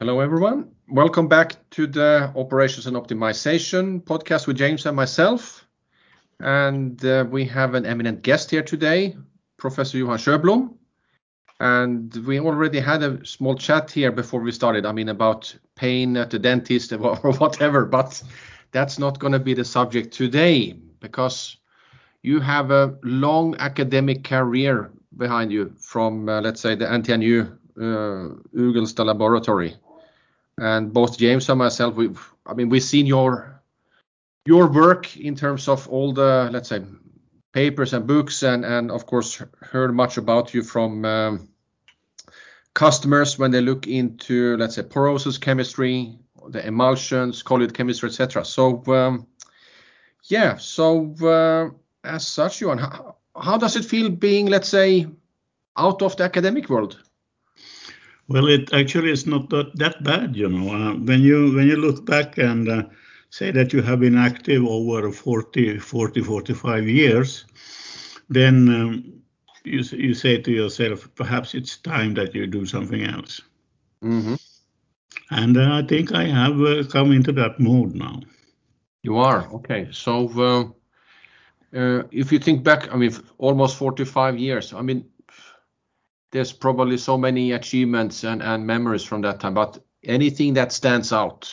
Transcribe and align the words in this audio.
Hello, 0.00 0.18
everyone. 0.18 0.72
Welcome 0.88 1.28
back 1.28 1.54
to 1.70 1.86
the 1.86 2.32
Operations 2.34 2.88
and 2.88 2.96
Optimization 2.96 4.02
podcast 4.02 4.48
with 4.48 4.56
James 4.56 4.84
and 4.86 4.96
myself. 4.96 5.64
And 6.40 7.02
uh, 7.04 7.24
we 7.30 7.44
have 7.44 7.74
an 7.74 7.86
eminent 7.86 8.22
guest 8.22 8.50
here 8.50 8.64
today, 8.64 9.16
Professor 9.56 9.96
Johan 9.96 10.18
Sjöblom. 10.18 10.74
And 11.60 12.12
we 12.26 12.40
already 12.40 12.80
had 12.80 13.04
a 13.04 13.24
small 13.24 13.54
chat 13.54 13.88
here 13.88 14.10
before 14.10 14.40
we 14.40 14.50
started. 14.50 14.84
I 14.84 14.90
mean, 14.90 15.10
about 15.10 15.56
pain 15.76 16.16
at 16.16 16.30
the 16.30 16.40
dentist 16.40 16.92
or 16.92 17.14
whatever, 17.38 17.84
but 17.84 18.20
that's 18.72 18.98
not 18.98 19.20
going 19.20 19.32
to 19.32 19.38
be 19.38 19.54
the 19.54 19.64
subject 19.64 20.12
today 20.12 20.72
because 20.98 21.56
you 22.22 22.40
have 22.40 22.72
a 22.72 22.98
long 23.04 23.54
academic 23.60 24.24
career 24.24 24.90
behind 25.16 25.52
you 25.52 25.72
from, 25.78 26.28
uh, 26.28 26.40
let's 26.40 26.60
say, 26.60 26.74
the 26.74 26.84
NTNU 26.86 27.58
uh, 27.80 29.04
Laboratory 29.04 29.76
and 30.58 30.92
both 30.92 31.18
James 31.18 31.48
and 31.48 31.58
myself, 31.58 31.94
we've, 31.94 32.20
I 32.46 32.54
mean 32.54 32.68
we've 32.68 32.82
seen 32.82 33.06
your 33.06 33.62
your 34.46 34.66
work 34.66 35.16
in 35.16 35.34
terms 35.34 35.68
of 35.68 35.88
all 35.88 36.12
the 36.12 36.50
let's 36.52 36.68
say 36.68 36.82
papers 37.52 37.92
and 37.92 38.06
books 38.06 38.42
and 38.42 38.64
and 38.64 38.90
of 38.90 39.06
course 39.06 39.42
heard 39.60 39.94
much 39.94 40.18
about 40.18 40.52
you 40.52 40.62
from 40.62 41.04
um, 41.04 41.48
customers 42.74 43.38
when 43.38 43.50
they 43.50 43.60
look 43.60 43.86
into 43.86 44.56
let's 44.56 44.74
say 44.74 44.82
porosis 44.82 45.40
chemistry, 45.40 46.18
the 46.48 46.66
emulsions, 46.66 47.42
colloid 47.42 47.72
chemistry, 47.72 48.08
etc. 48.08 48.44
So 48.44 48.82
um, 48.88 49.26
yeah, 50.24 50.56
so 50.56 51.14
uh, 51.22 51.70
as 52.06 52.26
such, 52.26 52.60
Johan, 52.60 52.78
how, 52.78 53.16
how 53.36 53.58
does 53.58 53.76
it 53.76 53.84
feel 53.84 54.10
being 54.10 54.46
let's 54.46 54.68
say 54.68 55.06
out 55.76 56.02
of 56.02 56.16
the 56.16 56.24
academic 56.24 56.68
world? 56.68 57.02
Well, 58.28 58.48
it 58.48 58.72
actually 58.72 59.10
is 59.10 59.26
not 59.26 59.50
that, 59.50 59.76
that 59.76 60.02
bad, 60.02 60.34
you 60.36 60.48
know. 60.48 60.74
Uh, 60.74 60.94
when 60.94 61.20
you 61.20 61.54
when 61.54 61.66
you 61.66 61.76
look 61.76 62.06
back 62.06 62.38
and 62.38 62.68
uh, 62.68 62.84
say 63.30 63.50
that 63.50 63.72
you 63.72 63.82
have 63.82 64.00
been 64.00 64.16
active 64.16 64.64
over 64.64 65.12
40, 65.12 65.78
40 65.78 66.22
45 66.22 66.88
years, 66.88 67.44
then 68.30 68.68
um, 68.68 69.22
you 69.64 69.82
you 69.92 70.14
say 70.14 70.38
to 70.38 70.50
yourself, 70.50 71.08
perhaps 71.14 71.54
it's 71.54 71.76
time 71.76 72.14
that 72.14 72.34
you 72.34 72.46
do 72.46 72.64
something 72.64 73.02
else. 73.02 73.42
Mm-hmm. 74.02 74.34
And 75.30 75.56
uh, 75.56 75.78
I 75.78 75.82
think 75.82 76.12
I 76.12 76.24
have 76.24 76.60
uh, 76.60 76.84
come 76.84 77.12
into 77.12 77.32
that 77.32 77.60
mode 77.60 77.94
now. 77.94 78.20
You 79.02 79.18
are 79.18 79.48
okay. 79.52 79.88
So 79.90 80.28
uh, 80.40 81.78
uh, 81.78 82.04
if 82.10 82.32
you 82.32 82.38
think 82.38 82.62
back, 82.62 82.92
I 82.92 82.96
mean, 82.96 83.12
almost 83.38 83.76
45 83.76 84.38
years. 84.38 84.72
I 84.72 84.82
mean, 84.82 85.04
there's 86.34 86.52
probably 86.52 86.98
so 86.98 87.16
many 87.16 87.52
achievements 87.52 88.24
and, 88.24 88.42
and 88.42 88.66
memories 88.66 89.04
from 89.04 89.22
that 89.22 89.38
time, 89.38 89.54
but 89.54 89.78
anything 90.02 90.52
that 90.54 90.72
stands 90.72 91.12
out, 91.12 91.48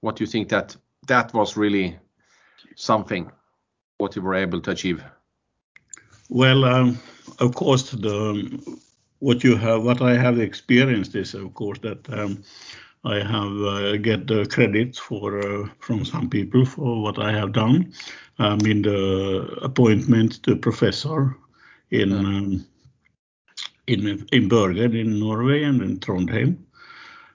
what 0.00 0.16
do 0.16 0.24
you 0.24 0.26
think 0.26 0.48
that 0.48 0.74
that 1.06 1.34
was 1.34 1.54
really 1.54 1.98
something, 2.74 3.30
what 3.98 4.16
you 4.16 4.22
were 4.22 4.34
able 4.34 4.58
to 4.58 4.70
achieve? 4.70 5.04
Well, 6.30 6.64
um, 6.64 6.98
of 7.40 7.54
course, 7.54 7.90
the 7.90 8.58
what 9.18 9.44
you 9.44 9.54
have, 9.54 9.82
what 9.84 10.00
I 10.00 10.16
have 10.16 10.38
experienced 10.38 11.14
is, 11.14 11.34
of 11.34 11.52
course, 11.52 11.78
that 11.80 12.10
um, 12.10 12.42
I 13.04 13.16
have 13.16 13.52
uh, 13.62 13.96
get 13.98 14.26
the 14.26 14.46
credit 14.46 14.96
for 14.96 15.40
uh, 15.40 15.68
from 15.78 16.06
some 16.06 16.30
people 16.30 16.64
for 16.64 17.02
what 17.02 17.18
I 17.18 17.32
have 17.32 17.52
done. 17.52 17.92
I 18.38 18.56
mean, 18.56 18.80
the 18.80 19.58
appointment 19.60 20.42
to 20.44 20.56
professor 20.56 21.36
in 21.90 22.12
um, 22.12 22.66
in, 23.86 24.26
in 24.32 24.48
Bergen 24.48 24.94
in 24.94 25.18
Norway 25.18 25.62
and 25.64 25.82
in 25.82 25.98
Trondheim. 25.98 26.58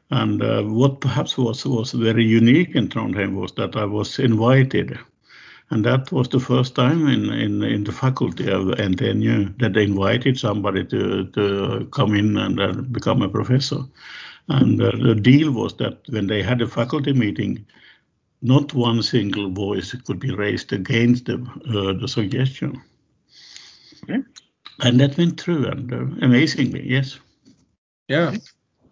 And 0.10 0.42
uh, 0.42 0.64
what 0.64 1.02
perhaps 1.02 1.38
was, 1.38 1.66
was 1.66 1.92
very 1.92 2.24
unique 2.24 2.76
in 2.76 2.88
Trondheim 2.88 3.36
was 3.36 3.52
that 3.54 3.76
I 3.76 3.86
was 3.86 4.20
invited. 4.20 4.98
And 5.70 5.84
that 5.84 6.10
was 6.14 6.30
the 6.30 6.40
first 6.40 6.76
time 6.76 7.08
in, 7.08 7.30
in, 7.30 7.62
in 7.62 7.84
the 7.84 7.92
faculty 7.92 8.50
of 8.50 8.68
NTNU 8.68 9.60
that 9.60 9.74
they 9.74 9.84
invited 9.84 10.40
somebody 10.40 10.86
to, 10.86 11.26
to 11.26 11.90
come 11.92 12.16
in 12.16 12.38
and 12.38 12.60
uh, 12.60 12.72
become 12.72 13.22
a 13.22 13.28
professor. 13.28 13.80
And 14.48 14.82
uh, 14.82 14.92
the 14.92 15.16
deal 15.16 15.52
was 15.52 15.76
that 15.78 16.00
when 16.08 16.28
they 16.28 16.42
had 16.42 16.62
a 16.62 16.68
faculty 16.68 17.12
meeting, 17.12 17.66
not 18.42 18.74
one 18.74 19.04
single 19.04 19.50
voice 19.50 19.94
could 20.06 20.20
be 20.20 20.34
raised 20.34 20.72
against 20.72 21.26
the, 21.26 21.46
uh, 21.68 22.00
the 22.00 22.08
suggestion. 22.08 22.82
Okay. 24.80 24.90
And 24.90 25.00
that 25.00 25.18
went 25.18 25.40
through, 25.40 25.66
and 25.66 25.92
uh, 25.92 26.26
amazingly, 26.26 26.88
yes. 26.88 27.20
Yeah. 28.08 28.36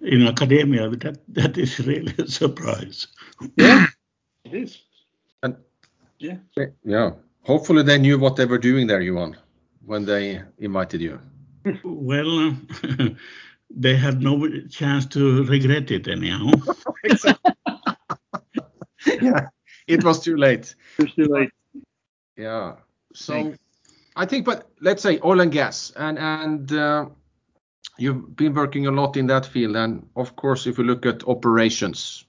In 0.02 0.28
academia, 0.28 0.90
that 0.90 1.18
that 1.30 1.58
is 1.58 1.80
really 1.80 2.14
a 2.18 2.28
surprise. 2.28 3.08
Yeah, 3.56 3.86
it 4.44 4.54
is. 4.54 4.82
And 5.44 5.56
yeah, 6.20 6.38
yeah. 6.84 7.12
Hopefully, 7.44 7.84
they 7.84 7.98
knew 7.98 8.20
what 8.20 8.36
they 8.36 8.46
were 8.46 8.58
doing 8.58 8.88
there, 8.88 9.02
Johan, 9.02 9.38
when 9.86 10.06
they 10.06 10.42
invited 10.58 11.02
you. 11.02 11.20
well, 11.84 12.50
uh, 12.50 12.54
they 13.70 13.96
had 13.96 14.22
no 14.22 14.48
chance 14.70 15.06
to 15.08 15.44
regret 15.46 15.92
it 15.92 16.08
anyhow. 16.08 16.52
yeah, 19.22 19.48
it 19.88 20.04
was 20.04 20.20
too 20.20 20.38
late. 20.38 20.76
It 20.98 21.04
was 21.04 21.14
too 21.14 21.28
late. 21.34 21.52
Yeah. 22.38 22.76
So 23.14 23.54
I 24.16 24.26
think, 24.26 24.46
but 24.46 24.70
let's 24.80 25.04
say 25.04 25.20
oil 25.24 25.42
and 25.42 25.52
gas, 25.52 25.92
and 25.96 26.18
and 26.18 26.72
uh, 26.72 27.06
you've 27.98 28.36
been 28.36 28.54
working 28.54 28.88
a 28.88 28.92
lot 28.92 29.18
in 29.18 29.28
that 29.28 29.46
field, 29.46 29.76
and 29.76 30.08
of 30.16 30.36
course, 30.36 30.68
if 30.68 30.78
we 30.78 30.86
look 30.86 31.06
at 31.06 31.28
operations, 31.28 32.26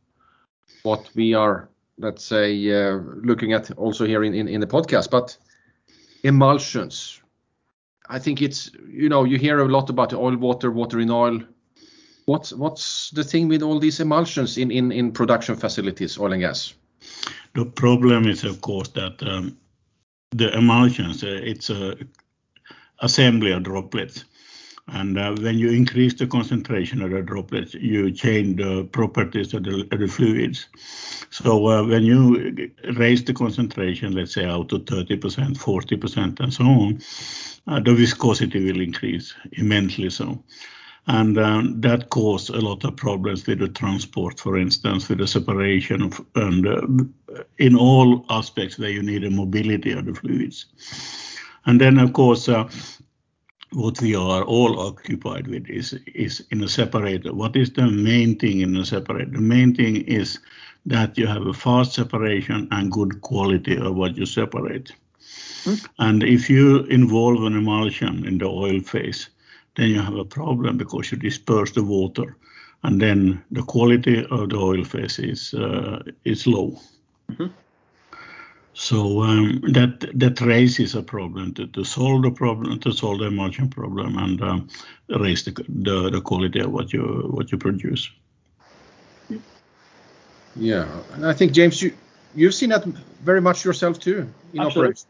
what 0.83 1.09
we 1.15 1.35
are, 1.35 1.69
let's 1.99 2.25
say, 2.25 2.51
uh, 2.71 2.97
looking 3.23 3.53
at 3.53 3.71
also 3.73 4.05
here 4.05 4.25
in, 4.25 4.35
in 4.35 4.49
in 4.49 4.61
the 4.61 4.67
podcast, 4.67 5.11
but 5.11 5.37
emulsions. 6.25 7.23
I 8.09 8.19
think 8.19 8.43
it's 8.43 8.71
you 8.89 9.09
know 9.09 9.25
you 9.25 9.39
hear 9.39 9.61
a 9.61 9.69
lot 9.69 9.91
about 9.91 10.13
oil, 10.13 10.37
water, 10.37 10.71
water 10.71 11.01
in 11.01 11.11
oil. 11.11 11.41
What's 12.25 12.53
what's 12.53 13.11
the 13.11 13.25
thing 13.25 13.49
with 13.49 13.63
all 13.63 13.79
these 13.79 14.01
emulsions 14.01 14.59
in 14.59 14.71
in 14.71 14.91
in 14.93 15.13
production 15.13 15.57
facilities, 15.57 16.19
oil 16.19 16.33
and 16.33 16.43
gas? 16.43 16.75
The 17.55 17.65
problem 17.65 18.27
is, 18.27 18.45
of 18.45 18.61
course, 18.61 18.89
that 18.89 19.23
um, 19.23 19.57
the 20.31 20.57
emulsions, 20.57 21.23
uh, 21.23 21.41
it's 21.43 21.71
a 21.71 21.97
assembly 23.01 23.53
of 23.53 23.63
droplets. 23.63 24.25
And 24.89 25.19
uh, 25.19 25.35
when 25.41 25.59
you 25.59 25.71
increase 25.71 26.15
the 26.15 26.29
concentration 26.29 27.03
of 27.03 27.11
the 27.11 27.21
droplets, 27.21 27.75
you 27.75 28.13
change 28.13 28.59
the 28.59 28.85
properties 28.85 29.53
of 29.53 29.65
the, 29.65 29.87
of 29.91 29.99
the 29.99 30.07
fluids. 30.07 30.69
So 31.31 31.67
uh, 31.67 31.85
when 31.85 32.05
you 32.05 32.71
raise 32.97 33.25
the 33.25 33.35
concentration, 33.35 34.13
let's 34.13 34.35
say 34.35 34.45
out 34.45 34.69
to 34.69 34.79
30%, 34.79 35.59
40%, 35.59 36.41
and 36.41 36.55
so 36.55 36.65
on, 36.65 37.01
uh, 37.67 37.81
the 37.81 37.95
viscosity 37.95 38.65
will 38.65 38.81
increase 38.81 39.35
immensely 39.53 40.09
so. 40.09 40.45
And 41.09 41.39
um, 41.39 41.81
that 41.83 42.11
caused 42.11 42.50
a 42.50 42.61
lot 42.61 42.84
of 42.84 42.97
problems 42.97 43.47
with 43.47 43.61
the 43.61 43.69
transport, 43.69 44.41
for 44.41 44.59
instance, 44.59 45.09
with 45.09 45.19
the 45.19 45.27
separation 45.27 46.03
of, 46.03 46.25
and 46.34 46.67
uh, 46.67 47.43
in 47.59 47.77
all 47.77 48.25
aspects 48.28 48.78
where 48.78 48.91
you 48.91 49.03
need 49.03 49.22
a 49.22 49.31
mobility 49.31 49.93
of 49.93 50.05
the 50.05 50.15
fluids. 50.15 50.66
And 51.65 51.81
then, 51.81 51.99
of 51.99 52.12
course, 52.12 52.49
uh, 52.49 52.69
what 53.72 54.00
we 54.00 54.15
are 54.15 54.43
all 54.43 54.81
occupied 54.81 55.49
with 55.49 55.69
is 55.69 55.93
is 56.15 56.45
in 56.50 56.62
a 56.62 56.69
separator. 56.69 57.33
What 57.33 57.56
is 57.56 57.71
the 57.71 57.87
main 57.87 58.37
thing 58.37 58.61
in 58.61 58.77
a 58.77 58.84
separator? 58.84 59.31
The 59.31 59.41
main 59.41 59.75
thing 59.75 59.97
is 59.97 60.39
that 60.87 61.19
you 61.19 61.27
have 61.27 61.47
a 61.47 61.53
fast 61.53 61.95
separation 61.95 62.69
and 62.71 62.93
good 62.93 63.21
quality 63.21 63.77
of 63.77 63.97
what 63.97 64.16
you 64.16 64.27
separate. 64.27 64.93
Mm. 65.65 65.89
And 65.99 66.22
if 66.22 66.49
you 66.49 66.84
involve 66.84 67.43
an 67.43 67.56
emulsion 67.56 68.25
in 68.25 68.39
the 68.39 68.47
oil 68.47 68.81
phase, 68.81 69.28
then 69.77 69.91
you 69.91 70.01
have 70.01 70.17
a 70.17 70.25
problem 70.25 70.77
because 70.77 71.13
you 71.13 71.19
disperse 71.19 71.73
the 71.73 71.85
water, 71.85 72.37
and 72.83 73.01
then 73.01 73.43
the 73.51 73.63
quality 73.63 74.25
of 74.31 74.51
the 74.51 74.57
oil 74.57 74.84
phase 74.84 75.19
is 75.19 75.55
uh, 75.55 76.03
is 76.25 76.47
low. 76.47 76.78
Mm-hmm. 77.31 77.47
So 78.78 79.23
um, 79.23 79.61
that 79.73 80.11
that 80.15 80.41
raises 80.41 80.95
a 80.95 81.03
problem 81.03 81.55
to, 81.55 81.67
to 81.67 81.84
solve 81.84 82.23
the 82.23 82.31
problem, 82.31 82.78
to 82.81 82.93
solve 82.93 83.21
the 83.21 83.27
emulsion 83.27 83.71
problem, 83.71 84.19
and 84.19 84.43
um, 84.43 84.69
raise 85.09 85.45
the, 85.45 85.53
the, 85.69 86.11
the 86.11 86.21
quality 86.21 86.61
of 86.61 86.72
what 86.72 86.93
you 86.93 87.29
what 87.31 87.51
you 87.51 87.59
produce. 87.59 88.11
Yeah, 90.57 90.89
and 91.15 91.27
I 91.27 91.33
think 91.33 91.53
James, 91.53 91.81
you 91.83 91.93
you've 92.34 92.55
seen 92.55 92.69
that 92.71 92.84
very 93.25 93.41
much 93.41 93.65
yourself 93.65 93.99
too 93.99 94.29
in 94.53 94.61
Absolutely. 94.61 95.03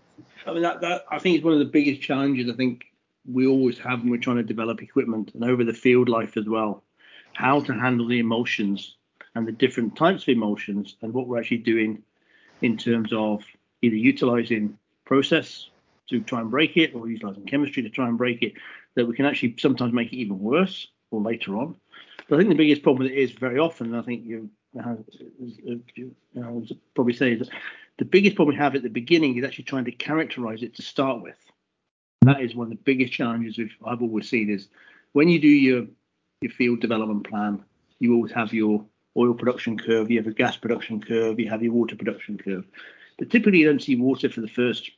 I 0.47 0.53
mean 0.53 0.62
that, 0.62 0.81
that 0.81 1.05
I 1.11 1.19
think 1.19 1.37
it's 1.37 1.45
one 1.45 1.53
of 1.53 1.59
the 1.59 1.65
biggest 1.65 2.01
challenges. 2.01 2.49
I 2.49 2.57
think 2.57 2.85
we 3.31 3.46
always 3.46 3.78
have 3.78 4.00
when 4.00 4.11
we're 4.11 4.19
trying 4.19 4.37
to 4.37 4.43
develop 4.43 4.82
equipment 4.82 5.32
and 5.34 5.44
over 5.44 5.64
the 5.64 5.73
field 5.73 6.08
life 6.08 6.37
as 6.37 6.46
well. 6.46 6.82
How 7.32 7.61
to 7.61 7.73
handle 7.73 8.06
the 8.06 8.19
emulsions 8.19 8.96
and 9.34 9.46
the 9.46 9.52
different 9.52 9.96
types 9.96 10.23
of 10.23 10.28
emulsions 10.31 10.96
and 11.02 11.12
what 11.12 11.26
we're 11.26 11.38
actually 11.38 11.58
doing 11.58 12.02
in 12.62 12.76
terms 12.76 13.12
of 13.12 13.44
either 13.82 13.96
utilizing 13.96 14.78
process 15.05 15.69
to 16.08 16.20
try 16.20 16.40
and 16.40 16.50
break 16.50 16.76
it 16.76 16.94
or 16.94 17.08
utilizing 17.08 17.44
chemistry 17.44 17.82
to 17.82 17.90
try 17.90 18.08
and 18.08 18.17
break 18.17 18.43
it, 18.43 18.55
that 18.94 19.06
we 19.06 19.14
can 19.14 19.26
actually 19.26 19.55
sometimes 19.58 19.93
make 19.93 20.12
it 20.12 20.17
even 20.17 20.40
worse 20.40 20.88
or 21.11 21.20
later 21.20 21.56
on. 21.56 21.76
But 22.28 22.37
I 22.37 22.38
think 22.38 22.50
the 22.50 22.56
biggest 22.56 22.82
problem 22.82 23.08
is 23.08 23.32
very 23.32 23.58
often, 23.58 23.94
I 23.94 24.02
think 24.02 24.25
you, 24.25 24.49
you 24.75 26.14
know, 26.34 26.64
probably 26.94 27.14
say 27.14 27.34
that 27.34 27.49
the 27.99 28.05
biggest 28.05 28.37
problem 28.37 28.55
we 28.55 28.61
have 28.61 28.75
at 28.75 28.82
the 28.82 28.88
beginning 28.88 29.37
is 29.37 29.44
actually 29.44 29.64
trying 29.64 29.84
to 29.84 29.93
characterize 29.93 30.62
it 30.62 30.75
to 30.76 30.82
start 30.82 31.23
with. 31.23 31.37
And 32.23 32.31
that 32.31 32.41
is 32.41 32.55
one 32.55 32.67
of 32.67 32.71
the 32.71 32.83
biggest 32.85 33.13
challenges 33.13 33.59
I've 33.85 34.03
always 34.03 34.29
seen 34.29 34.51
is 34.51 34.69
when 35.13 35.29
you 35.29 35.41
do 35.41 35.49
your 35.49 35.87
your 36.43 36.51
field 36.53 36.81
development 36.81 37.29
plan, 37.29 37.65
you 37.99 38.15
always 38.15 38.33
have 38.33 38.53
your 38.53 38.85
oil 39.17 39.33
production 39.33 39.79
curve, 39.79 40.11
you 40.11 40.19
have 40.19 40.27
a 40.27 40.33
gas 40.33 40.57
production 40.57 41.01
curve, 41.01 41.41
you 41.41 41.49
have 41.49 41.63
your 41.63 41.73
water 41.73 41.97
production 41.97 42.37
curve. 42.37 42.67
But 43.19 43.31
typically 43.31 43.61
you 43.61 43.67
don't 43.67 43.83
see 43.83 43.97
water 43.97 44.29
for 44.29 44.43
the 44.43 44.49
first 44.49 44.91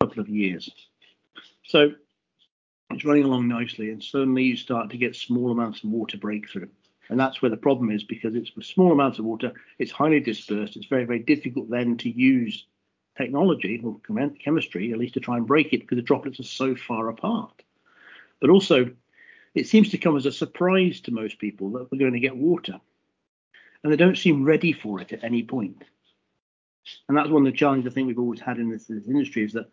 couple 0.00 0.20
of 0.20 0.28
years. 0.28 0.70
So 1.64 1.92
it's 2.90 3.04
running 3.04 3.24
along 3.24 3.48
nicely, 3.48 3.90
and 3.90 4.02
suddenly 4.02 4.44
you 4.44 4.56
start 4.56 4.90
to 4.90 4.96
get 4.96 5.16
small 5.16 5.50
amounts 5.50 5.82
of 5.82 5.90
water 5.90 6.16
breakthrough. 6.16 6.68
And 7.10 7.18
that's 7.18 7.42
where 7.42 7.50
the 7.50 7.56
problem 7.56 7.90
is 7.90 8.04
because 8.04 8.34
it's 8.34 8.54
with 8.54 8.66
small 8.66 8.92
amounts 8.92 9.18
of 9.18 9.24
water, 9.24 9.52
it's 9.78 9.90
highly 9.90 10.20
dispersed. 10.20 10.76
It's 10.76 10.86
very, 10.86 11.04
very 11.04 11.18
difficult 11.18 11.70
then 11.70 11.96
to 11.98 12.10
use 12.10 12.66
technology 13.18 13.82
or 13.84 14.00
chemistry, 14.42 14.92
at 14.92 14.98
least 14.98 15.14
to 15.14 15.20
try 15.20 15.36
and 15.36 15.46
break 15.46 15.72
it 15.72 15.80
because 15.80 15.96
the 15.96 16.02
droplets 16.02 16.40
are 16.40 16.44
so 16.44 16.74
far 16.74 17.08
apart. 17.08 17.62
But 18.40 18.50
also, 18.50 18.90
it 19.54 19.66
seems 19.66 19.90
to 19.90 19.98
come 19.98 20.16
as 20.16 20.24
a 20.24 20.32
surprise 20.32 21.00
to 21.02 21.10
most 21.10 21.38
people 21.38 21.70
that 21.72 21.90
we're 21.90 21.98
going 21.98 22.12
to 22.12 22.20
get 22.20 22.36
water. 22.36 22.80
And 23.82 23.92
they 23.92 23.96
don't 23.96 24.16
seem 24.16 24.44
ready 24.44 24.72
for 24.72 25.00
it 25.00 25.12
at 25.12 25.24
any 25.24 25.42
point. 25.42 25.82
And 27.08 27.18
that's 27.18 27.28
one 27.28 27.46
of 27.46 27.52
the 27.52 27.58
challenges 27.58 27.90
I 27.90 27.94
think 27.94 28.06
we've 28.06 28.18
always 28.18 28.40
had 28.40 28.58
in 28.58 28.70
this, 28.70 28.86
this 28.86 29.06
industry 29.06 29.44
is 29.44 29.52
that 29.52 29.70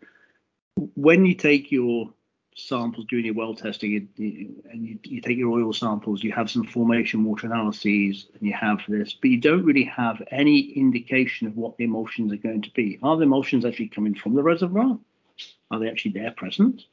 when 0.94 1.24
you 1.24 1.34
take 1.34 1.72
your 1.72 2.12
samples 2.56 3.06
during 3.08 3.26
your 3.26 3.34
well 3.34 3.54
testing 3.54 4.08
and 4.16 4.86
you, 4.86 4.98
you, 5.04 5.20
take 5.20 5.36
your 5.36 5.52
oil 5.52 5.72
samples, 5.72 6.24
you 6.24 6.32
have 6.32 6.50
some 6.50 6.64
formation 6.64 7.22
water 7.22 7.46
analyses 7.46 8.26
and 8.32 8.42
you 8.42 8.54
have 8.54 8.80
this, 8.88 9.12
but 9.12 9.30
you 9.30 9.40
don't 9.40 9.64
really 9.64 9.84
have 9.84 10.22
any 10.30 10.60
indication 10.60 11.46
of 11.46 11.56
what 11.56 11.76
the 11.76 11.84
emulsions 11.84 12.32
are 12.32 12.38
going 12.38 12.62
to 12.62 12.70
be. 12.70 12.98
Are 13.02 13.16
the 13.16 13.24
emulsions 13.24 13.64
actually 13.64 13.88
coming 13.88 14.14
from 14.14 14.34
the 14.34 14.42
reservoir? 14.42 14.98
Are 15.70 15.78
they 15.78 15.88
actually 15.88 16.12
there 16.12 16.30
present? 16.30 16.86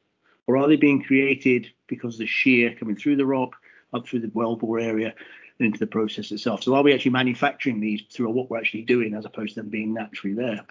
Or 0.47 0.57
are 0.57 0.67
they 0.67 0.75
being 0.75 1.01
created 1.01 1.71
because 1.87 2.17
the 2.17 2.27
shear 2.27 2.75
coming 2.75 2.97
through 2.97 3.15
the 3.15 3.25
rock, 3.25 3.55
up 3.93 4.05
through 4.05 4.19
the 4.19 4.27
wellbore 4.27 4.81
area, 4.83 5.13
and 5.59 5.67
into 5.67 5.79
the 5.79 5.87
process 5.87 6.31
itself? 6.31 6.63
So 6.63 6.75
are 6.75 6.83
we 6.83 6.93
actually 6.93 7.11
manufacturing 7.11 7.79
these 7.79 8.03
through 8.11 8.29
what 8.31 8.49
we're 8.49 8.59
actually 8.59 8.81
doing 8.81 9.13
as 9.13 9.23
opposed 9.23 9.53
to 9.53 9.61
them 9.61 9.69
being 9.69 9.93
naturally 9.93 10.35
there? 10.35 10.65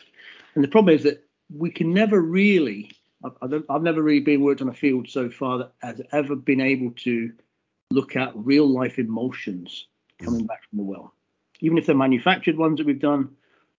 And 0.54 0.62
the 0.62 0.68
problem 0.68 0.94
is 0.94 1.04
that 1.04 1.24
we 1.48 1.70
can 1.70 1.94
never 1.94 2.20
really 2.20 2.90
I've, 3.24 3.64
I've 3.68 3.82
never 3.82 4.02
really 4.02 4.20
been 4.20 4.42
worked 4.42 4.62
on 4.62 4.68
a 4.68 4.74
field 4.74 5.08
so 5.08 5.30
far 5.30 5.58
that 5.58 5.72
has 5.82 6.00
ever 6.12 6.36
been 6.36 6.60
able 6.60 6.90
to 7.02 7.32
look 7.90 8.16
at 8.16 8.32
real 8.34 8.66
life 8.66 8.98
emulsions 8.98 9.86
coming 10.18 10.46
back 10.46 10.62
from 10.68 10.78
the 10.78 10.84
well. 10.84 11.14
Even 11.60 11.78
if 11.78 11.86
they're 11.86 11.94
manufactured 11.94 12.56
ones 12.56 12.78
that 12.78 12.86
we've 12.86 12.98
done 12.98 13.30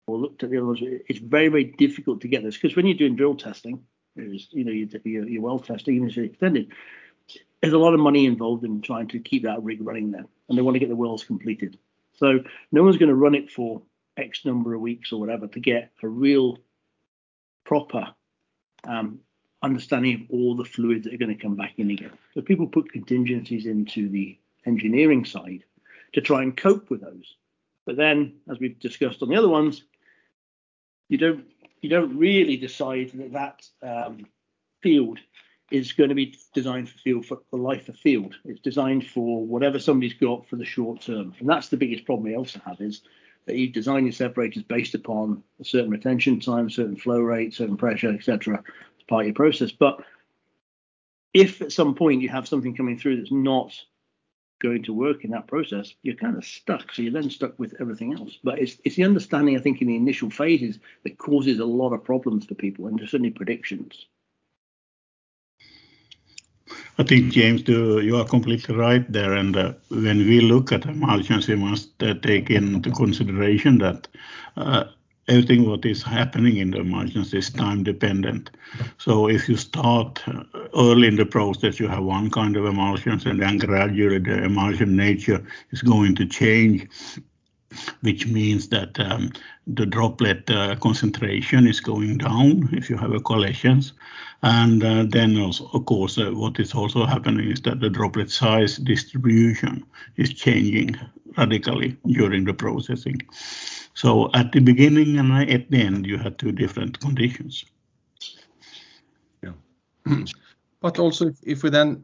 or 0.07 0.18
looked 0.18 0.44
at 0.44 0.50
the 0.50 0.57
other 0.57 0.68
ones, 0.68 0.80
it's 0.81 1.19
very, 1.19 1.48
very 1.48 1.66
difficult 1.66 2.22
to 2.22 2.28
get 2.28 2.44
this 2.44 2.57
because 2.57 2.75
when 2.75 2.86
you're 2.86 2.98
doing 2.98 3.16
drill 3.16 3.36
testing, 3.36 3.84
you 4.16 4.63
know, 4.63 4.72
your, 4.72 5.28
your 5.28 5.42
well 5.42 5.60
testing, 5.60 5.96
even 5.96 6.10
if 6.10 6.18
it's 6.18 6.31
extended, 6.31 6.72
there's 7.62 7.74
a 7.74 7.78
lot 7.78 7.94
of 7.94 8.00
money 8.00 8.25
involved 8.25 8.63
in 8.63 8.81
trying 8.81 9.07
to 9.07 9.19
keep 9.19 9.44
that 9.44 9.63
rig 9.63 9.81
running 9.81 10.12
there, 10.12 10.25
and 10.50 10.57
they 10.57 10.62
want 10.62 10.75
to 10.75 10.80
get 10.80 10.89
the 10.89 10.96
wells 10.96 11.24
completed. 11.24 11.78
So 12.16 12.39
no 12.72 12.84
one's 12.84 12.98
going 12.98 13.10
to 13.10 13.16
run 13.16 13.36
it 13.36 13.50
for 13.50 13.81
X 14.18 14.46
number 14.46 14.74
of 14.74 14.81
weeks 14.81 15.12
or 15.12 15.19
whatever 15.19 15.48
to 15.48 15.60
get 15.60 15.92
a 16.04 16.07
real 16.07 16.60
proper 17.66 18.13
um, 18.88 19.19
understanding 19.63 20.15
of 20.15 20.21
all 20.30 20.56
the 20.56 20.65
fluids 20.65 21.06
that 21.06 21.13
are 21.13 21.18
going 21.18 21.36
to 21.36 21.42
come 21.42 21.56
back 21.56 21.74
in 21.77 21.89
again. 21.89 22.12
So 22.33 22.42
people 22.42 22.68
put 22.68 22.92
contingencies 22.92 23.65
into 23.65 24.10
the 24.10 24.38
engineering 24.65 25.25
side 25.25 25.63
to 26.13 26.21
try 26.21 26.44
and 26.44 26.56
cope 26.56 26.89
with 26.89 27.01
those. 27.01 27.36
But 27.86 27.95
then, 27.95 28.36
as 28.50 28.60
we've 28.60 28.80
discussed 28.80 29.24
on 29.24 29.30
the 29.30 29.38
other 29.38 29.50
ones, 29.50 29.83
you 31.10 31.18
don't 31.18 31.45
you 31.81 31.89
don't 31.89 32.18
really 32.18 32.56
decide 32.56 33.12
that 33.13 33.33
that 33.33 33.68
um, 33.81 34.25
field 34.81 35.19
is 35.69 35.92
going 35.92 36.10
to 36.10 36.15
be 36.15 36.38
designed 36.54 36.88
for 36.88 36.98
field 37.00 37.25
for 37.25 37.39
the 37.51 37.57
life 37.57 37.89
of 37.89 37.98
field. 37.98 38.36
It's 38.45 38.62
designed 38.62 39.07
for 39.07 39.45
whatever 39.45 39.80
somebody's 39.80 40.13
got 40.13 40.48
for 40.48 40.56
the 40.56 40.65
short 40.65 41.01
term, 41.01 41.33
and 41.39 41.50
that's 41.50 41.69
the 41.69 41.77
biggest 41.77 42.06
problem 42.06 42.25
we 42.25 42.38
also 42.38 42.60
have 42.65 42.80
is 42.80 43.01
that 43.45 43.57
you 43.57 43.68
design 43.68 44.06
your 44.06 44.13
separators 44.13 44.63
based 44.63 44.95
upon 44.95 45.44
a 45.60 45.65
certain 45.65 45.89
retention 45.89 46.39
time, 46.39 46.69
certain 46.69 46.95
flow 46.95 47.19
rate, 47.19 47.54
certain 47.54 47.75
pressure, 47.75 48.10
etc 48.10 48.63
part 49.07 49.21
of 49.21 49.27
your 49.27 49.35
process. 49.35 49.71
But 49.71 50.03
if 51.33 51.61
at 51.61 51.71
some 51.71 51.95
point 51.95 52.21
you 52.21 52.29
have 52.29 52.47
something 52.47 52.75
coming 52.75 52.97
through 52.97 53.17
that's 53.17 53.31
not 53.31 53.73
going 54.61 54.83
to 54.83 54.94
work 54.94 55.25
in 55.25 55.31
that 55.31 55.47
process, 55.47 55.94
you're 56.03 56.15
kind 56.15 56.38
of 56.38 56.45
stuck. 56.45 56.94
So 56.94 57.01
you're 57.01 57.11
then 57.11 57.29
stuck 57.29 57.57
with 57.59 57.75
everything 57.79 58.13
else. 58.13 58.38
But 58.44 58.59
it's 58.59 58.77
it's 58.83 58.95
the 58.95 59.03
understanding, 59.03 59.57
I 59.57 59.61
think, 59.61 59.81
in 59.81 59.88
the 59.88 59.95
initial 59.95 60.29
phases 60.29 60.79
that 61.03 61.17
causes 61.17 61.59
a 61.59 61.65
lot 61.65 61.94
of 61.94 62.03
problems 62.03 62.45
for 62.45 62.55
people 62.55 62.88
and 62.88 63.00
certainly 63.00 63.31
predictions. 63.31 64.05
I 66.97 67.03
think 67.03 67.33
James, 67.33 67.67
you 67.67 68.15
are 68.17 68.25
completely 68.25 68.75
right 68.75 69.11
there. 69.11 69.33
And 69.33 69.57
uh, 69.57 69.73
when 69.89 70.19
we 70.19 70.41
look 70.41 70.71
at 70.71 70.85
emulsions, 70.85 71.47
we 71.47 71.55
must 71.55 72.01
uh, 72.01 72.13
take 72.15 72.50
into 72.50 72.91
consideration 72.91 73.79
that 73.79 74.07
uh, 74.55 74.85
everything 75.28 75.70
what 75.70 75.86
is 75.86 76.04
happening 76.04 76.58
in 76.58 76.72
the 76.72 76.80
emulsions 76.80 77.34
is 77.34 77.50
time 77.50 77.84
dependent. 77.84 78.52
So 78.98 79.30
if 79.30 79.48
you 79.48 79.58
start 79.58 80.22
uh, 80.28 80.44
early 80.75 81.08
in 81.08 81.16
the 81.16 81.25
process, 81.25 81.80
you 81.80 81.88
have 81.88 82.04
one 82.04 82.30
kind 82.30 82.58
of 82.58 82.66
emulsions, 82.66 83.25
and 83.25 83.42
then 83.42 83.58
gradually 83.58 84.20
the 84.20 84.44
emulsion 84.44 84.96
nature 84.96 85.46
is 85.72 85.81
going 85.81 86.16
to 86.16 86.25
change, 86.25 86.88
which 88.02 88.28
means 88.28 88.68
that 88.70 89.00
um, 89.00 89.31
the 89.66 89.86
droplet 89.86 90.50
uh, 90.50 90.75
concentration 90.75 91.68
is 91.68 91.80
going 91.80 92.18
down 92.18 92.70
if 92.74 92.90
you 92.90 92.98
have 92.98 93.14
a 93.14 93.20
collections. 93.20 93.94
And 94.42 94.84
uh, 94.84 95.06
then 95.08 95.38
also, 95.38 95.70
of 95.72 95.86
course, 95.86 96.18
uh, 96.18 96.31
what 96.31 96.60
is 96.60 96.74
also 96.74 97.06
happening 97.06 97.50
is 97.50 97.62
that 97.62 97.80
the 97.80 97.90
droplet 97.90 98.30
size 98.30 98.75
distribution 98.75 99.86
is 100.18 100.34
changing 100.34 100.98
radically 101.38 101.96
during 102.08 102.44
the 102.44 102.54
processing. 102.54 103.22
So 103.94 104.30
at 104.34 104.51
the 104.51 104.60
beginning 104.60 105.18
and 105.18 105.31
at 105.50 105.69
the 105.69 105.81
end, 105.81 106.06
you 106.06 106.18
had 106.18 106.38
two 106.38 106.51
different 106.51 107.00
conditions. 107.00 107.66
Yeah. 109.42 109.54
But 110.81 111.00
also, 111.00 111.31
if, 111.44 111.63
we 111.63 111.69
then 111.69 112.04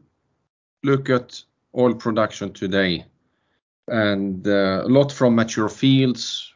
look 0.82 1.10
at 1.10 1.42
oil 1.76 1.94
production 1.94 2.50
today, 2.54 3.04
and 3.88 4.46
uh, 4.48 4.84
a 4.84 4.88
lot 4.88 5.12
from 5.12 5.34
mature 5.34 5.68
fields, 5.68 6.50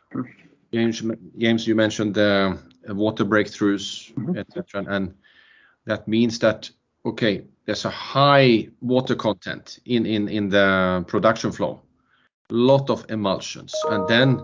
James, 0.73 1.03
James 1.37 1.67
you 1.67 1.75
mentioned 1.75 2.15
the 2.15 2.59
uh, 2.89 2.95
water 2.95 3.27
breakthroughs, 3.27 4.15
mm-hmm. 4.15 4.39
etc. 4.39 4.87
And 4.89 5.15
that 5.85 6.09
means 6.09 6.39
that 6.39 6.71
okay, 7.05 7.45
there's 7.67 7.85
a 7.85 7.91
high 7.91 8.69
water 8.81 9.15
content 9.15 9.79
in 9.85 10.07
in 10.07 10.29
in 10.29 10.49
the 10.49 11.05
production 11.07 11.53
flow, 11.53 11.83
lot 12.51 12.89
of 12.89 13.05
emulsions, 13.11 13.75
and 13.91 14.09
then 14.09 14.41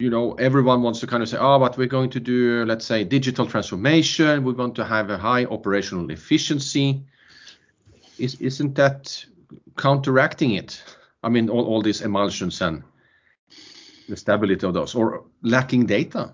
you 0.00 0.08
know 0.08 0.32
everyone 0.34 0.82
wants 0.82 1.00
to 1.00 1.06
kind 1.06 1.22
of 1.22 1.28
say 1.28 1.36
oh 1.38 1.58
but 1.58 1.76
we're 1.76 1.86
going 1.86 2.10
to 2.10 2.20
do 2.20 2.64
let's 2.64 2.86
say 2.86 3.04
digital 3.04 3.46
transformation. 3.46 4.44
We 4.44 4.52
want 4.52 4.74
to 4.76 4.84
have 4.84 5.10
a 5.10 5.18
high 5.18 5.44
operational 5.44 6.10
efficiency. 6.10 7.04
Is 8.18 8.34
isn't 8.40 8.74
that 8.76 9.24
counteracting 9.76 10.52
it? 10.52 10.82
I 11.22 11.28
mean 11.28 11.50
all, 11.50 11.66
all 11.66 11.82
these 11.82 12.00
emulsions 12.00 12.60
and 12.62 12.82
the 14.08 14.16
stability 14.16 14.66
of 14.66 14.74
those 14.74 14.94
or 14.94 15.24
lacking 15.42 15.86
data 15.86 16.32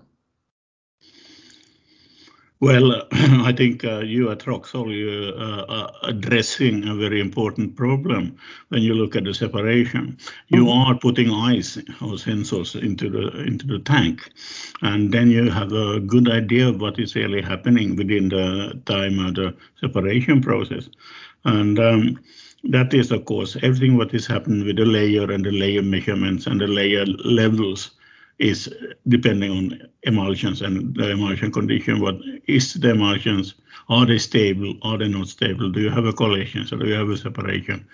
well, 2.59 3.03
I 3.11 3.53
think 3.53 3.83
uh, 3.83 3.99
you 3.99 4.31
at 4.31 4.47
Rocsole 4.47 4.91
you 4.91 5.33
uh, 5.37 5.65
are 5.69 5.91
addressing 6.03 6.87
a 6.87 6.95
very 6.95 7.19
important 7.19 7.75
problem 7.75 8.37
when 8.69 8.81
you 8.81 8.93
look 8.93 9.15
at 9.15 9.25
the 9.25 9.33
separation. 9.33 10.17
You 10.47 10.65
mm-hmm. 10.65 10.91
are 10.91 10.97
putting 10.97 11.31
ice 11.31 11.77
or 11.77 12.17
sensors 12.17 12.81
into 12.81 13.09
the 13.09 13.43
into 13.43 13.67
the 13.67 13.79
tank, 13.79 14.31
and 14.81 15.11
then 15.11 15.29
you 15.29 15.49
have 15.49 15.71
a 15.71 15.99
good 15.99 16.29
idea 16.29 16.69
of 16.69 16.81
what 16.81 16.99
is 16.99 17.15
really 17.15 17.41
happening 17.41 17.95
within 17.95 18.29
the 18.29 18.79
time 18.85 19.19
of 19.19 19.35
the 19.35 19.55
separation 19.79 20.41
process, 20.41 20.89
and. 21.45 21.79
Um, 21.79 22.19
that 22.63 22.91
is, 22.93 23.11
of 23.11 23.23
course, 23.25 23.55
everything 23.61 23.95
what 23.97 24.13
is 24.13 24.25
happening 24.25 24.65
with 24.65 24.77
the 24.77 24.83
layer 24.83 25.31
and 25.31 25.45
the 25.45 25.51
layer 25.51 25.83
measurements 25.83 26.47
and 26.47 26.59
the 26.59 26.67
layer 26.67 27.05
levels 27.05 27.91
is 28.39 28.69
depending 29.07 29.51
on 29.51 29.81
emulsions 30.03 30.61
and 30.61 30.95
the 30.95 31.11
emulsion 31.11 31.51
condition. 31.51 31.99
What 31.99 32.17
is 32.47 32.73
the 32.73 32.91
emulsions? 32.91 33.55
Are 33.89 34.05
they 34.05 34.17
stable? 34.17 34.75
Are 34.83 34.97
they 34.97 35.07
not 35.07 35.27
stable? 35.27 35.71
Do 35.71 35.81
you 35.81 35.89
have 35.89 36.05
a 36.05 36.13
collision? 36.13 36.65
So 36.65 36.77
do 36.77 36.87
you 36.87 36.93
have 36.93 37.09
a 37.09 37.17
separation? 37.17 37.87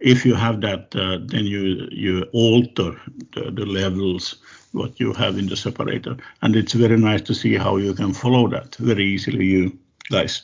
If 0.00 0.26
you 0.26 0.34
have 0.34 0.60
that, 0.62 0.94
uh, 0.96 1.18
then 1.24 1.44
you 1.44 1.88
you 1.90 2.26
alter 2.32 3.00
the, 3.32 3.50
the 3.50 3.64
levels 3.64 4.36
what 4.72 4.98
you 4.98 5.12
have 5.12 5.38
in 5.38 5.46
the 5.46 5.56
separator, 5.56 6.16
and 6.42 6.56
it's 6.56 6.72
very 6.72 6.96
nice 6.96 7.22
to 7.22 7.34
see 7.34 7.54
how 7.54 7.76
you 7.76 7.94
can 7.94 8.12
follow 8.12 8.48
that 8.48 8.74
very 8.76 9.04
easily, 9.04 9.46
you 9.46 9.78
guys. 10.10 10.42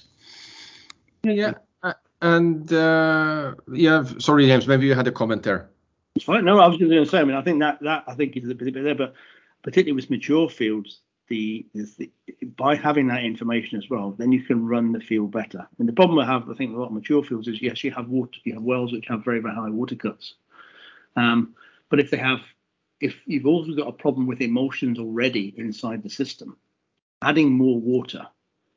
Yeah, 1.24 1.54
uh, 1.82 1.94
and 2.22 2.72
uh, 2.72 3.54
yeah, 3.72 4.04
sorry, 4.18 4.46
James, 4.46 4.68
maybe 4.68 4.86
you 4.86 4.94
had 4.94 5.08
a 5.08 5.12
comment 5.12 5.42
there. 5.42 5.68
It's 6.14 6.24
fine. 6.24 6.44
No, 6.44 6.60
I 6.60 6.68
was 6.68 6.78
just 6.78 6.90
going 6.90 7.04
to 7.04 7.10
say. 7.10 7.18
I 7.18 7.24
mean, 7.24 7.36
I 7.36 7.42
think 7.42 7.58
that 7.58 7.80
that 7.80 8.04
I 8.06 8.14
think 8.14 8.36
is 8.36 8.48
a 8.48 8.54
bit 8.54 8.72
there, 8.72 8.94
but 8.94 9.14
particularly 9.62 10.00
with 10.00 10.10
mature 10.10 10.48
fields, 10.48 11.00
the, 11.28 11.64
the, 11.74 12.10
by 12.56 12.74
having 12.74 13.06
that 13.06 13.24
information 13.24 13.78
as 13.78 13.88
well, 13.88 14.10
then 14.18 14.32
you 14.32 14.42
can 14.42 14.66
run 14.66 14.92
the 14.92 15.00
field 15.00 15.30
better. 15.30 15.66
And 15.78 15.88
the 15.88 15.92
problem 15.92 16.18
I 16.18 16.26
have, 16.26 16.50
I 16.50 16.54
think, 16.54 16.70
with 16.70 16.78
a 16.78 16.80
lot 16.80 16.88
of 16.88 16.94
mature 16.94 17.22
fields 17.22 17.46
is 17.46 17.62
yes, 17.62 17.84
you 17.84 17.92
have 17.92 18.08
water, 18.08 18.38
you 18.44 18.54
have 18.54 18.62
wells 18.62 18.92
which 18.92 19.06
have 19.08 19.24
very 19.24 19.40
very 19.40 19.54
high 19.54 19.70
water 19.70 19.94
cuts, 19.94 20.34
um, 21.16 21.54
but 21.88 22.00
if 22.00 22.10
they 22.10 22.16
have, 22.16 22.40
if 23.00 23.16
you've 23.26 23.46
also 23.46 23.72
got 23.72 23.88
a 23.88 23.92
problem 23.92 24.26
with 24.26 24.40
emulsions 24.40 24.98
already 24.98 25.54
inside 25.56 26.02
the 26.02 26.10
system, 26.10 26.56
adding 27.22 27.52
more 27.52 27.78
water 27.78 28.26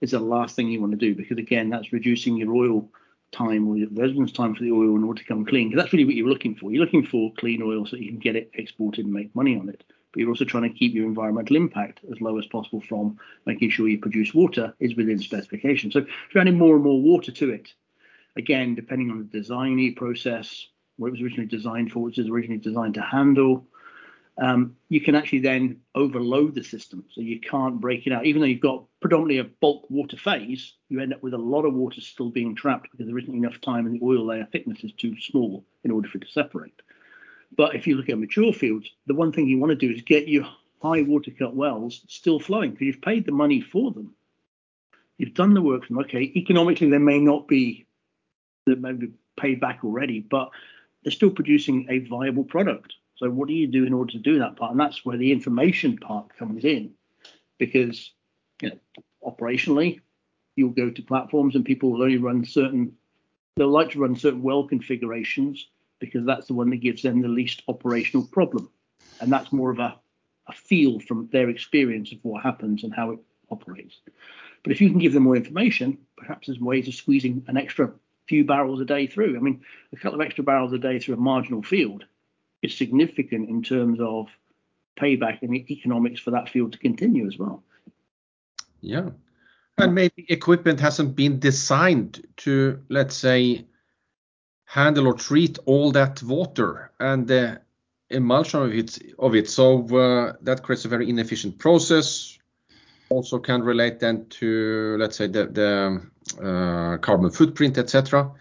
is 0.01 0.11
the 0.11 0.19
last 0.19 0.55
thing 0.55 0.67
you 0.67 0.81
want 0.81 0.91
to 0.91 0.97
do 0.97 1.15
because 1.15 1.37
again, 1.37 1.69
that's 1.69 1.93
reducing 1.93 2.37
your 2.37 2.53
oil 2.53 2.89
time 3.31 3.67
or 3.67 3.77
your 3.77 3.89
residence 3.91 4.31
time 4.31 4.53
for 4.53 4.63
the 4.63 4.71
oil 4.71 4.95
in 4.95 5.03
order 5.03 5.21
to 5.21 5.27
come 5.27 5.45
clean. 5.45 5.69
Because 5.69 5.83
that's 5.83 5.93
really 5.93 6.05
what 6.05 6.15
you're 6.15 6.27
looking 6.27 6.55
for. 6.55 6.71
You're 6.71 6.83
looking 6.83 7.05
for 7.05 7.33
clean 7.37 7.63
oil 7.63 7.85
so 7.85 7.95
you 7.95 8.09
can 8.09 8.19
get 8.19 8.35
it 8.35 8.51
exported 8.53 9.05
and 9.05 9.13
make 9.13 9.35
money 9.35 9.57
on 9.57 9.69
it 9.69 9.83
but 10.13 10.19
you're 10.19 10.29
also 10.29 10.45
trying 10.45 10.71
to 10.71 10.77
keep 10.77 10.93
your 10.93 11.05
environmental 11.05 11.55
impact 11.55 12.01
as 12.11 12.21
low 12.21 12.37
as 12.37 12.45
possible 12.45 12.81
from 12.81 13.17
making 13.45 13.71
sure 13.71 13.89
you 13.89 13.97
produce 13.97 14.33
water 14.33 14.73
is 14.79 14.95
within 14.95 15.19
specification. 15.19 15.91
So 15.91 15.99
if 15.99 16.07
you're 16.33 16.41
adding 16.41 16.57
more 16.57 16.75
and 16.75 16.83
more 16.83 17.01
water 17.01 17.31
to 17.31 17.49
it, 17.49 17.73
again, 18.37 18.75
depending 18.75 19.09
on 19.09 19.17
the 19.17 19.39
design 19.39 19.93
process, 19.95 20.67
what 20.97 21.07
it 21.07 21.11
was 21.11 21.21
originally 21.21 21.47
designed 21.47 21.91
for, 21.91 21.99
which 21.99 22.19
is 22.19 22.29
originally 22.29 22.59
designed 22.59 22.93
to 22.93 23.01
handle, 23.01 23.65
um, 24.41 24.75
you 24.89 25.01
can 25.01 25.15
actually 25.15 25.39
then 25.39 25.79
overload 25.95 26.55
the 26.55 26.63
system. 26.63 27.05
So 27.11 27.21
you 27.21 27.39
can't 27.39 27.81
break 27.81 28.07
it 28.07 28.13
out. 28.13 28.25
Even 28.25 28.41
though 28.41 28.47
you've 28.47 28.61
got 28.61 28.85
predominantly 28.99 29.39
a 29.39 29.43
bulk 29.43 29.89
water 29.89 30.17
phase, 30.17 30.73
you 30.89 31.01
end 31.01 31.13
up 31.13 31.21
with 31.23 31.33
a 31.33 31.37
lot 31.37 31.65
of 31.65 31.73
water 31.73 32.01
still 32.01 32.29
being 32.29 32.55
trapped 32.55 32.91
because 32.91 33.07
there 33.07 33.17
isn't 33.17 33.33
enough 33.33 33.59
time 33.61 33.85
and 33.85 33.95
the 33.95 34.05
oil 34.05 34.25
layer 34.25 34.47
thickness 34.51 34.83
is 34.83 34.93
too 34.93 35.19
small 35.19 35.65
in 35.83 35.91
order 35.91 36.07
for 36.07 36.17
it 36.17 36.25
to 36.25 36.31
separate. 36.31 36.81
But 37.55 37.75
if 37.75 37.87
you 37.87 37.95
look 37.95 38.09
at 38.09 38.17
mature 38.17 38.53
fields, 38.53 38.89
the 39.05 39.13
one 39.13 39.31
thing 39.31 39.47
you 39.47 39.59
want 39.59 39.71
to 39.71 39.75
do 39.75 39.93
is 39.93 40.01
get 40.01 40.27
your 40.27 40.45
high 40.81 41.01
water 41.01 41.31
cut 41.31 41.55
wells 41.55 42.01
still 42.07 42.39
flowing 42.39 42.71
because 42.71 42.87
you've 42.87 43.01
paid 43.01 43.25
the 43.25 43.31
money 43.31 43.61
for 43.61 43.91
them. 43.91 44.13
You've 45.17 45.33
done 45.33 45.53
the 45.53 45.61
work 45.61 45.83
for 45.83 45.93
them. 45.93 45.99
Okay, 45.99 46.31
economically 46.35 46.89
they 46.89 46.97
may 46.97 47.19
not 47.19 47.47
be 47.47 47.85
they 48.65 48.75
may 48.75 48.93
be 48.93 49.11
paid 49.39 49.59
back 49.59 49.79
already, 49.83 50.19
but 50.19 50.49
they're 51.03 51.11
still 51.11 51.29
producing 51.29 51.87
a 51.89 51.99
viable 51.99 52.43
product. 52.43 52.93
So 53.17 53.29
what 53.29 53.47
do 53.47 53.53
you 53.53 53.67
do 53.67 53.85
in 53.85 53.93
order 53.93 54.11
to 54.13 54.19
do 54.19 54.39
that 54.39 54.55
part? 54.55 54.71
And 54.71 54.79
that's 54.79 55.05
where 55.05 55.17
the 55.17 55.31
information 55.31 55.97
part 55.97 56.35
comes 56.37 56.65
in, 56.65 56.91
because 57.59 58.11
you 58.61 58.69
know 58.69 58.77
operationally 59.25 59.99
you'll 60.55 60.69
go 60.69 60.89
to 60.89 61.01
platforms 61.01 61.55
and 61.55 61.65
people 61.65 61.91
will 61.91 62.03
only 62.03 62.17
run 62.17 62.45
certain 62.45 62.93
they'll 63.55 63.69
like 63.69 63.91
to 63.91 63.99
run 63.99 64.15
certain 64.15 64.41
well 64.41 64.67
configurations 64.67 65.67
because 66.03 66.25
that's 66.25 66.47
the 66.47 66.53
one 66.53 66.69
that 66.69 66.81
gives 66.81 67.01
them 67.01 67.21
the 67.21 67.29
least 67.29 67.63
operational 67.69 68.27
problem. 68.27 68.69
And 69.21 69.31
that's 69.31 69.53
more 69.53 69.71
of 69.71 69.79
a, 69.79 69.97
a 70.47 70.51
feel 70.51 70.99
from 70.99 71.29
their 71.31 71.49
experience 71.49 72.11
of 72.11 72.17
what 72.23 72.43
happens 72.43 72.83
and 72.83 72.93
how 72.93 73.11
it 73.11 73.19
operates. 73.49 74.01
But 74.63 74.73
if 74.73 74.81
you 74.81 74.89
can 74.89 74.99
give 74.99 75.13
them 75.13 75.23
more 75.23 75.37
information, 75.37 75.97
perhaps 76.17 76.47
there's 76.47 76.59
ways 76.59 76.89
of 76.89 76.93
squeezing 76.93 77.45
an 77.47 77.55
extra 77.55 77.89
few 78.27 78.43
barrels 78.43 78.81
a 78.81 78.85
day 78.85 79.07
through. 79.07 79.37
I 79.37 79.39
mean, 79.39 79.61
a 79.93 79.95
couple 79.95 80.19
of 80.19 80.25
extra 80.25 80.43
barrels 80.43 80.73
a 80.73 80.77
day 80.77 80.99
through 80.99 81.15
a 81.15 81.17
marginal 81.17 81.63
field 81.63 82.03
is 82.61 82.75
significant 82.75 83.47
in 83.47 83.63
terms 83.63 83.99
of 84.01 84.27
payback 84.99 85.41
and 85.41 85.55
economics 85.55 86.19
for 86.19 86.31
that 86.31 86.49
field 86.49 86.73
to 86.73 86.79
continue 86.79 87.27
as 87.27 87.37
well. 87.37 87.63
Yeah. 88.81 89.11
And 89.77 89.95
maybe 89.95 90.25
equipment 90.27 90.81
hasn't 90.81 91.15
been 91.15 91.39
designed 91.39 92.27
to, 92.37 92.81
let's 92.89 93.15
say, 93.15 93.65
handle 94.65 95.07
or 95.07 95.13
treat 95.13 95.59
all 95.65 95.91
that 95.91 96.21
water 96.23 96.91
and 96.99 97.27
the 97.27 97.61
emulsion 98.09 98.61
of 98.61 98.73
it. 98.73 98.99
Of 99.19 99.35
it. 99.35 99.49
So 99.49 99.85
uh, 99.97 100.33
that 100.41 100.63
creates 100.63 100.85
a 100.85 100.87
very 100.87 101.09
inefficient 101.09 101.59
process. 101.59 102.37
Also 103.09 103.39
can 103.39 103.61
relate 103.61 103.99
then 103.99 104.25
to 104.29 104.97
let's 104.99 105.17
say 105.17 105.27
the, 105.27 105.45
the 105.45 106.01
uh, 106.41 106.97
carbon 106.97 107.29
footprint, 107.31 107.77
etc. 107.77 108.31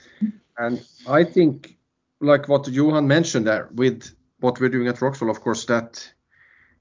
And 0.59 0.85
I 1.07 1.25
think, 1.25 1.77
like 2.21 2.49
what 2.49 2.69
Johan 2.69 3.07
mentioned 3.07 3.47
there, 3.47 3.69
with 3.75 4.15
what 4.41 4.61
we're 4.61 4.69
doing 4.69 4.89
at 4.89 5.01
Rocsole, 5.01 5.31
of 5.31 5.41
course, 5.41 5.65
that 5.67 6.13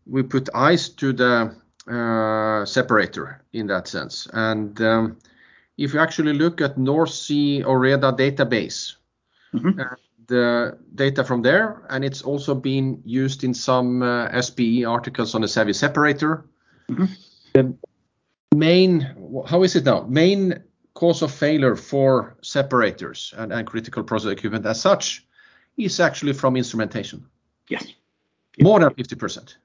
we 0.06 0.24
put 0.24 0.50
ice 0.54 0.90
to 0.90 1.14
the 1.14 1.56
uh, 1.88 2.66
separator 2.66 3.44
in 3.54 3.68
that 3.68 3.88
sense. 3.88 4.28
And 4.34 4.80
um, 4.82 5.18
if 5.78 5.94
you 5.94 6.00
actually 6.00 6.34
look 6.34 6.62
at 6.62 6.78
North 6.78 7.12
Sea 7.12 7.64
OREDA 7.64 8.18
database, 8.18 8.96
mm-hmm. 9.54 9.82
the 10.28 10.78
data 10.96 11.24
from 11.24 11.42
there, 11.42 11.84
and 11.90 12.04
it's 12.04 12.22
also 12.22 12.56
been 12.56 13.02
used 13.06 13.44
in 13.44 13.54
some 13.54 14.02
uh, 14.02 14.42
SPE 14.42 14.86
articles 14.86 15.36
on 15.36 15.42
the 15.42 15.48
Savvy 15.48 15.74
separator. 15.74 16.46
Mm-hmm. 16.90 17.06
The 17.54 17.76
main, 18.56 19.02
how 19.48 19.64
is 19.64 19.76
it 19.76 19.86
now? 19.86 20.02
Main 20.04 20.64
cause 20.94 21.22
of 21.22 21.32
failure 21.32 21.76
for 21.76 22.36
separators 22.42 23.34
and, 23.38 23.52
and 23.54 23.66
critical 23.66 24.04
process 24.04 24.32
equipment 24.32 24.66
as 24.66 24.82
such 24.82 25.26
is 25.78 26.00
actually 26.00 26.34
from 26.34 26.56
instrumentation. 26.56 27.26
Yes. 27.70 27.88
More 28.60 28.80
than 28.80 28.90
50%. 28.92 29.56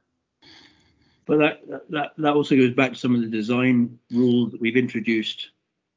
But 1.26 1.38
that, 1.38 1.60
that 1.90 2.12
that 2.18 2.34
also 2.34 2.54
goes 2.54 2.72
back 2.72 2.92
to 2.92 2.98
some 2.98 3.14
of 3.14 3.20
the 3.20 3.26
design 3.26 3.98
rules 4.12 4.52
that 4.52 4.60
we've 4.60 4.76
introduced, 4.76 5.50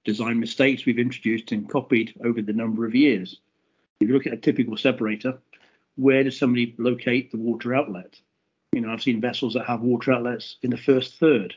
design 0.03 0.39
mistakes 0.39 0.85
we've 0.85 0.97
introduced 0.97 1.51
and 1.51 1.69
copied 1.69 2.15
over 2.25 2.41
the 2.41 2.53
number 2.53 2.85
of 2.85 2.95
years. 2.95 3.39
If 3.99 4.07
you 4.07 4.13
look 4.13 4.27
at 4.27 4.33
a 4.33 4.37
typical 4.37 4.77
separator, 4.77 5.39
where 5.95 6.23
does 6.23 6.37
somebody 6.37 6.73
locate 6.77 7.31
the 7.31 7.37
water 7.37 7.75
outlet? 7.75 8.19
You 8.71 8.81
know, 8.81 8.91
I've 8.91 9.01
seen 9.01 9.19
vessels 9.19 9.55
that 9.55 9.65
have 9.65 9.81
water 9.81 10.13
outlets 10.13 10.57
in 10.61 10.69
the 10.69 10.77
first 10.77 11.19
third, 11.19 11.55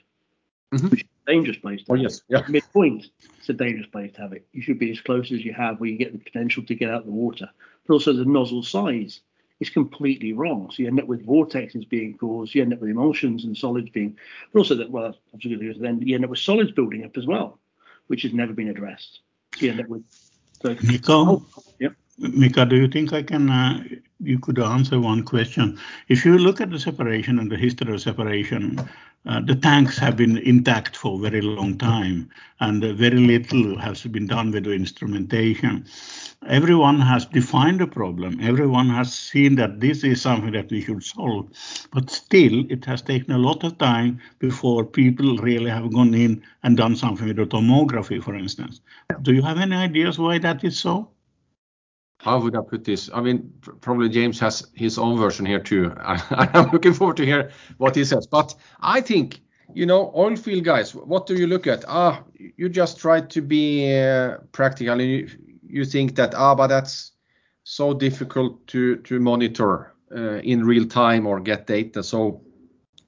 mm-hmm. 0.74 0.88
which 0.88 1.02
is 1.02 1.08
a 1.26 1.30
dangerous 1.30 1.58
place 1.58 1.84
to 1.84 1.92
oh, 1.92 1.94
have 1.94 2.02
yes. 2.02 2.22
Yeah. 2.28 2.42
Midpoint, 2.48 3.06
it's 3.38 3.48
a 3.48 3.52
dangerous 3.52 3.86
place 3.86 4.12
to 4.14 4.22
have 4.22 4.32
it. 4.32 4.46
You 4.52 4.62
should 4.62 4.78
be 4.78 4.90
as 4.90 5.00
close 5.00 5.30
as 5.30 5.44
you 5.44 5.52
have 5.52 5.78
where 5.78 5.90
you 5.90 5.96
get 5.96 6.12
the 6.12 6.18
potential 6.18 6.64
to 6.64 6.74
get 6.74 6.90
out 6.90 7.04
the 7.04 7.12
water. 7.12 7.48
But 7.86 7.94
also 7.94 8.12
the 8.12 8.24
nozzle 8.24 8.62
size 8.62 9.20
is 9.60 9.70
completely 9.70 10.32
wrong. 10.32 10.70
So 10.70 10.82
you 10.82 10.88
end 10.88 11.00
up 11.00 11.06
with 11.06 11.24
vortexes 11.24 11.88
being 11.88 12.18
caused, 12.18 12.54
you 12.54 12.62
end 12.62 12.72
up 12.72 12.80
with 12.80 12.90
emulsions 12.90 13.44
and 13.44 13.56
solids 13.56 13.90
being, 13.90 14.16
but 14.52 14.58
also 14.58 14.74
that, 14.76 14.90
well, 14.90 15.14
obviously 15.32 15.72
then 15.78 16.02
you 16.02 16.16
end 16.16 16.24
up 16.24 16.30
with 16.30 16.40
solids 16.40 16.72
building 16.72 17.04
up 17.04 17.16
as 17.16 17.26
well, 17.26 17.58
which 18.08 18.22
has 18.22 18.32
never 18.32 18.52
been 18.52 18.68
addressed. 18.68 19.20
So 19.54 19.66
you 19.66 19.70
end 19.70 19.80
up 19.80 19.88
with. 19.88 20.02
So, 20.62 20.76
Nicole, 20.82 21.44
oh, 21.56 21.62
yep. 21.78 21.94
Mika, 22.18 22.66
do 22.66 22.76
you 22.76 22.88
think 22.88 23.12
I 23.14 23.22
can, 23.22 23.48
uh, 23.48 23.82
you 24.20 24.38
could 24.38 24.58
answer 24.58 25.00
one 25.00 25.22
question? 25.24 25.78
If 26.08 26.26
you 26.26 26.36
look 26.36 26.60
at 26.60 26.70
the 26.70 26.78
separation 26.78 27.38
and 27.38 27.50
the 27.50 27.56
history 27.56 27.94
of 27.94 28.02
separation, 28.02 28.78
uh, 29.24 29.40
the 29.40 29.54
tanks 29.54 29.96
have 29.98 30.16
been 30.16 30.36
intact 30.36 30.94
for 30.94 31.18
a 31.18 31.30
very 31.30 31.40
long 31.40 31.78
time, 31.78 32.28
and 32.60 32.84
uh, 32.84 32.92
very 32.92 33.18
little 33.18 33.78
has 33.78 34.02
been 34.02 34.26
done 34.26 34.50
with 34.50 34.64
the 34.64 34.72
instrumentation. 34.72 35.86
Everyone 36.48 37.00
has 37.00 37.24
defined 37.24 37.80
the 37.80 37.86
problem. 37.86 38.38
Everyone 38.42 38.90
has 38.90 39.14
seen 39.14 39.54
that 39.56 39.80
this 39.80 40.04
is 40.04 40.20
something 40.20 40.52
that 40.52 40.70
we 40.70 40.82
should 40.82 41.02
solve, 41.02 41.48
but 41.92 42.10
still, 42.10 42.66
it 42.68 42.84
has 42.84 43.00
taken 43.00 43.32
a 43.32 43.38
lot 43.38 43.64
of 43.64 43.78
time 43.78 44.20
before 44.38 44.84
people 44.84 45.38
really 45.38 45.70
have 45.70 45.90
gone 45.94 46.12
in 46.12 46.42
and 46.62 46.76
done 46.76 46.94
something 46.94 47.28
with 47.28 47.36
the 47.36 47.46
tomography, 47.46 48.22
for 48.22 48.34
instance. 48.34 48.82
Do 49.22 49.32
you 49.32 49.42
have 49.42 49.58
any 49.58 49.76
ideas 49.76 50.18
why 50.18 50.38
that 50.38 50.62
is 50.62 50.78
so? 50.78 51.11
How 52.22 52.38
would 52.38 52.54
I 52.54 52.60
put 52.60 52.84
this? 52.84 53.10
I 53.12 53.20
mean, 53.20 53.52
probably 53.80 54.08
James 54.08 54.38
has 54.38 54.64
his 54.74 54.96
own 54.96 55.18
version 55.18 55.44
here 55.44 55.58
too. 55.58 55.92
I, 55.98 56.48
am 56.54 56.70
looking 56.70 56.94
forward 56.94 57.16
to 57.16 57.26
hear 57.26 57.50
what 57.78 57.96
he 57.96 58.04
says. 58.04 58.28
But 58.28 58.54
I 58.80 59.00
think, 59.00 59.40
you 59.74 59.86
know, 59.86 60.12
oil 60.14 60.36
field 60.36 60.62
guys, 60.62 60.94
what 60.94 61.26
do 61.26 61.34
you 61.34 61.48
look 61.48 61.66
at? 61.66 61.84
Ah, 61.88 62.22
you 62.38 62.68
just 62.68 63.00
try 63.00 63.22
to 63.22 63.42
be 63.42 63.92
uh, 63.98 64.36
practical. 64.52 65.00
You, 65.00 65.28
you 65.66 65.84
think 65.84 66.14
that 66.14 66.32
ah, 66.36 66.54
but 66.54 66.68
that's 66.68 67.10
so 67.64 67.92
difficult 67.92 68.64
to 68.68 68.98
to 68.98 69.18
monitor 69.18 69.92
uh, 70.14 70.38
in 70.44 70.64
real 70.64 70.86
time 70.86 71.26
or 71.26 71.40
get 71.40 71.66
data. 71.66 72.04
So 72.04 72.40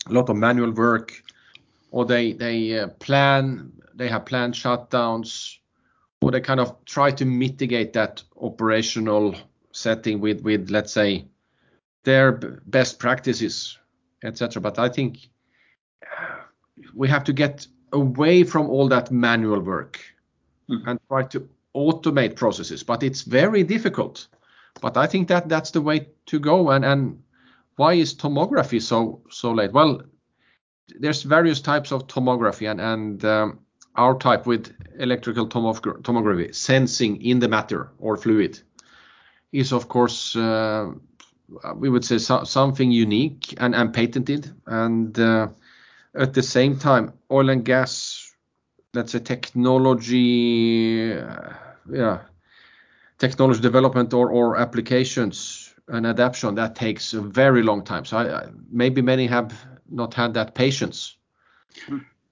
a 0.09 0.12
lot 0.12 0.28
of 0.28 0.37
manual 0.37 0.73
work, 0.73 1.12
or 1.92 2.04
they 2.04 2.33
they 2.33 2.80
uh, 2.80 2.88
plan, 2.99 3.71
they 3.94 4.09
have 4.09 4.26
planned 4.26 4.54
shutdowns 4.54 5.59
or 6.21 6.30
they 6.30 6.40
kind 6.40 6.61
of 6.61 6.85
try 6.85 7.11
to 7.11 7.25
mitigate 7.25 7.92
that 7.92 8.23
operational 8.40 9.35
setting 9.73 10.21
with, 10.21 10.40
with 10.40 10.71
let's 10.71 10.92
say, 10.92 11.26
their 12.04 12.33
best 12.66 12.99
practices, 12.99 13.78
etc. 14.23 14.61
But 14.61 14.78
I 14.78 14.88
think 14.88 15.28
we 16.94 17.09
have 17.09 17.25
to 17.25 17.33
get 17.33 17.66
away 17.92 18.44
from 18.44 18.68
all 18.68 18.88
that 18.88 19.11
manual 19.11 19.61
work 19.61 20.00
mm-hmm. 20.71 20.88
and 20.88 21.00
try 21.09 21.23
to 21.25 21.49
automate 21.75 22.37
processes. 22.37 22.83
But 22.83 23.02
it's 23.02 23.23
very 23.23 23.62
difficult. 23.62 24.28
But 24.80 24.97
I 24.97 25.06
think 25.06 25.28
that 25.28 25.49
that's 25.49 25.71
the 25.71 25.80
way 25.80 26.09
to 26.26 26.38
go. 26.38 26.71
And 26.71 26.85
and 26.85 27.23
why 27.76 27.94
is 27.94 28.14
tomography 28.14 28.80
so 28.83 29.23
so 29.30 29.52
late? 29.52 29.73
Well, 29.73 30.02
there's 31.00 31.23
various 31.23 31.61
types 31.61 31.92
of 31.92 32.06
tomography, 32.06 32.71
and 32.71 32.80
and 32.80 33.25
um, 33.25 33.59
our 33.96 34.18
type 34.18 34.46
with 34.46 34.74
electrical 34.98 35.46
tomography, 35.48 36.54
sensing 36.54 37.20
in 37.22 37.38
the 37.38 37.48
matter 37.48 37.90
or 37.98 38.16
fluid, 38.16 38.60
is 39.52 39.72
of 39.72 39.88
course 39.88 40.34
uh, 40.36 40.90
we 41.76 41.88
would 41.88 42.04
say 42.04 42.18
so, 42.18 42.44
something 42.44 42.90
unique 42.90 43.54
and, 43.58 43.74
patented. 43.92 44.52
And 44.66 45.18
uh, 45.18 45.48
at 46.14 46.34
the 46.34 46.42
same 46.42 46.78
time, 46.78 47.12
oil 47.30 47.50
and 47.50 47.64
gas, 47.64 48.32
let's 48.94 49.12
say 49.12 49.20
technology, 49.20 51.12
uh, 51.12 51.52
yeah, 51.90 52.22
technology 53.18 53.60
development 53.60 54.12
or, 54.12 54.56
applications 54.56 55.74
and 55.88 56.06
adaptation 56.06 56.54
that 56.54 56.74
takes 56.74 57.12
a 57.12 57.20
very 57.20 57.62
long 57.62 57.84
time. 57.84 58.04
So 58.04 58.50
maybe 58.70 59.02
many 59.02 59.26
have 59.26 59.52
not 59.90 60.14
had 60.14 60.34
that 60.34 60.54
patience. 60.54 61.16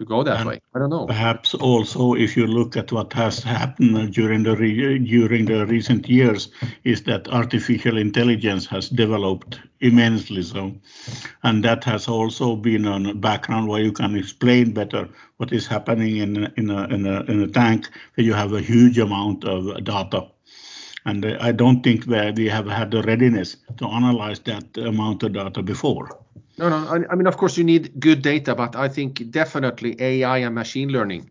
To 0.02 0.06
go 0.06 0.24
that 0.24 0.40
and 0.40 0.48
way. 0.48 0.58
I 0.74 0.80
don't 0.80 0.90
know. 0.90 1.06
Perhaps 1.06 1.54
also, 1.54 2.14
if 2.14 2.36
you 2.36 2.48
look 2.48 2.76
at 2.76 2.90
what 2.90 3.12
has 3.12 3.38
happened 3.38 4.12
during 4.12 4.42
the 4.42 4.56
re- 4.56 4.98
during 4.98 5.44
the 5.44 5.64
recent 5.64 6.08
years, 6.08 6.50
is 6.82 7.04
that 7.04 7.28
artificial 7.28 7.98
intelligence 7.98 8.66
has 8.66 8.88
developed 8.88 9.60
immensely. 9.78 10.42
So, 10.42 10.74
and 11.44 11.62
that 11.62 11.84
has 11.84 12.08
also 12.08 12.56
been 12.56 12.84
on 12.84 13.06
a 13.06 13.14
background 13.14 13.68
where 13.68 13.80
you 13.80 13.92
can 13.92 14.16
explain 14.16 14.72
better 14.72 15.08
what 15.36 15.52
is 15.52 15.68
happening 15.68 16.16
in 16.16 16.36
a, 16.46 16.52
in 16.56 16.70
a, 16.70 16.82
in 16.88 17.06
a, 17.06 17.20
in 17.30 17.42
a 17.42 17.46
tank 17.46 17.88
where 18.16 18.26
you 18.26 18.34
have 18.34 18.52
a 18.54 18.60
huge 18.60 18.98
amount 18.98 19.44
of 19.44 19.84
data. 19.84 20.26
And 21.04 21.24
I 21.24 21.52
don't 21.52 21.84
think 21.84 22.06
that 22.06 22.36
we 22.36 22.48
have 22.48 22.66
had 22.66 22.90
the 22.90 23.02
readiness 23.02 23.56
to 23.76 23.86
analyze 23.86 24.40
that 24.40 24.76
amount 24.78 25.22
of 25.22 25.32
data 25.32 25.62
before. 25.62 26.18
No, 26.58 26.68
no. 26.68 27.06
I 27.10 27.14
mean, 27.14 27.26
of 27.26 27.36
course, 27.36 27.56
you 27.56 27.64
need 27.64 27.98
good 27.98 28.22
data, 28.22 28.54
but 28.54 28.76
I 28.76 28.88
think 28.88 29.30
definitely 29.30 29.96
AI 30.00 30.38
and 30.38 30.54
machine 30.54 30.90
learning 30.90 31.30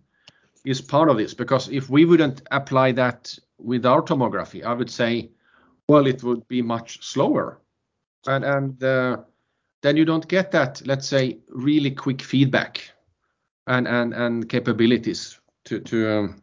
is 0.65 0.81
part 0.81 1.09
of 1.09 1.17
this 1.17 1.33
because 1.33 1.69
if 1.69 1.89
we 1.89 2.05
wouldn't 2.05 2.41
apply 2.51 2.91
that 2.93 3.37
with 3.57 3.85
our 3.85 4.01
tomography, 4.01 4.63
I 4.63 4.73
would 4.73 4.89
say, 4.89 5.29
well, 5.87 6.07
it 6.07 6.23
would 6.23 6.47
be 6.47 6.61
much 6.61 7.03
slower, 7.05 7.59
and 8.27 8.43
and 8.43 8.83
uh, 8.83 9.17
then 9.81 9.97
you 9.97 10.05
don't 10.05 10.27
get 10.27 10.51
that, 10.51 10.81
let's 10.85 11.07
say, 11.07 11.39
really 11.49 11.91
quick 11.91 12.21
feedback 12.21 12.81
and 13.67 13.87
and 13.87 14.13
and 14.13 14.49
capabilities 14.49 15.39
to 15.65 15.79
to 15.81 16.09
um, 16.09 16.41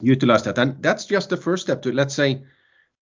utilize 0.00 0.42
that, 0.44 0.58
and 0.58 0.82
that's 0.82 1.04
just 1.04 1.28
the 1.28 1.36
first 1.36 1.64
step 1.64 1.82
to 1.82 1.92
let's 1.92 2.14
say 2.14 2.42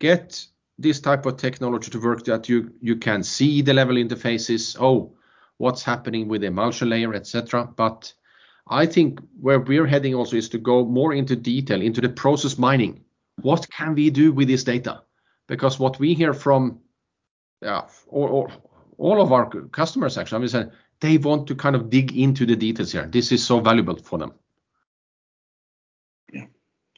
get 0.00 0.46
this 0.82 1.00
type 1.00 1.24
of 1.26 1.36
technology 1.36 1.90
to 1.90 2.00
work 2.00 2.24
that 2.24 2.48
you 2.48 2.72
you 2.80 2.96
can 2.96 3.22
see 3.22 3.62
the 3.62 3.72
level 3.72 3.96
interfaces. 3.96 4.76
Oh 4.80 5.14
what's 5.62 5.84
happening 5.84 6.26
with 6.26 6.40
the 6.40 6.48
emulsion 6.48 6.88
layer 6.88 7.14
etc 7.14 7.64
but 7.76 8.12
i 8.66 8.84
think 8.84 9.20
where 9.40 9.60
we're 9.60 9.86
heading 9.86 10.12
also 10.12 10.36
is 10.36 10.48
to 10.48 10.58
go 10.58 10.84
more 10.84 11.14
into 11.14 11.36
detail 11.36 11.80
into 11.80 12.00
the 12.00 12.08
process 12.08 12.58
mining. 12.58 13.00
What 13.40 13.70
can 13.70 13.94
we 13.94 14.10
do 14.10 14.32
with 14.32 14.48
this 14.48 14.64
data? 14.64 15.02
Because 15.46 15.78
what 15.78 15.98
we 16.00 16.14
hear 16.14 16.34
from 16.34 16.80
yeah 17.60 17.82
or, 18.08 18.28
or 18.28 18.52
all 18.98 19.22
of 19.22 19.30
our 19.32 19.48
customers 19.68 20.18
actually 20.18 20.36
i 20.36 20.40
mean 20.40 20.48
say 20.48 20.64
they 21.00 21.16
want 21.18 21.46
to 21.46 21.54
kind 21.54 21.76
of 21.76 21.90
dig 21.90 22.16
into 22.16 22.44
the 22.46 22.56
details 22.56 22.92
here. 22.92 23.06
This 23.06 23.32
is 23.32 23.44
so 23.44 23.60
valuable 23.60 23.96
for 23.96 24.18
them. 24.18 24.32
Yeah. 26.32 26.46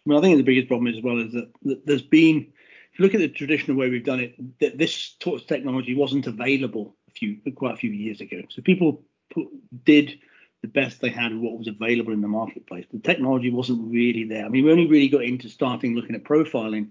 Well 0.07 0.19
i 0.19 0.23
think 0.23 0.39
the 0.39 0.43
biggest 0.43 0.69
problem 0.69 0.95
as 0.95 1.03
well 1.03 1.19
is 1.19 1.33
that, 1.33 1.87
there's 1.87 2.09
been 2.21 2.53
look 2.99 3.15
at 3.15 3.21
the 3.21 3.29
traditional 3.29 3.77
way 3.77 3.91
we've 3.91 4.05
done 4.05 4.21
it, 4.21 4.61
that 4.61 4.79
this 4.79 5.17
sort 5.23 5.41
of 5.41 5.47
technology 5.47 5.95
wasn't 5.95 6.27
available 6.27 6.97
a 7.09 7.11
few 7.13 7.39
quite 7.55 7.75
a 7.75 7.79
few 7.79 7.91
years 7.91 8.21
ago. 8.21 8.43
So 8.49 8.63
people 8.63 9.03
put, 9.33 9.47
did 9.85 10.19
the 10.63 10.69
best 10.69 11.01
they 11.01 11.11
had 11.11 11.33
with 11.33 11.43
what 11.43 11.59
was 11.59 11.69
available 11.69 12.13
in 12.13 12.23
the 12.23 12.29
marketplace. 12.29 12.87
The 12.91 12.99
technology 12.99 13.51
wasn't 13.51 13.93
really 13.93 14.25
there. 14.25 14.47
I 14.47 14.49
mean, 14.49 14.65
we 14.65 14.71
only 14.71 14.87
really 14.87 15.09
got 15.09 15.23
into 15.23 15.51
starting 15.51 15.95
looking 15.95 16.15
at 16.15 16.25
profiling 16.25 16.89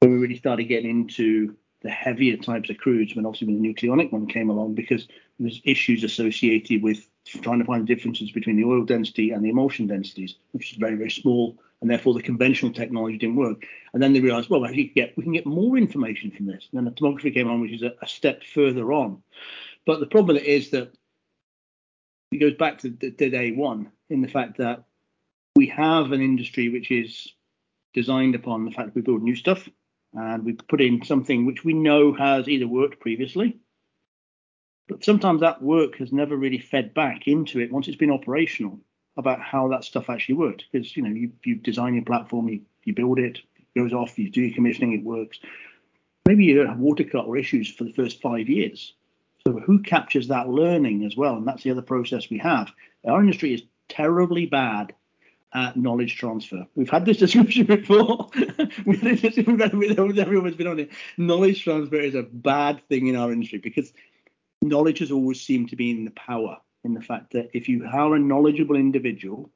when 0.00 0.12
we 0.12 0.18
really 0.18 0.38
started 0.38 0.64
getting 0.64 0.90
into 0.90 1.54
the 1.82 1.90
heavier 1.90 2.38
types 2.38 2.70
of 2.70 2.76
crudes 2.76 3.14
when 3.14 3.26
obviously 3.26 3.46
when 3.46 3.60
the 3.60 3.74
nucleonic 3.74 4.10
one 4.10 4.26
came 4.26 4.48
along 4.48 4.74
because 4.74 5.06
there's 5.38 5.60
issues 5.64 6.02
associated 6.02 6.82
with 6.82 7.06
trying 7.26 7.58
to 7.58 7.64
find 7.66 7.86
the 7.86 7.94
differences 7.94 8.30
between 8.32 8.56
the 8.56 8.64
oil 8.64 8.84
density 8.84 9.30
and 9.30 9.44
the 9.44 9.50
emulsion 9.50 9.86
densities, 9.86 10.36
which 10.52 10.72
is 10.72 10.78
very, 10.78 10.96
very 10.96 11.10
small 11.10 11.58
and 11.84 11.90
therefore 11.90 12.14
the 12.14 12.22
conventional 12.22 12.72
technology 12.72 13.18
didn't 13.18 13.36
work. 13.36 13.66
And 13.92 14.02
then 14.02 14.14
they 14.14 14.20
realized, 14.20 14.48
well, 14.48 14.64
actually 14.64 14.84
get, 14.84 15.14
we 15.18 15.22
can 15.22 15.34
get 15.34 15.44
more 15.44 15.76
information 15.76 16.30
from 16.30 16.46
this. 16.46 16.66
And 16.72 16.78
then 16.78 16.86
the 16.86 16.98
tomography 16.98 17.34
came 17.34 17.46
on, 17.46 17.60
which 17.60 17.72
is 17.72 17.82
a, 17.82 17.92
a 18.00 18.08
step 18.08 18.42
further 18.42 18.90
on. 18.90 19.22
But 19.84 20.00
the 20.00 20.06
problem 20.06 20.38
is 20.38 20.70
that 20.70 20.94
it 22.32 22.38
goes 22.38 22.54
back 22.54 22.78
to, 22.78 22.90
to, 22.90 23.10
to 23.10 23.28
day 23.28 23.50
one 23.52 23.92
in 24.08 24.22
the 24.22 24.28
fact 24.28 24.56
that 24.56 24.84
we 25.56 25.66
have 25.66 26.12
an 26.12 26.22
industry 26.22 26.70
which 26.70 26.90
is 26.90 27.28
designed 27.92 28.34
upon 28.34 28.64
the 28.64 28.70
fact 28.70 28.86
that 28.86 28.94
we 28.94 29.02
build 29.02 29.22
new 29.22 29.36
stuff 29.36 29.68
and 30.14 30.42
we 30.42 30.54
put 30.54 30.80
in 30.80 31.04
something 31.04 31.44
which 31.44 31.66
we 31.66 31.74
know 31.74 32.14
has 32.14 32.48
either 32.48 32.66
worked 32.66 32.98
previously, 32.98 33.58
but 34.88 35.04
sometimes 35.04 35.42
that 35.42 35.60
work 35.60 35.98
has 35.98 36.14
never 36.14 36.34
really 36.34 36.60
fed 36.60 36.94
back 36.94 37.28
into 37.28 37.60
it 37.60 37.70
once 37.70 37.88
it's 37.88 37.98
been 37.98 38.10
operational 38.10 38.80
about 39.16 39.40
how 39.40 39.68
that 39.68 39.84
stuff 39.84 40.10
actually 40.10 40.36
worked. 40.36 40.64
Because 40.70 40.96
you 40.96 41.02
know, 41.02 41.10
you, 41.10 41.32
you 41.44 41.56
design 41.56 41.94
your 41.94 42.04
platform, 42.04 42.48
you, 42.48 42.60
you 42.84 42.94
build 42.94 43.18
it, 43.18 43.40
it 43.56 43.78
goes 43.78 43.92
off, 43.92 44.18
you 44.18 44.30
do 44.30 44.42
your 44.42 44.54
commissioning, 44.54 44.92
it 44.92 45.04
works. 45.04 45.38
Maybe 46.26 46.44
you 46.44 46.66
have 46.66 46.78
water 46.78 47.04
cut 47.04 47.26
or 47.26 47.36
issues 47.36 47.68
for 47.70 47.84
the 47.84 47.92
first 47.92 48.20
five 48.20 48.48
years. 48.48 48.94
So 49.46 49.60
who 49.60 49.80
captures 49.80 50.28
that 50.28 50.48
learning 50.48 51.04
as 51.04 51.16
well? 51.16 51.36
And 51.36 51.46
that's 51.46 51.62
the 51.62 51.70
other 51.70 51.82
process 51.82 52.30
we 52.30 52.38
have. 52.38 52.70
Our 53.06 53.20
industry 53.20 53.52
is 53.52 53.62
terribly 53.88 54.46
bad 54.46 54.94
at 55.52 55.76
knowledge 55.76 56.16
transfer. 56.16 56.66
We've 56.74 56.88
had 56.88 57.04
this 57.04 57.18
discussion 57.18 57.66
before. 57.66 58.30
everyone's 60.18 60.56
been 60.56 60.66
on 60.66 60.80
it. 60.80 60.90
Knowledge 61.18 61.62
transfer 61.62 62.00
is 62.00 62.14
a 62.14 62.22
bad 62.22 62.80
thing 62.88 63.06
in 63.06 63.16
our 63.16 63.30
industry 63.30 63.58
because 63.58 63.92
knowledge 64.62 65.00
has 65.00 65.12
always 65.12 65.40
seemed 65.40 65.68
to 65.70 65.76
be 65.76 65.90
in 65.90 66.04
the 66.04 66.10
power 66.12 66.58
in 66.84 66.94
the 66.94 67.00
fact 67.00 67.32
that 67.32 67.50
if 67.52 67.68
you 67.68 67.86
are 67.90 68.14
a 68.14 68.18
knowledgeable 68.18 68.76
individual, 68.76 69.50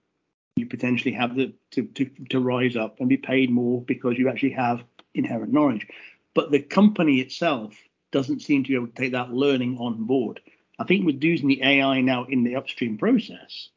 you 0.57 0.67
potentially 0.67 1.14
have 1.14 1.37
the 1.37 1.53
to, 1.71 1.85
to, 1.85 2.11
to 2.31 2.41
rise 2.41 2.77
up 2.77 2.99
and 2.99 3.09
be 3.09 3.17
paid 3.17 3.51
more 3.51 3.83
because 3.83 4.19
you 4.19 4.29
actually 4.29 4.51
have 4.51 4.83
inherent 5.14 5.53
knowledge. 5.53 5.87
But 6.35 6.51
the 6.51 6.61
company 6.61 7.21
itself 7.21 7.75
doesn't 8.11 8.41
seem 8.41 8.64
to 8.64 8.69
be 8.69 8.75
able 8.75 8.87
to 8.88 8.93
take 8.93 9.12
that 9.12 9.33
learning 9.33 9.79
on 9.79 10.05
board. 10.05 10.41
I 10.79 10.85
think 10.85 11.05
with 11.05 11.23
using 11.23 11.49
the 11.49 11.62
AI 11.62 12.01
now 12.01 12.25
in 12.25 12.45
the 12.45 12.57
upstream 12.57 12.99
process, 12.99 13.69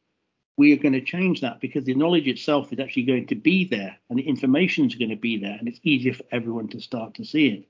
we 0.56 0.72
are 0.72 0.76
going 0.76 0.92
to 0.92 1.00
change 1.00 1.40
that 1.40 1.60
because 1.60 1.84
the 1.84 1.94
knowledge 1.94 2.28
itself 2.28 2.72
is 2.72 2.78
actually 2.78 3.04
going 3.04 3.26
to 3.26 3.34
be 3.34 3.64
there 3.64 3.96
and 4.08 4.18
the 4.18 4.28
information 4.28 4.86
is 4.86 4.94
going 4.94 5.10
to 5.10 5.16
be 5.16 5.38
there 5.38 5.56
and 5.58 5.66
it's 5.66 5.80
easier 5.82 6.14
for 6.14 6.24
everyone 6.30 6.68
to 6.68 6.80
start 6.80 7.14
to 7.14 7.24
see 7.24 7.48
it 7.48 7.68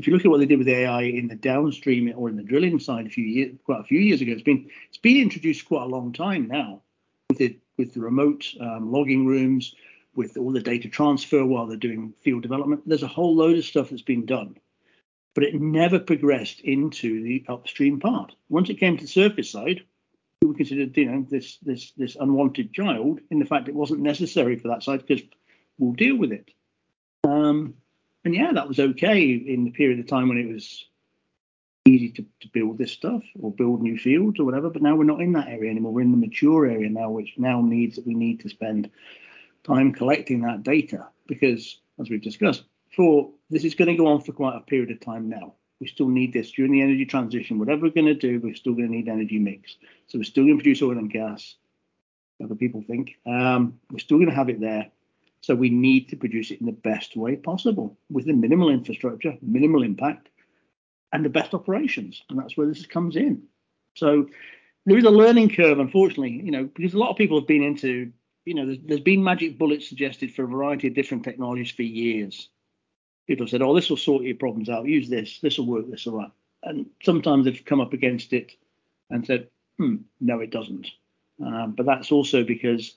if 0.00 0.06
you 0.06 0.14
look 0.14 0.24
at 0.24 0.30
what 0.30 0.40
they 0.40 0.46
did 0.46 0.58
with 0.58 0.68
AI 0.68 1.02
in 1.02 1.28
the 1.28 1.34
downstream 1.34 2.10
or 2.16 2.30
in 2.30 2.36
the 2.36 2.42
drilling 2.42 2.78
side 2.78 3.06
a 3.06 3.10
few 3.10 3.24
years, 3.24 3.54
quite 3.64 3.80
a 3.80 3.84
few 3.84 4.00
years 4.00 4.22
ago, 4.22 4.32
it's 4.32 4.42
been 4.42 4.70
it's 4.88 4.96
been 4.96 5.20
introduced 5.20 5.66
quite 5.66 5.82
a 5.82 5.86
long 5.86 6.12
time 6.14 6.48
now 6.48 6.80
with 7.28 7.42
it 7.42 7.58
with 7.76 7.92
the 7.92 8.00
remote 8.00 8.46
um, 8.60 8.90
logging 8.90 9.26
rooms, 9.26 9.74
with 10.14 10.38
all 10.38 10.52
the 10.52 10.60
data 10.60 10.88
transfer 10.88 11.44
while 11.44 11.66
they're 11.66 11.76
doing 11.76 12.14
field 12.22 12.42
development. 12.42 12.82
There's 12.86 13.02
a 13.02 13.08
whole 13.08 13.36
load 13.36 13.58
of 13.58 13.64
stuff 13.64 13.90
that's 13.90 14.00
been 14.00 14.24
done, 14.24 14.56
but 15.34 15.44
it 15.44 15.60
never 15.60 15.98
progressed 15.98 16.60
into 16.60 17.22
the 17.22 17.44
upstream 17.46 18.00
part. 18.00 18.34
Once 18.48 18.70
it 18.70 18.80
came 18.80 18.96
to 18.96 19.04
the 19.04 19.08
surface 19.08 19.50
side, 19.50 19.82
we 20.40 20.54
considered 20.54 20.96
you 20.96 21.10
know 21.10 21.26
this 21.28 21.58
this 21.58 21.90
this 21.98 22.16
unwanted 22.18 22.72
child 22.72 23.20
in 23.30 23.38
the 23.38 23.44
fact 23.44 23.68
it 23.68 23.74
wasn't 23.74 24.00
necessary 24.00 24.56
for 24.56 24.68
that 24.68 24.82
side 24.82 25.04
because 25.06 25.22
we'll 25.78 25.92
deal 25.92 26.16
with 26.16 26.32
it. 26.32 26.50
Um, 27.24 27.74
and 28.24 28.34
yeah, 28.34 28.52
that 28.52 28.68
was 28.68 28.78
okay 28.78 29.22
in 29.30 29.64
the 29.64 29.70
period 29.70 29.98
of 30.00 30.06
time 30.06 30.28
when 30.28 30.38
it 30.38 30.52
was 30.52 30.84
easy 31.86 32.10
to, 32.10 32.24
to 32.40 32.48
build 32.48 32.78
this 32.78 32.92
stuff 32.92 33.22
or 33.40 33.50
build 33.50 33.82
new 33.82 33.96
fields 33.96 34.38
or 34.38 34.44
whatever. 34.44 34.70
But 34.70 34.82
now 34.82 34.96
we're 34.96 35.04
not 35.04 35.20
in 35.20 35.32
that 35.32 35.48
area 35.48 35.70
anymore. 35.70 35.92
We're 35.92 36.02
in 36.02 36.10
the 36.10 36.16
mature 36.16 36.66
area 36.66 36.90
now, 36.90 37.10
which 37.10 37.34
now 37.38 37.60
needs 37.62 37.96
that 37.96 38.06
we 38.06 38.14
need 38.14 38.40
to 38.40 38.48
spend 38.48 38.90
time 39.64 39.92
collecting 39.92 40.42
that 40.42 40.62
data 40.62 41.08
because, 41.26 41.80
as 41.98 42.10
we've 42.10 42.22
discussed, 42.22 42.64
for 42.94 43.30
this 43.48 43.64
is 43.64 43.74
going 43.74 43.88
to 43.88 43.96
go 43.96 44.08
on 44.08 44.20
for 44.20 44.32
quite 44.32 44.56
a 44.56 44.60
period 44.60 44.90
of 44.90 45.00
time 45.00 45.28
now. 45.28 45.54
We 45.80 45.86
still 45.86 46.08
need 46.08 46.34
this 46.34 46.50
during 46.50 46.72
the 46.72 46.82
energy 46.82 47.06
transition. 47.06 47.58
Whatever 47.58 47.82
we're 47.82 47.90
going 47.90 48.06
to 48.06 48.14
do, 48.14 48.38
we're 48.40 48.54
still 48.54 48.74
going 48.74 48.88
to 48.88 48.94
need 48.94 49.08
energy 49.08 49.38
mix. 49.38 49.76
So 50.08 50.18
we're 50.18 50.24
still 50.24 50.44
going 50.44 50.58
to 50.58 50.62
produce 50.62 50.82
oil 50.82 50.98
and 50.98 51.10
gas. 51.10 51.54
Other 52.42 52.54
people 52.54 52.82
think 52.86 53.16
um, 53.26 53.78
we're 53.90 53.98
still 53.98 54.18
going 54.18 54.28
to 54.28 54.34
have 54.34 54.50
it 54.50 54.60
there 54.60 54.90
so 55.40 55.54
we 55.54 55.70
need 55.70 56.08
to 56.10 56.16
produce 56.16 56.50
it 56.50 56.60
in 56.60 56.66
the 56.66 56.72
best 56.72 57.16
way 57.16 57.36
possible 57.36 57.98
with 58.10 58.26
the 58.26 58.32
minimal 58.32 58.68
infrastructure, 58.68 59.36
minimal 59.40 59.82
impact, 59.82 60.28
and 61.12 61.24
the 61.24 61.30
best 61.30 61.54
operations. 61.54 62.22
And 62.28 62.38
that's 62.38 62.56
where 62.56 62.66
this 62.66 62.84
comes 62.86 63.16
in. 63.16 63.42
So 63.94 64.28
there 64.86 64.98
is 64.98 65.04
a 65.04 65.10
learning 65.10 65.50
curve, 65.50 65.78
unfortunately, 65.78 66.40
you 66.44 66.50
know, 66.50 66.64
because 66.64 66.94
a 66.94 66.98
lot 66.98 67.10
of 67.10 67.16
people 67.16 67.38
have 67.38 67.48
been 67.48 67.62
into, 67.62 68.12
you 68.44 68.54
know, 68.54 68.66
there's, 68.66 68.78
there's 68.84 69.00
been 69.00 69.24
magic 69.24 69.58
bullets 69.58 69.88
suggested 69.88 70.34
for 70.34 70.44
a 70.44 70.48
variety 70.48 70.88
of 70.88 70.94
different 70.94 71.24
technologies 71.24 71.70
for 71.70 71.82
years. 71.82 72.48
People 73.26 73.46
have 73.46 73.50
said, 73.50 73.62
oh, 73.62 73.74
this 73.74 73.90
will 73.90 73.96
sort 73.96 74.24
your 74.24 74.36
problems 74.36 74.68
out. 74.68 74.86
Use 74.86 75.08
this. 75.08 75.38
This 75.40 75.58
will 75.58 75.66
work. 75.66 75.90
This 75.90 76.06
will 76.06 76.18
that. 76.18 76.32
And 76.62 76.86
sometimes 77.02 77.44
they've 77.44 77.64
come 77.64 77.80
up 77.80 77.92
against 77.92 78.32
it 78.32 78.52
and 79.08 79.26
said, 79.26 79.48
hmm, 79.78 79.96
no, 80.20 80.40
it 80.40 80.50
doesn't. 80.50 80.88
Um, 81.44 81.74
but 81.76 81.86
that's 81.86 82.12
also 82.12 82.44
because 82.44 82.96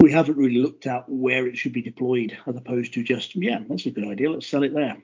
we 0.00 0.12
haven't 0.12 0.36
really 0.36 0.58
looked 0.58 0.86
at 0.86 1.08
where 1.08 1.46
it 1.46 1.56
should 1.56 1.72
be 1.72 1.82
deployed 1.82 2.36
as 2.46 2.56
opposed 2.56 2.94
to 2.94 3.02
just, 3.02 3.34
yeah, 3.34 3.58
that's 3.68 3.86
a 3.86 3.90
good 3.90 4.06
idea, 4.06 4.30
let's 4.30 4.46
sell 4.46 4.62
it 4.62 4.74
there. 4.74 4.96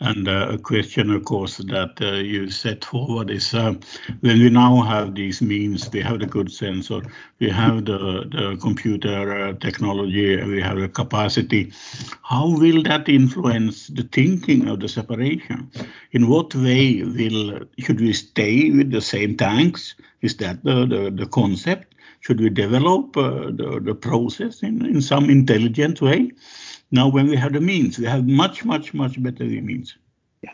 And 0.00 0.28
uh, 0.28 0.50
a 0.52 0.58
question, 0.58 1.10
of 1.10 1.24
course, 1.24 1.56
that 1.56 2.00
uh, 2.00 2.16
you 2.16 2.50
set 2.50 2.84
forward 2.84 3.30
is 3.30 3.54
uh, 3.54 3.74
when 4.20 4.38
we 4.38 4.50
now 4.50 4.82
have 4.82 5.14
these 5.14 5.40
means, 5.40 5.90
we 5.90 6.00
have 6.00 6.20
the 6.20 6.26
good 6.26 6.52
sensor, 6.52 7.00
we 7.38 7.48
have 7.48 7.84
the, 7.84 8.28
the 8.30 8.58
computer 8.60 9.32
uh, 9.32 9.52
technology, 9.54 10.42
we 10.44 10.60
have 10.60 10.78
the 10.78 10.88
capacity. 10.88 11.72
How 12.22 12.48
will 12.48 12.82
that 12.84 13.08
influence 13.08 13.88
the 13.88 14.02
thinking 14.02 14.68
of 14.68 14.80
the 14.80 14.88
separation? 14.88 15.70
In 16.12 16.28
what 16.28 16.54
way 16.54 17.02
will 17.02 17.60
should 17.78 18.00
we 18.00 18.12
stay 18.12 18.70
with 18.70 18.90
the 18.90 19.00
same 19.00 19.36
tanks? 19.36 19.94
Is 20.20 20.36
that 20.36 20.62
the, 20.64 20.86
the, 20.86 21.10
the 21.10 21.26
concept? 21.26 21.87
Should 22.20 22.40
we 22.40 22.50
develop 22.50 23.16
uh, 23.16 23.50
the, 23.52 23.80
the 23.82 23.94
process 23.94 24.62
in, 24.62 24.84
in 24.84 25.00
some 25.00 25.30
intelligent 25.30 26.00
way? 26.00 26.32
Now, 26.90 27.08
when 27.08 27.28
we 27.28 27.36
have 27.36 27.52
the 27.52 27.60
means, 27.60 27.98
we 27.98 28.06
have 28.06 28.26
much, 28.26 28.64
much, 28.64 28.94
much 28.94 29.22
better 29.22 29.44
means. 29.44 29.96
Yeah. 30.42 30.52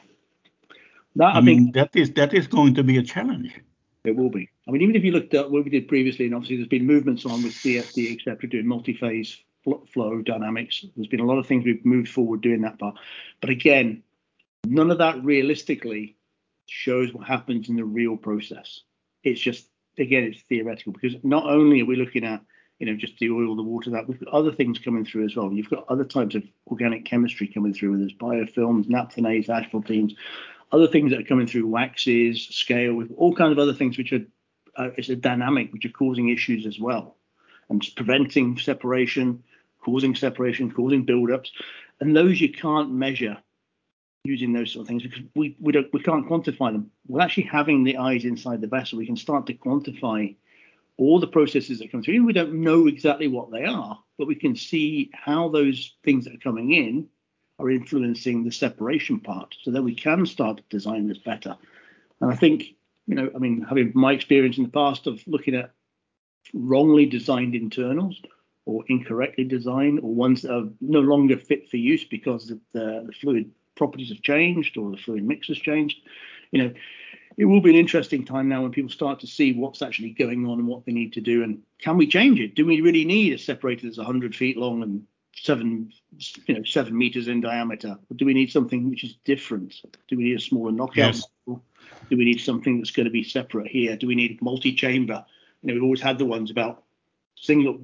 That, 1.16 1.34
I, 1.34 1.38
I 1.38 1.40
mean, 1.40 1.72
that 1.72 1.90
is 1.94 2.10
that 2.12 2.34
is 2.34 2.46
going 2.46 2.74
to 2.74 2.82
be 2.82 2.98
a 2.98 3.02
challenge. 3.02 3.58
It 4.04 4.16
will 4.16 4.30
be. 4.30 4.50
I 4.68 4.70
mean, 4.70 4.82
even 4.82 4.96
if 4.96 5.04
you 5.04 5.12
looked 5.12 5.32
at 5.34 5.50
what 5.50 5.64
we 5.64 5.70
did 5.70 5.88
previously, 5.88 6.26
and 6.26 6.34
obviously 6.34 6.56
there's 6.56 6.68
been 6.68 6.86
movements 6.86 7.24
on 7.24 7.42
with 7.42 7.52
CFD, 7.52 8.16
etc., 8.16 8.48
doing 8.48 8.66
multi-phase 8.66 9.38
flow 9.92 10.20
dynamics. 10.20 10.84
There's 10.94 11.08
been 11.08 11.20
a 11.20 11.26
lot 11.26 11.38
of 11.38 11.46
things 11.46 11.64
we've 11.64 11.84
moved 11.84 12.10
forward 12.10 12.42
doing 12.42 12.60
that 12.62 12.78
part. 12.78 12.96
But 13.40 13.50
again, 13.50 14.02
none 14.66 14.90
of 14.90 14.98
that 14.98 15.24
realistically 15.24 16.16
shows 16.66 17.12
what 17.14 17.26
happens 17.26 17.68
in 17.68 17.76
the 17.76 17.84
real 17.84 18.16
process. 18.16 18.80
It's 19.22 19.40
just 19.40 19.66
again, 19.98 20.24
it's 20.24 20.42
theoretical 20.42 20.92
because 20.92 21.14
not 21.22 21.44
only 21.44 21.80
are 21.80 21.86
we 21.86 21.96
looking 21.96 22.24
at 22.24 22.42
you 22.78 22.86
know, 22.86 22.96
just 22.96 23.18
the 23.18 23.30
oil, 23.30 23.54
the 23.54 23.62
water, 23.62 23.90
that 23.90 24.08
we've 24.08 24.18
got 24.18 24.34
other 24.34 24.52
things 24.52 24.78
coming 24.78 25.04
through 25.04 25.24
as 25.24 25.36
well. 25.36 25.52
You've 25.52 25.70
got 25.70 25.86
other 25.88 26.04
types 26.04 26.34
of 26.34 26.42
organic 26.66 27.04
chemistry 27.04 27.46
coming 27.46 27.72
through, 27.72 27.92
whether 27.92 28.04
it's 28.04 28.14
biofilms, 28.14 28.88
naphthenates, 28.88 29.48
asphaltenes, 29.48 30.14
other 30.72 30.88
things 30.88 31.12
that 31.12 31.20
are 31.20 31.24
coming 31.24 31.46
through, 31.46 31.68
waxes, 31.68 32.48
scale, 32.48 32.94
with 32.94 33.12
all 33.16 33.34
kinds 33.34 33.52
of 33.52 33.58
other 33.58 33.74
things 33.74 33.96
which 33.96 34.12
are 34.12 34.24
uh, 34.76 34.90
it's 34.96 35.08
a 35.08 35.14
dynamic 35.14 35.72
which 35.72 35.84
are 35.84 35.90
causing 35.90 36.30
issues 36.30 36.66
as 36.66 36.80
well, 36.80 37.16
and 37.68 37.86
preventing 37.94 38.58
separation, 38.58 39.44
causing 39.80 40.16
separation, 40.16 40.72
causing 40.72 41.06
buildups, 41.06 41.50
and 42.00 42.16
those 42.16 42.40
you 42.40 42.52
can't 42.52 42.90
measure 42.90 43.36
using 44.24 44.54
those 44.54 44.72
sort 44.72 44.82
of 44.82 44.88
things 44.88 45.02
because 45.02 45.20
we 45.34 45.54
we 45.60 45.70
don't 45.70 45.92
we 45.92 46.02
can't 46.02 46.26
quantify 46.26 46.72
them. 46.72 46.90
We're 47.06 47.20
actually 47.20 47.44
having 47.44 47.84
the 47.84 47.98
eyes 47.98 48.24
inside 48.24 48.62
the 48.62 48.66
vessel. 48.66 48.98
We 48.98 49.06
can 49.06 49.16
start 49.16 49.46
to 49.46 49.54
quantify 49.54 50.34
all 50.96 51.20
the 51.20 51.26
processes 51.26 51.78
that 51.78 51.92
come 51.92 52.02
through. 52.02 52.24
We 52.24 52.32
don't 52.32 52.54
know 52.54 52.86
exactly 52.86 53.28
what 53.28 53.50
they 53.50 53.64
are, 53.64 53.98
but 54.16 54.26
we 54.26 54.34
can 54.34 54.56
see 54.56 55.10
how 55.12 55.48
those 55.48 55.94
things 56.04 56.24
that 56.24 56.34
are 56.34 56.38
coming 56.38 56.72
in 56.72 57.06
are 57.58 57.70
influencing 57.70 58.44
the 58.44 58.50
separation 58.50 59.20
part 59.20 59.54
so 59.62 59.70
that 59.70 59.82
we 59.82 59.94
can 59.94 60.24
start 60.24 60.56
to 60.56 60.62
design 60.70 61.06
this 61.06 61.18
better. 61.18 61.56
And 62.20 62.32
I 62.32 62.36
think, 62.36 62.64
you 63.06 63.14
know, 63.14 63.30
I 63.34 63.38
mean, 63.38 63.62
having 63.68 63.92
my 63.94 64.12
experience 64.12 64.56
in 64.56 64.64
the 64.64 64.70
past 64.70 65.06
of 65.06 65.20
looking 65.26 65.54
at 65.54 65.72
wrongly 66.52 67.06
designed 67.06 67.54
internals 67.54 68.20
or 68.64 68.84
incorrectly 68.88 69.44
designed 69.44 70.00
or 70.00 70.14
ones 70.14 70.42
that 70.42 70.54
are 70.54 70.68
no 70.80 71.00
longer 71.00 71.36
fit 71.36 71.68
for 71.68 71.76
use 71.76 72.04
because 72.04 72.46
the, 72.46 72.60
the 72.72 73.12
fluid 73.20 73.50
properties 73.76 74.08
have 74.10 74.22
changed 74.22 74.76
or 74.76 74.90
the 74.90 74.96
fluid 74.96 75.24
mix 75.24 75.48
has 75.48 75.58
changed, 75.58 75.98
you 76.50 76.62
know, 76.62 76.72
it 77.36 77.46
will 77.46 77.60
be 77.60 77.70
an 77.70 77.76
interesting 77.76 78.24
time 78.24 78.48
now 78.48 78.62
when 78.62 78.70
people 78.70 78.90
start 78.90 79.20
to 79.20 79.26
see 79.26 79.52
what's 79.52 79.82
actually 79.82 80.10
going 80.10 80.46
on 80.46 80.58
and 80.58 80.68
what 80.68 80.84
they 80.84 80.92
need 80.92 81.12
to 81.14 81.20
do 81.20 81.42
and 81.42 81.62
can 81.80 81.96
we 81.96 82.06
change 82.06 82.40
it? 82.40 82.54
Do 82.54 82.64
we 82.64 82.80
really 82.80 83.04
need 83.04 83.32
a 83.32 83.38
separator 83.38 83.86
that's 83.86 83.98
100 83.98 84.34
feet 84.34 84.56
long 84.56 84.82
and 84.82 85.06
seven 85.36 85.92
you 86.46 86.54
know 86.54 86.62
seven 86.62 86.96
meters 86.96 87.28
in 87.28 87.40
diameter? 87.40 87.98
Or 88.10 88.14
do 88.16 88.24
we 88.24 88.34
need 88.34 88.52
something 88.52 88.88
which 88.88 89.04
is 89.04 89.16
different? 89.24 89.74
Do 90.08 90.16
we 90.16 90.24
need 90.24 90.36
a 90.36 90.40
smaller 90.40 90.72
knockout 90.72 91.16
yes. 91.16 91.26
do 91.46 92.16
we 92.16 92.24
need 92.24 92.40
something 92.40 92.78
that's 92.78 92.92
going 92.92 93.06
to 93.06 93.10
be 93.10 93.24
separate 93.24 93.66
here? 93.66 93.96
Do 93.96 94.06
we 94.06 94.14
need 94.14 94.40
multi-chamber? 94.40 95.24
You 95.62 95.68
know 95.68 95.74
we've 95.74 95.82
always 95.82 96.00
had 96.00 96.18
the 96.18 96.26
ones 96.26 96.50
about 96.50 96.84
single 97.36 97.80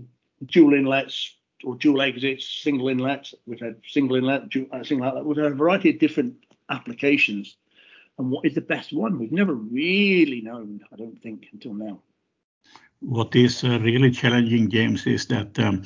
dual 0.47 0.75
inlets 0.75 1.35
or 1.65 1.77
dual 1.77 2.03
exits 2.03 2.49
single 2.49 2.89
inlets 2.89 3.35
we've 3.47 3.61
had 3.61 3.77
single 3.87 4.17
inlet 4.17 4.49
dual, 4.49 4.67
single 4.83 5.07
outlet 5.07 5.25
we've 5.25 5.37
had 5.37 5.47
a 5.47 5.55
variety 5.55 5.91
of 5.91 5.99
different 5.99 6.35
applications 6.71 7.57
and 8.21 8.31
what 8.31 8.45
is 8.45 8.55
the 8.55 8.61
best 8.61 8.93
one? 8.93 9.19
We've 9.19 9.33
never 9.33 9.55
really 9.55 10.43
known, 10.43 10.81
I 10.93 10.97
don't 10.97 11.21
think, 11.23 11.47
until 11.53 11.73
now. 11.73 12.03
What 13.01 13.35
is 13.35 13.65
uh, 13.65 13.81
really 13.81 14.11
challenging, 14.11 14.69
James, 14.69 15.07
is 15.07 15.27
that 15.29 15.59
um, 15.59 15.85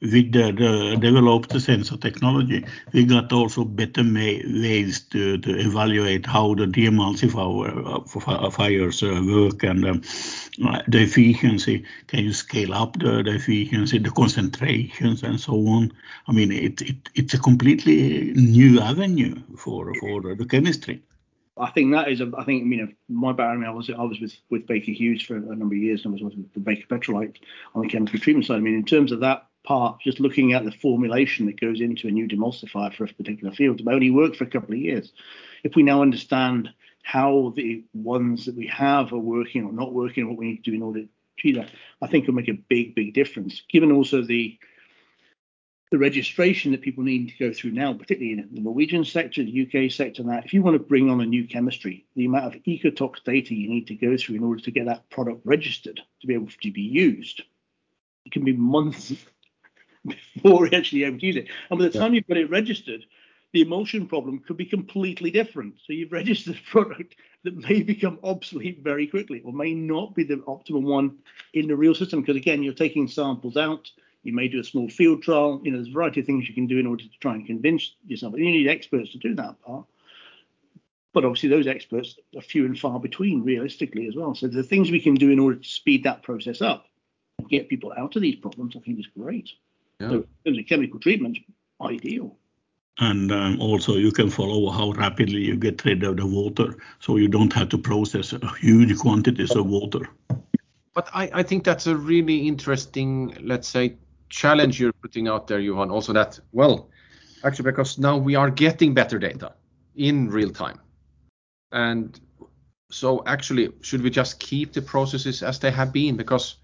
with 0.00 0.32
the, 0.32 0.50
the, 0.52 0.96
developed 0.98 1.60
sensor 1.60 1.96
technology, 1.96 2.64
we 2.92 3.04
got 3.04 3.32
also 3.32 3.64
better 3.64 4.02
ways 4.02 5.00
to, 5.00 5.38
to 5.38 5.58
evaluate 5.58 6.24
how 6.24 6.54
the 6.54 6.64
demulsifiers 6.64 9.02
uh, 9.02 9.22
work 9.26 9.62
and 9.62 9.84
um, 9.86 10.00
the 10.88 11.02
efficiency. 11.02 11.84
Can 12.06 12.24
you 12.24 12.32
scale 12.32 12.72
up 12.72 12.98
the, 12.98 13.22
the, 13.22 13.34
efficiency, 13.34 13.98
the 13.98 14.10
concentrations, 14.10 15.22
and 15.22 15.38
so 15.38 15.52
on? 15.52 15.92
I 16.26 16.32
mean, 16.32 16.50
it, 16.50 16.80
it, 16.80 16.96
it's 17.14 17.34
a 17.34 17.38
completely 17.38 18.32
new 18.32 18.80
avenue 18.80 19.42
for, 19.56 19.92
for 20.00 20.34
the 20.34 20.46
chemistry. 20.46 21.02
I 21.58 21.68
think 21.70 21.92
that 21.92 22.08
is, 22.08 22.22
a, 22.22 22.32
I 22.38 22.44
think, 22.44 22.72
you 22.72 22.78
know, 22.78 22.88
my 23.10 23.32
background, 23.32 23.66
I 23.66 23.70
was, 23.70 23.90
I 23.90 24.02
was 24.02 24.18
with, 24.18 24.34
with 24.48 24.66
Baker 24.66 24.92
Hughes 24.92 25.20
for 25.20 25.36
a 25.36 25.40
number 25.40 25.74
of 25.74 25.82
years 25.82 26.06
and 26.06 26.18
I 26.18 26.24
was 26.24 26.34
with 26.34 26.54
the 26.54 26.60
Baker 26.60 26.86
Petrolite 26.86 27.36
on 27.74 27.82
the 27.82 27.88
chemical 27.88 28.18
treatment 28.18 28.46
side. 28.46 28.56
I 28.56 28.60
mean, 28.60 28.76
in 28.76 28.86
terms 28.86 29.12
of 29.12 29.20
that 29.20 29.49
part, 29.64 30.00
just 30.00 30.20
looking 30.20 30.52
at 30.52 30.64
the 30.64 30.72
formulation 30.72 31.46
that 31.46 31.60
goes 31.60 31.80
into 31.80 32.08
a 32.08 32.10
new 32.10 32.26
demulsifier 32.26 32.94
for 32.94 33.04
a 33.04 33.08
particular 33.08 33.52
field, 33.52 33.80
it 33.80 33.88
only 33.88 34.10
worked 34.10 34.36
for 34.36 34.44
a 34.44 34.50
couple 34.50 34.74
of 34.74 34.80
years. 34.80 35.12
If 35.62 35.76
we 35.76 35.82
now 35.82 36.02
understand 36.02 36.70
how 37.02 37.52
the 37.56 37.84
ones 37.92 38.46
that 38.46 38.56
we 38.56 38.66
have 38.68 39.12
are 39.12 39.18
working 39.18 39.64
or 39.64 39.72
not 39.72 39.92
working, 39.92 40.28
what 40.28 40.38
we 40.38 40.46
need 40.46 40.64
to 40.64 40.70
do 40.70 40.76
in 40.76 40.82
order 40.82 41.00
to 41.02 41.08
achieve 41.38 41.56
that, 41.56 41.70
I 42.02 42.06
think 42.06 42.26
will 42.26 42.34
make 42.34 42.48
a 42.48 42.54
big, 42.68 42.94
big 42.94 43.14
difference. 43.14 43.62
Given 43.68 43.92
also 43.92 44.22
the 44.22 44.58
the 45.90 45.98
registration 45.98 46.70
that 46.70 46.82
people 46.82 47.02
need 47.02 47.28
to 47.28 47.48
go 47.48 47.52
through 47.52 47.72
now, 47.72 47.92
particularly 47.92 48.38
in 48.38 48.48
the 48.52 48.60
Norwegian 48.60 49.04
sector, 49.04 49.42
the 49.42 49.66
UK 49.66 49.90
sector, 49.90 50.22
and 50.22 50.30
that, 50.30 50.44
if 50.44 50.54
you 50.54 50.62
want 50.62 50.74
to 50.74 50.78
bring 50.78 51.10
on 51.10 51.20
a 51.20 51.26
new 51.26 51.44
chemistry, 51.48 52.06
the 52.14 52.26
amount 52.26 52.54
of 52.54 52.62
ecotox 52.62 53.24
data 53.24 53.56
you 53.56 53.68
need 53.68 53.88
to 53.88 53.96
go 53.96 54.16
through 54.16 54.36
in 54.36 54.44
order 54.44 54.62
to 54.62 54.70
get 54.70 54.86
that 54.86 55.10
product 55.10 55.40
registered 55.44 56.00
to 56.20 56.26
be 56.28 56.34
able 56.34 56.46
to 56.46 56.70
be 56.70 56.80
used, 56.80 57.42
it 58.24 58.30
can 58.30 58.44
be 58.44 58.52
months 58.52 59.12
before 60.06 60.62
we 60.62 60.70
actually 60.72 61.04
able 61.04 61.18
to 61.18 61.26
use 61.26 61.36
it. 61.36 61.48
And 61.70 61.78
by 61.78 61.86
the 61.86 61.98
time 61.98 62.14
you've 62.14 62.26
got 62.26 62.36
it 62.36 62.50
registered, 62.50 63.04
the 63.52 63.62
emulsion 63.62 64.06
problem 64.06 64.38
could 64.38 64.56
be 64.56 64.64
completely 64.64 65.30
different. 65.30 65.74
So 65.84 65.92
you've 65.92 66.12
registered 66.12 66.56
a 66.56 66.70
product 66.70 67.16
that 67.44 67.56
may 67.56 67.82
become 67.82 68.18
obsolete 68.22 68.80
very 68.82 69.06
quickly 69.06 69.42
or 69.44 69.52
may 69.52 69.74
not 69.74 70.14
be 70.14 70.24
the 70.24 70.36
optimal 70.36 70.82
one 70.82 71.18
in 71.54 71.66
the 71.66 71.76
real 71.76 71.94
system 71.94 72.20
because 72.20 72.36
again, 72.36 72.62
you're 72.62 72.74
taking 72.74 73.08
samples 73.08 73.56
out 73.56 73.90
you 74.22 74.32
may 74.32 74.48
do 74.48 74.60
a 74.60 74.64
small 74.64 74.88
field 74.88 75.22
trial. 75.22 75.60
You 75.62 75.70
know, 75.70 75.78
there's 75.78 75.88
a 75.88 75.92
variety 75.92 76.20
of 76.20 76.26
things 76.26 76.48
you 76.48 76.54
can 76.54 76.66
do 76.66 76.78
in 76.78 76.86
order 76.86 77.04
to 77.04 77.18
try 77.20 77.34
and 77.34 77.46
convince 77.46 77.94
yourself. 78.06 78.34
And 78.34 78.44
you 78.44 78.50
need 78.50 78.68
experts 78.68 79.12
to 79.12 79.18
do 79.18 79.34
that 79.36 79.60
part. 79.62 79.86
But 81.12 81.24
obviously, 81.24 81.48
those 81.48 81.66
experts 81.66 82.16
are 82.36 82.42
few 82.42 82.66
and 82.66 82.78
far 82.78 83.00
between, 83.00 83.42
realistically, 83.42 84.06
as 84.06 84.14
well. 84.14 84.34
So 84.34 84.46
the 84.46 84.62
things 84.62 84.90
we 84.90 85.00
can 85.00 85.14
do 85.14 85.30
in 85.30 85.40
order 85.40 85.56
to 85.56 85.68
speed 85.68 86.04
that 86.04 86.22
process 86.22 86.62
up 86.62 86.86
and 87.38 87.48
get 87.48 87.68
people 87.68 87.92
out 87.96 88.14
of 88.14 88.22
these 88.22 88.36
problems, 88.36 88.76
I 88.76 88.80
think 88.80 89.00
is 89.00 89.08
great. 89.18 89.50
Yeah. 90.00 90.08
So 90.08 90.14
in 90.14 90.54
terms 90.54 90.58
of 90.58 90.66
chemical 90.66 90.98
treatment, 90.98 91.38
ideal. 91.80 92.36
And 92.98 93.30
um, 93.32 93.60
also, 93.60 93.96
you 93.96 94.12
can 94.12 94.28
follow 94.28 94.70
how 94.70 94.92
rapidly 94.92 95.40
you 95.40 95.56
get 95.56 95.84
rid 95.84 96.02
of 96.02 96.16
the 96.16 96.26
water, 96.26 96.76
so 96.98 97.16
you 97.16 97.28
don't 97.28 97.52
have 97.52 97.68
to 97.70 97.78
process 97.78 98.34
huge 98.60 98.98
quantities 98.98 99.52
of 99.52 99.66
water. 99.66 100.08
But 100.94 101.08
I, 101.14 101.30
I 101.32 101.42
think 101.42 101.64
that's 101.64 101.86
a 101.86 101.96
really 101.96 102.48
interesting, 102.48 103.36
let's 103.40 103.68
say, 103.68 103.96
challenge 104.28 104.80
you're 104.80 104.92
putting 104.92 105.28
out 105.28 105.46
there, 105.46 105.60
Johan. 105.60 105.90
Also, 105.90 106.12
that 106.12 106.38
well, 106.52 106.90
actually, 107.42 107.70
because 107.70 107.98
now 107.98 108.18
we 108.18 108.34
are 108.34 108.50
getting 108.50 108.92
better 108.92 109.18
data 109.18 109.54
in 109.94 110.28
real 110.28 110.50
time, 110.50 110.80
and 111.72 112.20
so 112.90 113.22
actually, 113.26 113.70
should 113.80 114.02
we 114.02 114.10
just 114.10 114.40
keep 114.40 114.72
the 114.72 114.82
processes 114.82 115.42
as 115.42 115.58
they 115.58 115.70
have 115.70 115.92
been? 115.92 116.16
Because, 116.16 116.56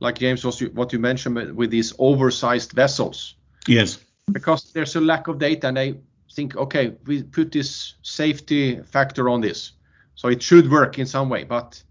like 0.00 0.18
James 0.18 0.44
was 0.44 0.60
what 0.60 0.92
you 0.92 0.98
mentioned 0.98 1.56
with 1.56 1.70
these 1.70 1.92
oversized 1.98 2.72
vessels. 2.72 3.34
Yes. 3.66 3.98
Because 4.32 4.72
there's 4.72 4.96
a 4.96 5.00
lack 5.00 5.28
of 5.28 5.38
data, 5.38 5.68
and 5.68 5.76
they 5.76 5.94
think, 6.32 6.56
okay, 6.56 6.94
we 7.06 7.22
put 7.22 7.52
this 7.52 7.94
safety 8.02 8.82
factor 8.82 9.28
on 9.28 9.40
this, 9.40 9.72
so 10.14 10.28
it 10.28 10.42
should 10.42 10.70
work 10.70 10.98
in 10.98 11.06
some 11.06 11.28
way, 11.28 11.44
but 11.44 11.82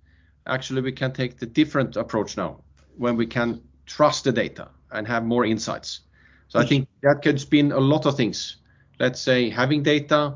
actually 0.48 0.82
we 0.82 0.92
can 0.92 1.12
take 1.12 1.38
the 1.38 1.46
different 1.46 1.96
approach 1.96 2.38
now 2.38 2.62
when 2.98 3.16
we 3.16 3.26
can 3.26 3.62
trust 3.86 4.24
the 4.24 4.32
data 4.32 4.70
and 4.92 5.08
have 5.08 5.24
more 5.24 5.46
insights. 5.46 6.02
So 6.48 6.60
I 6.60 6.66
think 6.66 6.88
that 7.02 7.22
could 7.24 7.40
spin 7.42 7.72
a 7.72 7.80
lot 7.80 8.06
of 8.06 8.16
things. 8.16 8.58
Let's 9.00 9.20
say 9.20 9.50
having 9.50 9.84
data, 9.84 10.36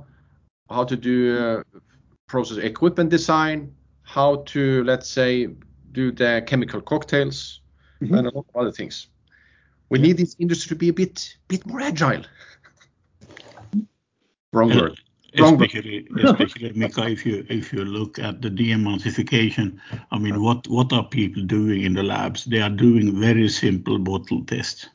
how 0.69 0.83
to 0.83 0.95
do 0.95 1.37
uh, 1.37 1.79
process 2.27 2.57
equipment 2.57 3.09
design, 3.09 3.73
how 4.03 4.37
to 4.47 4.83
let's 4.83 5.07
say 5.07 5.49
do 5.91 6.11
the 6.11 6.43
chemical 6.45 6.81
cocktails, 6.81 7.61
mm-hmm. 8.01 8.13
and 8.13 8.27
a 8.27 8.31
lot 8.31 8.45
of 8.53 8.61
other 8.61 8.71
things. 8.71 9.07
We 9.89 9.99
yeah. 9.99 10.07
need 10.07 10.17
this 10.17 10.35
industry 10.39 10.69
to 10.69 10.75
be 10.75 10.89
a 10.89 10.93
bit 10.93 11.37
bit 11.47 11.65
more 11.65 11.81
agile. 11.81 12.23
Wrong 14.51 14.69
word. 14.75 14.99
especially, 15.33 16.07
especially 16.23 16.71
Mika, 16.73 17.07
if 17.07 17.25
you 17.25 17.45
if 17.49 17.71
you 17.73 17.85
look 17.85 18.17
at 18.19 18.41
the 18.41 18.49
deemulsification, 18.49 19.79
I 20.11 20.17
mean, 20.17 20.41
what 20.41 20.67
what 20.67 20.91
are 20.93 21.07
people 21.07 21.43
doing 21.43 21.83
in 21.83 21.93
the 21.93 22.03
labs? 22.03 22.45
They 22.45 22.61
are 22.61 22.69
doing 22.69 23.19
very 23.19 23.49
simple 23.49 23.99
bottle 23.99 24.43
tests. 24.45 24.87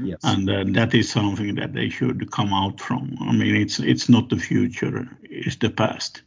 Yes. 0.00 0.20
And 0.24 0.48
uh, 0.48 0.64
that 0.68 0.94
is 0.94 1.10
something 1.10 1.56
that 1.56 1.74
they 1.74 1.90
should 1.90 2.30
come 2.30 2.54
out 2.54 2.80
from. 2.80 3.16
I 3.20 3.32
mean, 3.32 3.54
it's 3.56 3.80
it's 3.80 4.08
not 4.08 4.28
the 4.30 4.38
future; 4.38 5.08
it's 5.22 5.56
the 5.56 5.70
past. 5.70 6.22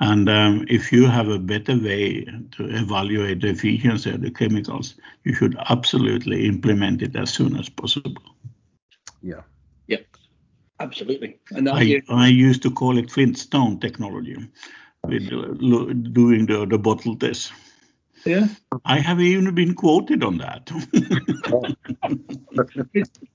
And 0.00 0.28
um, 0.28 0.66
if 0.68 0.92
you 0.92 1.06
have 1.06 1.28
a 1.28 1.38
better 1.38 1.76
way 1.76 2.24
to 2.52 2.64
evaluate 2.64 3.40
the 3.40 3.50
efficiency 3.50 4.10
of 4.10 4.22
the 4.22 4.30
chemicals, 4.30 4.96
you 5.22 5.34
should 5.34 5.56
absolutely 5.68 6.46
implement 6.46 7.02
it 7.02 7.14
as 7.14 7.32
soon 7.32 7.56
as 7.56 7.68
possible. 7.68 8.22
Yeah. 9.22 9.42
Yeah. 9.86 9.98
Absolutely. 10.80 11.38
And 11.52 11.68
I, 11.68 12.02
I 12.08 12.26
used 12.26 12.62
to 12.62 12.70
call 12.70 12.98
it 12.98 13.10
Flintstone 13.10 13.78
technology 13.78 14.36
with 15.04 15.32
uh, 15.32 15.54
doing 16.12 16.46
the, 16.46 16.66
the 16.68 16.78
bottle 16.78 17.16
test. 17.16 17.52
Yeah. 18.24 18.48
I 18.84 18.98
have 18.98 19.20
even 19.20 19.54
been 19.54 19.74
quoted 19.74 20.24
on 20.24 20.38
that. 20.38 20.70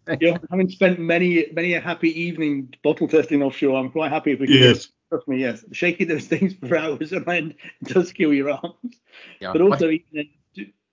yeah, 0.20 0.38
having 0.50 0.70
spent 0.70 1.00
many 1.00 1.46
many 1.54 1.74
a 1.74 1.80
happy 1.80 2.10
evening 2.20 2.74
bottle 2.84 3.08
testing 3.08 3.44
offshore, 3.44 3.78
I'm 3.78 3.92
quite 3.92 4.12
happy 4.12 4.32
if 4.32 4.40
we 4.40 4.48
can 4.48 4.56
yes. 4.56 4.90
Trust 5.10 5.28
me, 5.28 5.40
yes. 5.40 5.66
Shaking 5.72 6.08
those 6.08 6.28
things 6.28 6.54
for 6.54 6.78
hours 6.78 7.12
and 7.12 7.28
end 7.28 7.56
does 7.84 8.14
kill 8.14 8.34
your 8.34 8.52
arms. 8.52 9.02
Yeah. 9.40 9.52
But 9.52 9.62
also, 9.62 9.90
even 9.90 10.30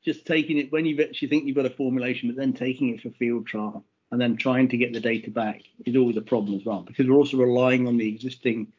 just 0.04 0.24
taking 0.24 0.58
it 0.58 0.72
when 0.72 0.86
you 0.86 1.02
actually 1.02 1.28
think 1.28 1.44
you've 1.44 1.56
got 1.56 1.66
a 1.66 1.70
formulation, 1.70 2.28
but 2.28 2.36
then 2.36 2.52
taking 2.52 2.94
it 2.94 3.02
for 3.02 3.10
field 3.10 3.46
trial 3.46 3.84
and 4.10 4.20
then 4.20 4.36
trying 4.36 4.68
to 4.68 4.76
get 4.76 4.92
the 4.92 5.00
data 5.00 5.30
back 5.30 5.62
is 5.84 5.96
always 5.96 6.16
a 6.16 6.22
problem 6.22 6.54
as 6.56 6.64
well 6.64 6.82
because 6.82 7.08
we're 7.08 7.16
also 7.16 7.36
relying 7.36 7.88
on 7.88 7.96
the 7.96 8.08
existing 8.08 8.72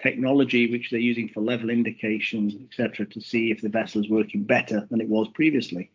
technology 0.00 0.70
which 0.70 0.90
they're 0.90 1.00
using 1.00 1.28
for 1.28 1.40
level 1.40 1.70
indications, 1.70 2.54
etc., 2.54 3.06
to 3.06 3.20
see 3.20 3.50
if 3.50 3.62
the 3.62 3.68
vessel 3.68 4.02
is 4.02 4.10
working 4.10 4.44
better 4.44 4.86
than 4.90 5.00
it 5.00 5.08
was 5.08 5.26
previously. 5.34 5.90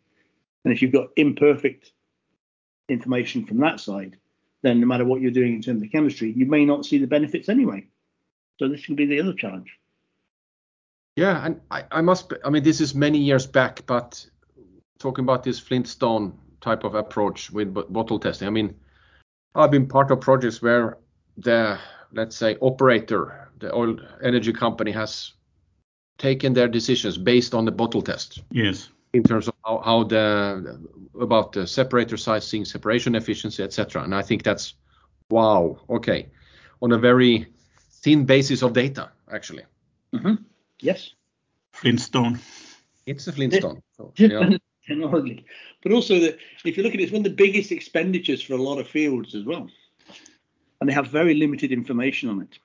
And 0.65 0.73
if 0.73 0.81
you've 0.81 0.91
got 0.91 1.09
imperfect 1.15 1.91
information 2.89 3.45
from 3.45 3.59
that 3.59 3.79
side, 3.79 4.17
then 4.61 4.79
no 4.79 4.87
matter 4.87 5.05
what 5.05 5.21
you're 5.21 5.31
doing 5.31 5.53
in 5.53 5.61
terms 5.61 5.81
of 5.81 5.91
chemistry, 5.91 6.33
you 6.35 6.45
may 6.45 6.65
not 6.65 6.85
see 6.85 6.97
the 6.97 7.07
benefits 7.07 7.47
anyway. 7.47 7.85
So 8.59 8.67
this 8.67 8.87
will 8.87 8.95
be 8.95 9.05
the 9.05 9.19
other 9.19 9.33
challenge. 9.33 9.71
Yeah, 11.15 11.45
and 11.45 11.61
I, 11.69 11.83
I 11.91 12.01
must. 12.01 12.29
Be, 12.29 12.37
I 12.43 12.49
mean, 12.49 12.63
this 12.63 12.81
is 12.81 12.95
many 12.95 13.19
years 13.19 13.45
back, 13.45 13.85
but 13.85 14.25
talking 14.99 15.23
about 15.23 15.43
this 15.43 15.59
Flintstone 15.59 16.37
type 16.61 16.83
of 16.83 16.95
approach 16.95 17.51
with 17.51 17.73
bottle 17.73 18.19
testing. 18.19 18.47
I 18.47 18.51
mean, 18.51 18.75
I've 19.53 19.71
been 19.71 19.87
part 19.87 20.09
of 20.11 20.21
projects 20.21 20.61
where 20.61 20.97
the 21.37 21.77
let's 22.13 22.35
say 22.35 22.57
operator, 22.61 23.49
the 23.59 23.73
oil 23.73 23.97
energy 24.23 24.53
company, 24.53 24.91
has 24.91 25.33
taken 26.17 26.53
their 26.53 26.67
decisions 26.67 27.17
based 27.17 27.53
on 27.53 27.65
the 27.65 27.71
bottle 27.71 28.01
test. 28.01 28.41
Yes. 28.51 28.89
In 29.13 29.23
terms 29.23 29.47
of 29.47 29.53
how, 29.63 29.81
how 29.85 30.03
the 30.03 30.79
about 31.19 31.51
the 31.51 31.67
separator 31.67 32.17
sizing, 32.17 32.65
separation 32.65 33.13
efficiency, 33.13 33.61
etc. 33.61 34.03
And 34.03 34.15
I 34.15 34.23
think 34.23 34.41
that's 34.41 34.73
wow. 35.29 35.77
Okay, 35.89 36.29
on 36.81 36.91
a 36.91 36.97
very 36.97 37.47
thin 38.03 38.25
basis 38.25 38.61
of 38.61 38.73
data, 38.73 39.09
actually. 39.31 39.63
Mm-hmm. 40.13 40.35
Yes. 40.79 41.13
Flintstone. 41.71 42.39
It's 43.05 43.27
a 43.27 43.31
Flintstone. 43.31 43.81
So, 43.97 44.11
yeah. 44.17 44.57
Technology. 44.87 45.45
But 45.81 45.93
also, 45.93 46.19
that 46.19 46.37
if 46.65 46.75
you 46.77 46.83
look 46.83 46.93
at 46.93 46.99
it, 46.99 47.03
it's 47.03 47.11
one 47.11 47.19
of 47.19 47.23
the 47.23 47.29
biggest 47.29 47.71
expenditures 47.71 48.41
for 48.41 48.53
a 48.53 48.61
lot 48.61 48.79
of 48.79 48.87
fields 48.87 49.33
as 49.33 49.45
well. 49.45 49.69
And 50.81 50.89
they 50.89 50.93
have 50.93 51.07
very 51.07 51.35
limited 51.35 51.71
information 51.71 52.29
on 52.29 52.41
it. 52.41 52.57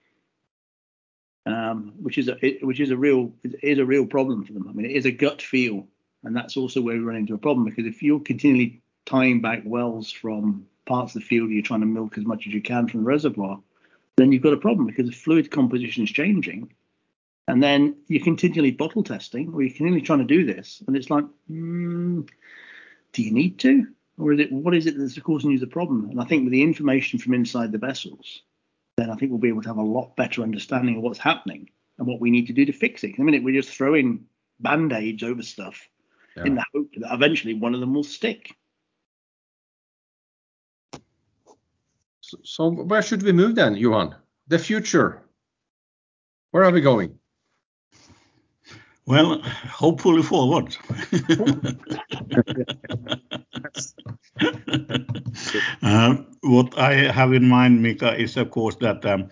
Um, 1.46 1.94
which 2.00 2.18
is 2.18 2.28
a 2.28 2.44
it, 2.44 2.66
which 2.66 2.80
is 2.80 2.90
a 2.90 2.96
real 2.96 3.32
is 3.62 3.78
a 3.78 3.84
real 3.84 4.04
problem 4.04 4.44
for 4.44 4.52
them. 4.52 4.66
I 4.68 4.72
mean, 4.72 4.84
it 4.84 4.96
is 4.96 5.06
a 5.06 5.12
gut 5.12 5.40
feel, 5.40 5.86
and 6.24 6.36
that's 6.36 6.56
also 6.56 6.82
where 6.82 6.96
we 6.96 7.00
run 7.00 7.16
into 7.16 7.34
a 7.34 7.38
problem 7.38 7.64
because 7.64 7.86
if 7.86 8.02
you're 8.02 8.20
continually 8.20 8.82
tying 9.06 9.40
back 9.40 9.62
wells 9.64 10.10
from 10.10 10.66
parts 10.84 11.14
of 11.14 11.22
the 11.22 11.26
field 11.26 11.50
you're 11.50 11.62
trying 11.62 11.80
to 11.80 11.86
milk 11.86 12.18
as 12.18 12.24
much 12.24 12.46
as 12.46 12.52
you 12.52 12.60
can 12.60 12.88
from 12.88 13.00
the 13.00 13.06
reservoir, 13.06 13.60
then 14.18 14.32
you've 14.32 14.42
got 14.42 14.52
a 14.52 14.58
problem 14.58 14.86
because 14.86 15.06
the 15.06 15.12
fluid 15.12 15.50
composition 15.50 16.04
is 16.04 16.10
changing. 16.10 16.72
And 17.46 17.62
then 17.62 17.96
you're 18.08 18.22
continually 18.22 18.72
bottle 18.72 19.02
testing, 19.02 19.52
or 19.54 19.62
you're 19.62 19.70
continually 19.70 20.02
trying 20.02 20.18
to 20.18 20.24
do 20.26 20.44
this, 20.44 20.82
and 20.86 20.94
it's 20.94 21.08
like, 21.08 21.24
mm, 21.50 22.28
do 23.12 23.22
you 23.22 23.32
need 23.32 23.58
to, 23.60 23.86
or 24.18 24.34
is 24.34 24.40
it 24.40 24.52
what 24.52 24.74
is 24.74 24.86
it 24.86 24.98
that's 24.98 25.18
causing 25.20 25.52
you 25.52 25.58
the 25.58 25.66
problem? 25.66 26.10
And 26.10 26.20
I 26.20 26.24
think 26.24 26.44
with 26.44 26.52
the 26.52 26.62
information 26.62 27.18
from 27.18 27.32
inside 27.32 27.72
the 27.72 27.78
vessels, 27.78 28.42
then 28.98 29.08
I 29.08 29.14
think 29.14 29.30
we'll 29.30 29.40
be 29.40 29.48
able 29.48 29.62
to 29.62 29.68
have 29.68 29.78
a 29.78 29.82
lot 29.82 30.14
better 30.14 30.42
understanding 30.42 30.96
of 30.96 31.02
what's 31.02 31.18
happening 31.18 31.70
and 31.96 32.06
what 32.06 32.20
we 32.20 32.30
need 32.30 32.48
to 32.48 32.52
do 32.52 32.66
to 32.66 32.72
fix 32.72 33.02
it. 33.02 33.14
In 33.16 33.22
a 33.22 33.24
minute, 33.24 33.42
we're 33.42 33.58
just 33.58 33.74
throwing 33.74 34.26
band 34.60 34.92
aids 34.92 35.22
over 35.22 35.42
stuff 35.42 35.88
yeah. 36.36 36.44
in 36.44 36.56
the 36.56 36.64
hope 36.74 36.90
that 36.98 37.14
eventually 37.14 37.54
one 37.54 37.72
of 37.72 37.80
them 37.80 37.94
will 37.94 38.04
stick. 38.04 38.54
So, 42.44 42.70
where 42.70 43.02
should 43.02 43.22
we 43.22 43.32
move 43.32 43.54
then, 43.54 43.76
Johan? 43.76 44.14
The 44.48 44.58
future. 44.58 45.22
Where 46.50 46.64
are 46.64 46.70
we 46.72 46.80
going? 46.80 47.18
Well, 49.06 49.40
hopefully 49.40 50.22
forward. 50.22 50.76
uh, 55.82 56.16
what 56.42 56.78
I 56.78 57.10
have 57.10 57.32
in 57.32 57.48
mind, 57.48 57.82
Mika, 57.82 58.14
is 58.14 58.36
of 58.36 58.50
course 58.50 58.76
that 58.76 59.04
um, 59.06 59.30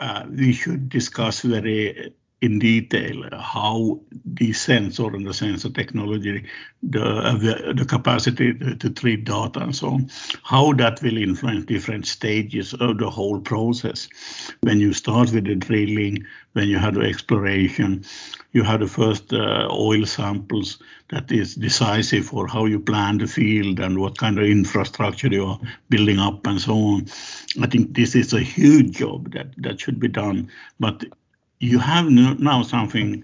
uh, 0.00 0.24
we 0.30 0.54
should 0.54 0.88
discuss 0.88 1.42
very 1.42 2.14
in 2.42 2.58
detail 2.58 3.22
how 3.38 4.00
the 4.24 4.52
sensor 4.52 5.06
and 5.14 5.24
the 5.24 5.32
sensor 5.32 5.70
technology, 5.70 6.44
the, 6.82 6.98
the, 6.98 7.72
the 7.72 7.84
capacity 7.84 8.52
to, 8.52 8.74
to, 8.74 8.90
treat 8.90 9.24
data 9.24 9.60
and 9.60 9.76
so 9.76 9.90
on, 9.90 10.10
how 10.42 10.72
that 10.72 11.00
will 11.02 11.16
influence 11.16 11.64
different 11.66 12.04
stages 12.04 12.74
of 12.74 12.98
the 12.98 13.08
whole 13.08 13.40
process. 13.40 14.08
When 14.62 14.80
you 14.80 14.92
start 14.92 15.30
with 15.30 15.44
the 15.44 15.54
drilling, 15.54 16.26
when 16.54 16.68
you 16.68 16.78
have 16.78 16.94
the 16.94 17.02
exploration, 17.02 18.04
you 18.50 18.64
have 18.64 18.80
the 18.80 18.88
first 18.88 19.32
uh, 19.32 19.68
oil 19.70 20.04
samples 20.04 20.78
that 21.10 21.30
is 21.30 21.54
decisive 21.54 22.26
for 22.26 22.48
how 22.48 22.64
you 22.64 22.80
plan 22.80 23.18
the 23.18 23.28
field 23.28 23.78
and 23.78 24.00
what 24.00 24.18
kind 24.18 24.38
of 24.38 24.44
infrastructure 24.44 25.28
you 25.28 25.46
are 25.46 25.60
building 25.90 26.18
up 26.18 26.44
and 26.46 26.60
so 26.60 26.74
on. 26.74 27.06
I 27.60 27.68
think 27.68 27.94
this 27.94 28.16
is 28.16 28.32
a 28.32 28.40
huge 28.40 28.96
job 28.96 29.32
that, 29.32 29.54
that 29.58 29.80
should 29.80 30.00
be 30.00 30.08
done. 30.08 30.50
But 30.80 31.04
you 31.62 31.78
have 31.78 32.10
now 32.10 32.62
something, 32.62 33.22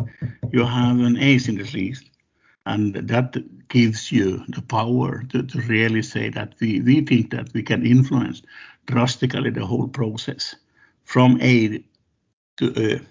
you 0.53 0.65
have 0.65 1.01
an 1.01 1.17
ace 1.17 1.49
in 1.49 1.57
the 1.57 1.67
sleeve, 1.67 2.01
and 2.67 2.95
that 2.95 3.37
gives 3.69 4.13
you 4.13 4.45
the 4.49 4.63
power 4.63 5.25
to, 5.31 5.43
to 5.43 5.61
really 5.63 6.03
say 6.03 6.31
that 6.31 6.55
we, 6.61 6.81
we 6.81 7.01
think 7.01 7.33
that 7.33 7.53
we 7.53 7.65
can 7.65 7.85
influence 7.85 8.43
drastically 8.87 9.51
the 9.51 9.67
whole 9.67 9.89
process 9.89 10.55
from 11.05 11.39
A 11.43 11.83
to 12.59 12.71
Ö. 12.71 13.05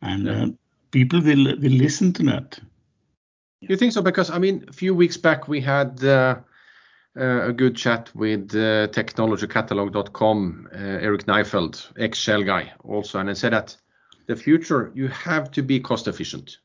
And 0.00 0.28
uh, 0.28 0.48
people 0.92 1.20
will, 1.20 1.56
will 1.58 1.72
listen 1.72 2.12
to 2.12 2.22
that. 2.24 2.60
You 3.60 3.76
think 3.76 3.92
so? 3.92 4.00
Because 4.00 4.30
I 4.30 4.38
mean, 4.38 4.64
a 4.68 4.72
few 4.72 4.94
weeks 4.94 5.16
back 5.16 5.48
we 5.48 5.60
had 5.60 6.02
uh, 6.04 6.36
uh, 7.18 7.48
a 7.48 7.52
good 7.52 7.76
chat 7.76 8.10
with 8.14 8.50
uh, 8.52 8.86
technologycatalog.com, 8.88 10.68
uh, 10.72 10.78
Eric 10.78 11.26
Neifeld, 11.26 11.92
ex 11.98 12.16
Shell 12.16 12.44
guy, 12.44 12.72
also, 12.84 13.18
and 13.18 13.28
he 13.28 13.34
said 13.34 13.52
that 13.52 13.76
the 14.30 14.36
future, 14.36 14.92
you 14.94 15.08
have 15.08 15.50
to 15.50 15.62
be 15.62 15.80
cost 15.80 16.06
efficient. 16.06 16.58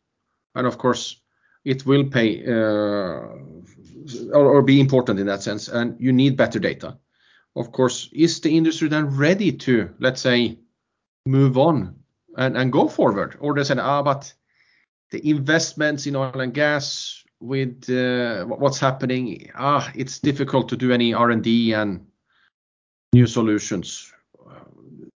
And 0.53 0.67
of 0.67 0.77
course, 0.77 1.21
it 1.63 1.85
will 1.85 2.05
pay 2.05 2.45
uh, 2.45 3.17
or, 4.33 4.61
be 4.61 4.79
important 4.79 5.19
in 5.19 5.25
that 5.25 5.41
sense. 5.41 5.67
And 5.67 5.99
you 5.99 6.13
need 6.13 6.37
better 6.37 6.59
data. 6.59 6.97
Of 7.55 7.71
course, 7.71 8.09
is 8.13 8.39
the 8.39 8.55
industry 8.55 8.87
then 8.87 9.07
ready 9.17 9.51
to, 9.51 9.89
let's 9.99 10.21
say, 10.21 10.59
move 11.25 11.57
on 11.57 11.95
and, 12.37 12.55
and 12.55 12.71
go 12.71 12.87
forward? 12.87 13.35
Or 13.39 13.55
they 13.55 13.63
said, 13.63 13.79
ah, 13.79 14.03
but 14.03 14.31
the 15.09 15.27
investments 15.27 16.05
in 16.05 16.15
oil 16.15 16.39
and 16.39 16.53
gas 16.53 17.23
with 17.39 17.89
uh, 17.89 18.45
what's 18.45 18.79
happening, 18.79 19.49
ah, 19.55 19.91
it's 19.95 20.19
difficult 20.19 20.69
to 20.69 20.77
do 20.77 20.91
any 20.91 21.15
R&D 21.15 21.73
and 21.73 22.05
new 23.13 23.25
solutions. 23.25 24.13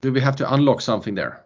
Do 0.01 0.11
we 0.11 0.21
have 0.21 0.37
to 0.37 0.51
unlock 0.53 0.81
something 0.81 1.13
there? 1.13 1.45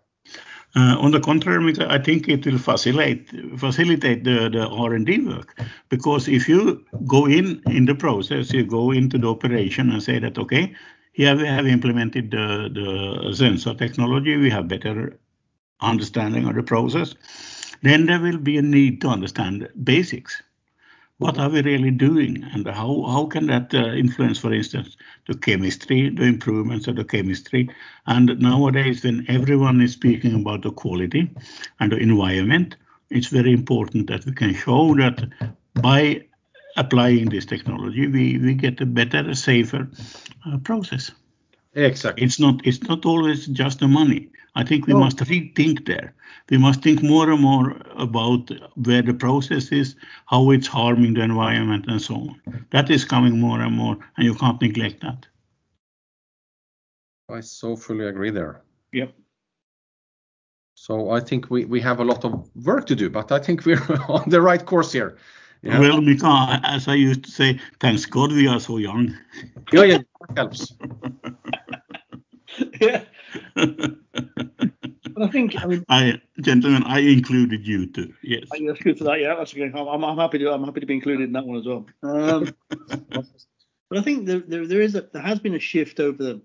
Uh, 0.75 0.97
on 0.99 1.11
the 1.11 1.19
contrary, 1.19 1.71
I 1.81 1.99
think 1.99 2.27
it 2.27 2.45
will 2.45 2.57
facilitate 2.57 3.29
facilitate 3.59 4.23
the, 4.23 4.49
the 4.49 4.67
R&D 4.67 5.19
work 5.19 5.59
because 5.89 6.27
if 6.27 6.49
you 6.49 6.83
go 7.05 7.27
in 7.27 7.61
in 7.67 7.85
the 7.85 7.93
process, 7.93 8.51
you 8.51 8.65
go 8.65 8.91
into 8.91 9.19
the 9.19 9.27
operation 9.27 9.91
and 9.91 10.01
say 10.01 10.17
that 10.17 10.37
okay, 10.39 10.73
here 11.11 11.35
we 11.35 11.45
have 11.45 11.67
implemented 11.67 12.31
the, 12.31 12.69
the 12.73 13.35
sensor 13.35 13.75
technology, 13.75 14.35
we 14.35 14.49
have 14.49 14.67
better 14.67 15.19
understanding 15.79 16.47
of 16.47 16.55
the 16.55 16.63
process, 16.63 17.13
then 17.83 18.07
there 18.07 18.19
will 18.19 18.39
be 18.39 18.57
a 18.57 18.61
need 18.61 18.99
to 19.01 19.07
understand 19.09 19.69
basics. 19.83 20.41
What 21.23 21.39
are 21.39 21.49
we 21.49 21.61
really 21.61 21.89
doing 21.89 22.43
and 22.53 22.67
how, 22.67 23.01
how 23.07 23.25
can 23.25 23.47
that 23.47 23.73
uh, 23.73 23.93
influence, 23.93 24.37
for 24.37 24.51
instance, 24.51 24.97
the 25.27 25.37
chemistry, 25.37 26.09
the 26.09 26.23
improvements 26.23 26.85
of 26.87 26.97
the 26.97 27.05
chemistry. 27.05 27.69
And 28.07 28.37
nowadays, 28.39 29.05
when 29.05 29.25
everyone 29.29 29.79
is 29.79 29.93
speaking 29.93 30.35
about 30.35 30.63
the 30.63 30.71
quality 30.71 31.31
and 31.79 31.93
the 31.93 31.97
environment, 31.97 32.75
it's 33.09 33.27
very 33.27 33.53
important 33.53 34.07
that 34.07 34.25
we 34.25 34.33
can 34.33 34.53
show 34.53 34.93
that 34.95 35.23
by 35.75 36.25
applying 36.75 37.29
this 37.29 37.45
technology, 37.45 38.07
we, 38.07 38.37
we 38.39 38.53
get 38.53 38.81
a 38.81 38.85
better, 38.85 39.33
safer 39.33 39.89
uh, 40.45 40.57
process. 40.57 41.11
Exactly. 41.75 42.23
It's 42.23 42.39
not 42.39 42.65
it's 42.65 42.83
not 42.83 43.05
always 43.05 43.47
just 43.47 43.79
the 43.79 43.87
money. 43.87 44.29
I 44.55 44.63
think 44.63 44.85
we 44.85 44.93
no. 44.93 44.99
must 44.99 45.17
rethink 45.17 45.85
there. 45.85 46.13
We 46.49 46.57
must 46.57 46.83
think 46.83 47.01
more 47.01 47.29
and 47.31 47.41
more 47.41 47.75
about 47.97 48.51
where 48.75 49.01
the 49.01 49.13
process 49.13 49.71
is, 49.71 49.95
how 50.27 50.51
it's 50.51 50.67
harming 50.67 51.15
the 51.15 51.21
environment, 51.21 51.85
and 51.87 52.01
so 52.01 52.15
on. 52.15 52.65
That 52.71 52.89
is 52.91 53.05
coming 53.05 53.39
more 53.39 53.61
and 53.61 53.75
more, 53.75 53.97
and 54.17 54.25
you 54.25 54.35
can't 54.35 54.61
neglect 54.61 55.01
that. 55.01 55.25
I 57.29 57.39
so 57.39 57.75
fully 57.75 58.05
agree 58.05 58.29
there. 58.29 58.61
Yep. 58.91 59.13
So 60.75 61.11
I 61.11 61.19
think 61.21 61.49
we, 61.49 61.65
we 61.65 61.79
have 61.81 61.99
a 61.99 62.03
lot 62.03 62.25
of 62.25 62.49
work 62.63 62.85
to 62.87 62.95
do, 62.95 63.09
but 63.09 63.31
I 63.31 63.39
think 63.39 63.65
we're 63.65 63.81
on 64.09 64.29
the 64.29 64.41
right 64.41 64.63
course 64.63 64.91
here. 64.91 65.17
Yeah. 65.61 65.79
Well, 65.79 66.01
Mika, 66.01 66.59
as 66.63 66.89
I 66.89 66.95
used 66.95 67.23
to 67.23 67.31
say, 67.31 67.59
thanks 67.79 68.05
God 68.05 68.33
we 68.33 68.47
are 68.47 68.59
so 68.59 68.77
young. 68.77 69.17
Yeah, 69.71 69.83
yeah, 69.83 69.97
helps. 70.35 70.73
yeah. 72.81 73.03
I 75.15 75.27
think, 75.27 75.61
I 75.61 75.65
mean, 75.65 75.85
I, 75.89 76.21
gentlemen, 76.41 76.83
I 76.83 76.99
included 76.99 77.67
you 77.67 77.87
too. 77.87 78.13
Yes. 78.23 78.47
That's 78.49 78.81
good 78.81 78.97
for 78.97 79.03
that. 79.05 79.19
Yeah, 79.19 79.35
that's 79.35 79.53
okay. 79.53 79.71
I'm, 79.73 80.03
I'm 80.03 80.17
happy 80.17 80.39
to. 80.39 80.51
I'm 80.51 80.63
happy 80.63 80.79
to 80.79 80.85
be 80.85 80.95
included 80.95 81.25
in 81.25 81.33
that 81.33 81.45
one 81.45 81.59
as 81.59 81.65
well. 81.65 81.85
Um, 82.03 82.55
but 83.09 83.97
I 83.97 84.01
think 84.01 84.25
there, 84.25 84.39
there, 84.39 84.67
there 84.67 84.81
is 84.81 84.95
a, 84.95 85.01
there 85.13 85.21
has 85.21 85.39
been 85.39 85.55
a 85.55 85.59
shift 85.59 85.99
over 85.99 86.21
the 86.21 86.41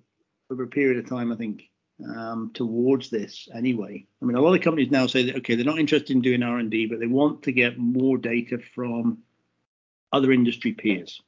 over 0.50 0.62
a 0.64 0.68
period 0.68 0.98
of 0.98 1.08
time. 1.08 1.32
I 1.32 1.36
think 1.36 1.62
um, 2.04 2.50
towards 2.54 3.10
this 3.10 3.48
anyway. 3.54 4.06
I 4.20 4.24
mean, 4.24 4.36
a 4.36 4.40
lot 4.40 4.54
of 4.54 4.62
companies 4.62 4.90
now 4.90 5.06
say 5.06 5.24
that 5.24 5.36
okay, 5.36 5.54
they're 5.54 5.64
not 5.64 5.78
interested 5.78 6.14
in 6.14 6.22
doing 6.22 6.42
R 6.42 6.58
and 6.58 6.70
D, 6.70 6.86
but 6.86 7.00
they 7.00 7.06
want 7.06 7.42
to 7.44 7.52
get 7.52 7.78
more 7.78 8.18
data 8.18 8.58
from 8.74 9.18
other 10.12 10.32
industry 10.32 10.72
peers, 10.72 11.20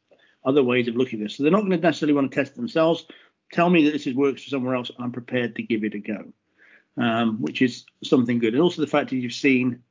other 0.45 0.63
ways 0.63 0.89
of 0.89 0.97
looking 0.97 1.21
at 1.21 1.27
this. 1.27 1.37
So 1.37 1.43
they're 1.43 1.53
not 1.53 1.61
going 1.61 1.73
to 1.73 1.79
necessarily 1.79 2.15
want 2.15 2.31
to 2.31 2.35
test 2.35 2.55
themselves. 2.55 3.07
Tell 3.53 3.69
me 3.69 3.85
that 3.85 3.93
this 3.93 4.07
is 4.07 4.15
works 4.15 4.45
for 4.45 4.51
somewhere 4.51 4.75
else. 4.75 4.91
I'm 4.99 5.13
prepared 5.13 5.57
to 5.57 5.63
give 5.63 5.85
it 5.85 5.95
a 5.95 5.99
go, 5.99 6.33
um, 6.97 7.39
which 7.41 7.63
is 7.63 7.85
something 8.05 8.39
good. 8.39 8.55
And 8.55 8.63
also 8.63 8.81
the 8.81 8.87
fact 8.87 9.11
that 9.11 9.17
you've 9.17 9.33
seen 9.33 9.83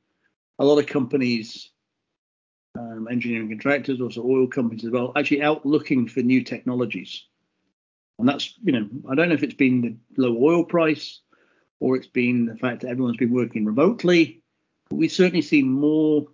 a 0.60 0.66
lot 0.66 0.80
of 0.80 0.88
companies, 0.88 1.70
um, 2.78 3.08
engineering 3.10 3.50
contractors, 3.50 4.00
also 4.00 4.24
oil 4.24 4.48
companies 4.48 4.86
as 4.86 4.92
well, 4.92 5.12
actually 5.16 5.42
out 5.42 5.66
looking 5.66 6.08
for 6.08 6.22
new 6.22 6.44
technologies. 6.44 7.26
And 8.18 8.28
that's, 8.28 8.54
you 8.64 8.74
know, 8.74 8.88
I 9.10 9.16
don't 9.16 9.30
know 9.30 9.36
if 9.36 9.44
it's 9.44 9.54
been 9.54 9.82
the 9.82 10.22
low 10.22 10.38
oil 10.42 10.64
price 10.66 11.20
or 11.80 11.96
it's 11.96 12.08
been 12.08 12.46
the 12.46 12.58
fact 12.58 12.82
that 12.82 12.90
everyone's 12.90 13.18
been 13.18 13.34
working 13.34 13.66
remotely. 13.66 14.42
But 14.90 14.98
we 14.98 15.08
certainly 15.08 15.42
see 15.42 15.64
more 15.64 16.28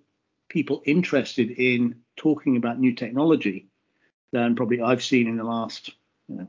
people 0.50 0.82
interested 0.86 1.52
in 1.52 1.96
talking 2.18 2.58
about 2.58 2.80
new 2.80 2.94
technology 2.94 3.68
than 4.32 4.56
probably 4.56 4.82
I've 4.82 5.04
seen 5.04 5.28
in 5.28 5.38
the 5.38 5.44
last 5.44 5.92
you 6.28 6.38
know, 6.38 6.48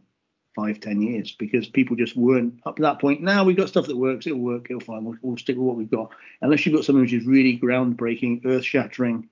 five, 0.57 0.81
ten 0.81 1.03
years 1.03 1.33
because 1.33 1.69
people 1.69 1.95
just 1.95 2.17
weren't 2.17 2.61
up 2.65 2.77
to 2.77 2.83
that 2.83 2.99
point. 2.99 3.23
Now 3.23 3.45
we've 3.45 3.57
got 3.57 3.69
stuff 3.69 3.87
that 3.87 3.97
works, 3.97 4.27
it'll 4.27 4.39
work, 4.39 4.67
it'll 4.71 4.81
fine, 4.81 5.05
we'll, 5.05 5.19
we'll 5.21 5.37
stick 5.37 5.57
with 5.57 5.67
what 5.67 5.77
we've 5.77 5.91
got. 5.91 6.11
Unless 6.41 6.65
you've 6.65 6.75
got 6.75 6.85
something 6.85 7.03
which 7.03 7.13
is 7.13 7.27
really 7.27 7.59
groundbreaking, 7.59 8.45
earth 8.47 8.65
shattering, 8.65 9.29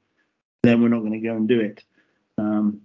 then 0.63 0.83
we're 0.83 0.89
not 0.89 1.01
going 1.01 1.13
to 1.13 1.19
go 1.19 1.35
and 1.35 1.49
do 1.49 1.61
it. 1.61 1.83
Um, 2.39 2.83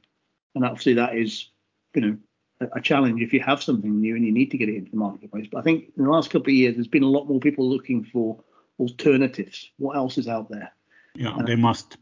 and 0.55 0.65
obviously 0.65 0.95
that 0.95 1.15
is, 1.15 1.49
you 1.93 2.01
know, 2.01 2.17
a, 2.61 2.77
a 2.77 2.81
challenge 2.81 3.21
if 3.21 3.33
you 3.33 3.41
have 3.41 3.61
something 3.61 3.99
new 3.99 4.15
and 4.15 4.25
you 4.25 4.31
need 4.31 4.51
to 4.51 4.57
get 4.57 4.69
it 4.69 4.75
into 4.75 4.91
the 4.91 4.97
marketplace. 4.97 5.47
But 5.51 5.59
I 5.59 5.61
think 5.61 5.91
in 5.97 6.05
the 6.05 6.09
last 6.09 6.31
couple 6.31 6.49
of 6.49 6.55
years, 6.55 6.75
there's 6.75 6.87
been 6.87 7.03
a 7.03 7.09
lot 7.09 7.27
more 7.27 7.39
people 7.39 7.69
looking 7.69 8.03
for 8.03 8.39
alternatives. 8.79 9.69
What 9.77 9.97
else 9.97 10.17
is 10.17 10.27
out 10.27 10.49
there? 10.49 10.71
Yeah, 11.15 11.35
and 11.35 11.47
they 11.47 11.55
must. 11.55 11.97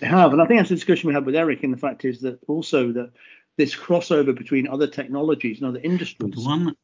They 0.00 0.06
have, 0.06 0.32
and 0.32 0.40
I 0.40 0.46
think 0.46 0.60
that's 0.60 0.68
the 0.68 0.76
discussion 0.76 1.08
we 1.08 1.14
had 1.14 1.26
with 1.26 1.34
Eric. 1.34 1.62
And 1.64 1.72
the 1.72 1.78
fact 1.78 2.04
is 2.04 2.20
that 2.20 2.38
also 2.46 2.92
that 2.92 3.10
this 3.56 3.74
crossover 3.74 4.36
between 4.36 4.68
other 4.68 4.86
technologies 4.86 5.60
and 5.60 5.68
other 5.68 5.80
industries. 5.82 6.34
But 6.34 6.44
one, 6.44 6.76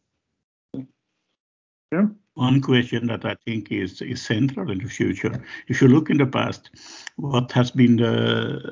yeah? 1.92 2.06
one 2.35 2.62
question 2.62 3.06
that 3.08 3.24
I 3.24 3.37
think 3.44 3.70
is, 3.70 4.00
is 4.00 4.22
central 4.22 4.70
in 4.70 4.78
the 4.78 4.88
future. 4.88 5.42
If 5.68 5.82
you 5.82 5.88
look 5.88 6.08
in 6.08 6.16
the 6.16 6.26
past, 6.26 6.70
what 7.16 7.52
has 7.52 7.70
been 7.70 7.96
the 7.96 8.14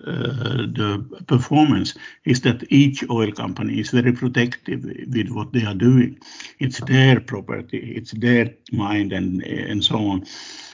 uh, 0.06 0.66
the 0.72 1.24
performance 1.26 1.94
is 2.24 2.40
that 2.40 2.64
each 2.72 3.04
oil 3.10 3.30
company 3.32 3.78
is 3.78 3.90
very 3.90 4.12
protective 4.12 4.84
with 4.84 5.28
what 5.30 5.52
they 5.52 5.64
are 5.64 5.74
doing. 5.74 6.18
It's 6.58 6.80
their 6.80 7.20
property, 7.20 7.92
it's 7.96 8.12
their 8.12 8.54
mind, 8.72 9.12
and 9.12 9.42
and 9.44 9.84
so 9.84 9.96
on. 9.96 10.24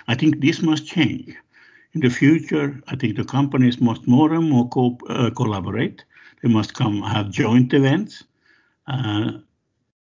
I 0.06 0.14
think 0.14 0.40
this 0.40 0.62
must 0.62 0.86
change. 0.86 1.34
In 1.94 2.00
the 2.02 2.10
future, 2.10 2.80
I 2.88 2.96
think 2.96 3.16
the 3.16 3.24
companies 3.24 3.80
must 3.80 4.06
more 4.06 4.32
and 4.34 4.48
more 4.50 4.68
co- 4.68 4.98
uh, 5.08 5.30
collaborate 5.30 6.04
they 6.42 6.48
must 6.48 6.74
come 6.74 7.02
have 7.02 7.30
joint 7.30 7.72
events, 7.72 8.24
uh, 8.86 9.32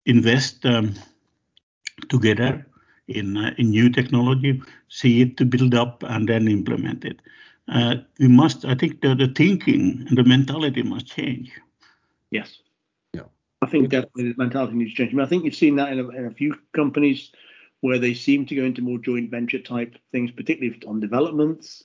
invest 0.06 0.64
um, 0.66 0.94
together 2.08 2.66
in 3.08 3.36
uh, 3.36 3.54
in 3.58 3.70
new 3.70 3.90
technology, 3.90 4.62
see 4.88 5.22
it 5.22 5.36
to 5.36 5.44
build 5.44 5.74
up 5.74 6.02
and 6.02 6.28
then 6.28 6.48
implement 6.48 7.04
it. 7.04 7.20
Uh, 7.68 7.96
we 8.18 8.28
must, 8.28 8.64
I 8.64 8.74
think, 8.74 9.00
the, 9.00 9.14
the 9.14 9.28
thinking 9.28 10.04
and 10.08 10.18
the 10.18 10.24
mentality 10.24 10.82
must 10.82 11.06
change. 11.06 11.50
Yes. 12.30 12.58
Yeah. 13.14 13.22
I 13.62 13.66
think 13.66 13.88
definitely 13.88 14.32
the 14.32 14.34
mentality 14.36 14.74
needs 14.74 14.90
to 14.92 14.96
change. 14.98 15.12
I, 15.12 15.16
mean, 15.16 15.24
I 15.24 15.28
think 15.28 15.44
you've 15.44 15.54
seen 15.54 15.76
that 15.76 15.92
in 15.92 16.00
a, 16.00 16.08
in 16.10 16.26
a 16.26 16.30
few 16.30 16.56
companies 16.74 17.32
where 17.80 17.98
they 17.98 18.14
seem 18.14 18.44
to 18.46 18.54
go 18.54 18.64
into 18.64 18.82
more 18.82 18.98
joint 18.98 19.30
venture 19.30 19.58
type 19.58 19.96
things, 20.12 20.30
particularly 20.30 20.78
on 20.86 21.00
developments. 21.00 21.84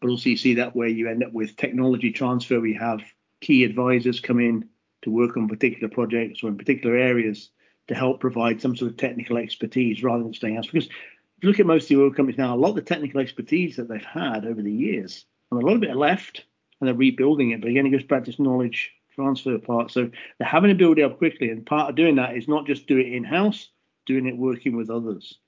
But 0.00 0.10
also 0.10 0.30
you 0.30 0.36
see 0.36 0.54
that 0.54 0.74
where 0.76 0.88
you 0.88 1.08
end 1.08 1.24
up 1.24 1.32
with 1.32 1.56
technology 1.56 2.12
transfer. 2.12 2.60
We 2.60 2.74
have 2.74 3.00
key 3.40 3.64
advisors 3.64 4.20
come 4.20 4.40
in 4.40 4.68
to 5.02 5.10
work 5.10 5.36
on 5.36 5.48
particular 5.48 5.88
projects 5.88 6.42
or 6.42 6.48
in 6.48 6.58
particular 6.58 6.96
areas 6.96 7.50
to 7.86 7.94
help 7.94 8.20
provide 8.20 8.60
some 8.60 8.76
sort 8.76 8.90
of 8.90 8.96
technical 8.96 9.38
expertise 9.38 10.02
rather 10.02 10.22
than 10.22 10.34
staying 10.34 10.56
house. 10.56 10.66
Because 10.66 10.86
if 10.86 11.42
you 11.42 11.48
look 11.48 11.60
at 11.60 11.66
most 11.66 11.84
of 11.84 11.88
the 11.88 12.02
oil 12.02 12.12
companies 12.12 12.38
now, 12.38 12.54
a 12.54 12.56
lot 12.56 12.70
of 12.70 12.74
the 12.74 12.82
technical 12.82 13.20
expertise 13.20 13.76
that 13.76 13.88
they've 13.88 14.04
had 14.04 14.44
over 14.44 14.60
the 14.60 14.72
years, 14.72 15.24
and 15.50 15.62
a 15.62 15.66
lot 15.66 15.76
of 15.76 15.82
it 15.82 15.90
are 15.90 15.96
left 15.96 16.44
and 16.80 16.88
they're 16.88 16.94
rebuilding 16.94 17.50
it. 17.50 17.60
But 17.60 17.70
again, 17.70 17.86
it 17.86 17.90
goes 17.90 18.04
back 18.04 18.24
to 18.24 18.42
knowledge 18.42 18.92
transfer 19.14 19.58
part. 19.58 19.90
So 19.90 20.10
they're 20.38 20.48
having 20.48 20.68
to 20.68 20.74
build 20.74 20.98
it 20.98 21.02
up 21.02 21.18
quickly. 21.18 21.50
And 21.50 21.66
part 21.66 21.90
of 21.90 21.96
doing 21.96 22.16
that 22.16 22.36
is 22.36 22.46
not 22.46 22.66
just 22.66 22.86
do 22.86 22.98
it 22.98 23.12
in 23.12 23.24
house, 23.24 23.68
doing 24.06 24.26
it 24.26 24.36
working 24.36 24.76
with 24.76 24.90
others. 24.90 25.38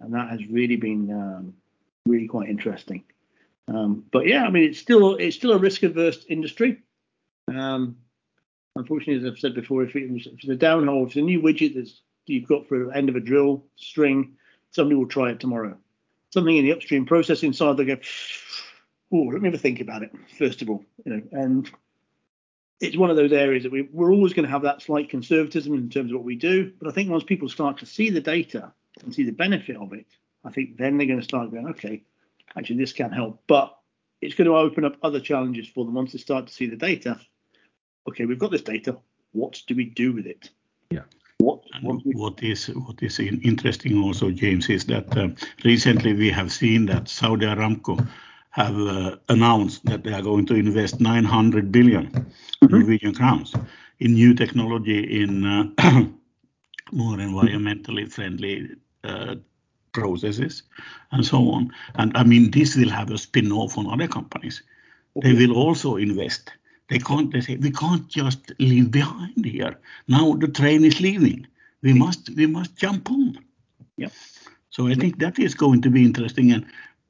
And 0.00 0.14
that 0.14 0.30
has 0.30 0.40
really 0.46 0.76
been 0.76 1.10
um, 1.10 1.54
really 2.06 2.28
quite 2.28 2.48
interesting. 2.48 3.04
Um, 3.68 4.04
but 4.10 4.26
yeah, 4.26 4.44
I 4.44 4.50
mean, 4.50 4.64
it's 4.64 4.78
still 4.78 5.16
it's 5.16 5.36
still 5.36 5.52
a 5.52 5.58
risk 5.58 5.82
averse 5.82 6.24
industry. 6.28 6.80
Um, 7.50 7.96
unfortunately, 8.76 9.26
as 9.26 9.32
I've 9.32 9.38
said 9.38 9.54
before, 9.54 9.82
if, 9.82 9.94
it's 9.94 10.44
a 10.44 10.56
downhole, 10.56 11.02
if 11.02 11.08
it's 11.08 11.16
a 11.16 11.22
new 11.22 11.40
widget 11.40 11.74
that 11.74 11.90
you've 12.26 12.48
got 12.48 12.66
for 12.68 12.86
the 12.86 12.96
end 12.96 13.08
of 13.08 13.16
a 13.16 13.20
drill 13.20 13.64
string, 13.76 14.36
somebody 14.70 14.96
will 14.96 15.08
try 15.08 15.30
it 15.30 15.40
tomorrow. 15.40 15.76
Something 16.30 16.56
in 16.56 16.64
the 16.64 16.72
upstream 16.72 17.06
processing 17.06 17.52
side, 17.52 17.76
they 17.76 17.84
go, 17.84 17.96
oh, 19.12 19.30
let 19.32 19.42
me 19.42 19.48
a 19.48 19.58
think 19.58 19.80
about 19.80 20.02
it, 20.02 20.12
first 20.38 20.62
of 20.62 20.70
all. 20.70 20.84
You 21.04 21.16
know, 21.16 21.22
and 21.32 21.70
it's 22.80 22.96
one 22.96 23.10
of 23.10 23.16
those 23.16 23.32
areas 23.32 23.64
that 23.64 23.72
we, 23.72 23.82
we're 23.92 24.12
always 24.12 24.32
going 24.32 24.46
to 24.46 24.50
have 24.50 24.62
that 24.62 24.82
slight 24.82 25.10
conservatism 25.10 25.74
in 25.74 25.90
terms 25.90 26.12
of 26.12 26.18
what 26.18 26.24
we 26.24 26.36
do. 26.36 26.72
But 26.80 26.88
I 26.88 26.92
think 26.92 27.10
once 27.10 27.24
people 27.24 27.48
start 27.48 27.78
to 27.78 27.86
see 27.86 28.10
the 28.10 28.20
data 28.20 28.72
and 29.02 29.14
see 29.14 29.24
the 29.24 29.32
benefit 29.32 29.76
of 29.76 29.92
it, 29.92 30.06
I 30.44 30.50
think 30.50 30.78
then 30.78 30.96
they're 30.96 31.06
going 31.06 31.18
to 31.18 31.24
start 31.24 31.50
going, 31.50 31.68
okay, 31.68 32.02
actually 32.56 32.76
this 32.76 32.92
can 32.92 33.10
help. 33.10 33.42
But 33.46 33.76
it's 34.22 34.34
going 34.34 34.46
to 34.46 34.56
open 34.56 34.84
up 34.84 34.96
other 35.02 35.20
challenges 35.20 35.68
for 35.68 35.84
them 35.84 35.94
once 35.94 36.12
they 36.12 36.18
start 36.18 36.46
to 36.46 36.52
see 36.52 36.66
the 36.66 36.76
data 36.76 37.18
okay, 38.10 38.26
we've 38.26 38.38
got 38.38 38.50
this 38.50 38.62
data. 38.62 38.96
What 39.32 39.62
do 39.66 39.74
we 39.74 39.84
do 39.84 40.12
with 40.12 40.26
it? 40.26 40.50
Yeah. 40.90 41.04
What, 41.38 41.62
what, 41.82 42.00
what 42.04 42.42
is 42.42 42.66
what 42.66 43.02
is 43.02 43.18
interesting 43.18 44.02
also, 44.02 44.30
James, 44.30 44.68
is 44.68 44.84
that 44.86 45.16
uh, 45.16 45.28
recently 45.64 46.12
we 46.12 46.30
have 46.30 46.52
seen 46.52 46.86
that 46.86 47.08
Saudi 47.08 47.46
Aramco 47.46 48.06
have 48.50 48.76
uh, 48.78 49.16
announced 49.28 49.84
that 49.86 50.02
they 50.02 50.12
are 50.12 50.22
going 50.22 50.44
to 50.46 50.54
invest 50.54 51.00
900 51.00 51.72
billion 51.72 52.10
mm-hmm. 52.10 52.66
Norwegian 52.66 53.14
crowns 53.14 53.54
in 54.00 54.14
new 54.14 54.34
technology 54.34 55.22
in 55.22 55.44
uh, 55.46 55.64
more 56.92 57.16
environmentally 57.16 58.10
friendly 58.12 58.70
uh, 59.04 59.36
processes 59.92 60.64
and 61.12 61.24
so 61.24 61.50
on. 61.50 61.70
And 61.94 62.16
I 62.16 62.24
mean, 62.24 62.50
this 62.50 62.76
will 62.76 62.90
have 62.90 63.10
a 63.10 63.18
spin-off 63.18 63.78
on 63.78 63.86
other 63.86 64.08
companies. 64.08 64.62
Okay. 65.16 65.32
They 65.32 65.46
will 65.46 65.56
also 65.56 65.96
invest 65.96 66.52
they 66.90 66.98
can't. 66.98 67.32
They 67.32 67.40
say 67.40 67.56
we 67.56 67.70
can't 67.70 68.06
just 68.08 68.52
leave 68.58 68.90
behind 68.90 69.44
here. 69.44 69.78
Now 70.08 70.34
the 70.34 70.48
train 70.48 70.84
is 70.84 71.00
leaving. 71.00 71.46
We 71.82 71.94
must. 71.94 72.30
We 72.36 72.46
must 72.46 72.76
jump 72.76 73.10
on. 73.10 73.38
Yeah. 73.96 74.08
So 74.70 74.88
I 74.88 74.94
think 74.94 75.18
that 75.20 75.38
is 75.38 75.54
going 75.54 75.82
to 75.82 75.90
be 75.90 76.04
interesting, 76.04 76.52
and 76.52 76.66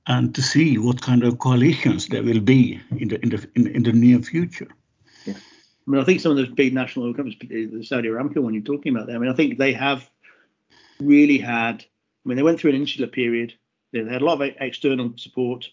and 0.07 0.35
to 0.35 0.43
see 0.43 0.79
what 0.79 1.03
kind 1.03 1.25
of 1.25 1.39
coalitions 1.39 2.09
there 2.09 2.23
will 2.23 2.41
be 2.41 2.81
in 2.99 3.09
the 3.09 3.21
in 3.23 3.31
the 3.31 3.49
in, 3.55 3.67
in 3.69 3.83
the 3.83 3.93
near 3.93 4.21
future. 4.21 4.69
Yeah, 5.27 5.35
I 5.37 5.91
mean, 5.91 6.01
I 6.01 6.05
think 6.05 6.21
some 6.21 6.33
of 6.33 6.37
those 6.37 6.51
big 6.51 6.75
national 6.75 7.07
oil 7.07 7.15
companies, 7.15 7.39
the 7.41 7.83
Saudi 7.83 8.09
Aramco 8.09 8.43
one 8.43 8.55
you're 8.55 8.63
talking 8.63 8.95
about 8.95 9.07
there, 9.07 9.17
I 9.17 9.19
mean, 9.19 9.31
I 9.31 9.35
think 9.35 9.59
they 9.59 9.73
have 9.73 10.09
really 11.01 11.39
had. 11.39 11.85
I 12.25 12.29
mean, 12.29 12.37
they 12.37 12.43
went 12.43 12.61
through 12.61 12.71
an 12.71 12.77
insular 12.77 13.09
period. 13.09 13.55
They 13.93 14.05
had 14.05 14.21
a 14.21 14.25
lot 14.25 14.41
of 14.43 14.55
external 14.61 15.15
support. 15.17 15.71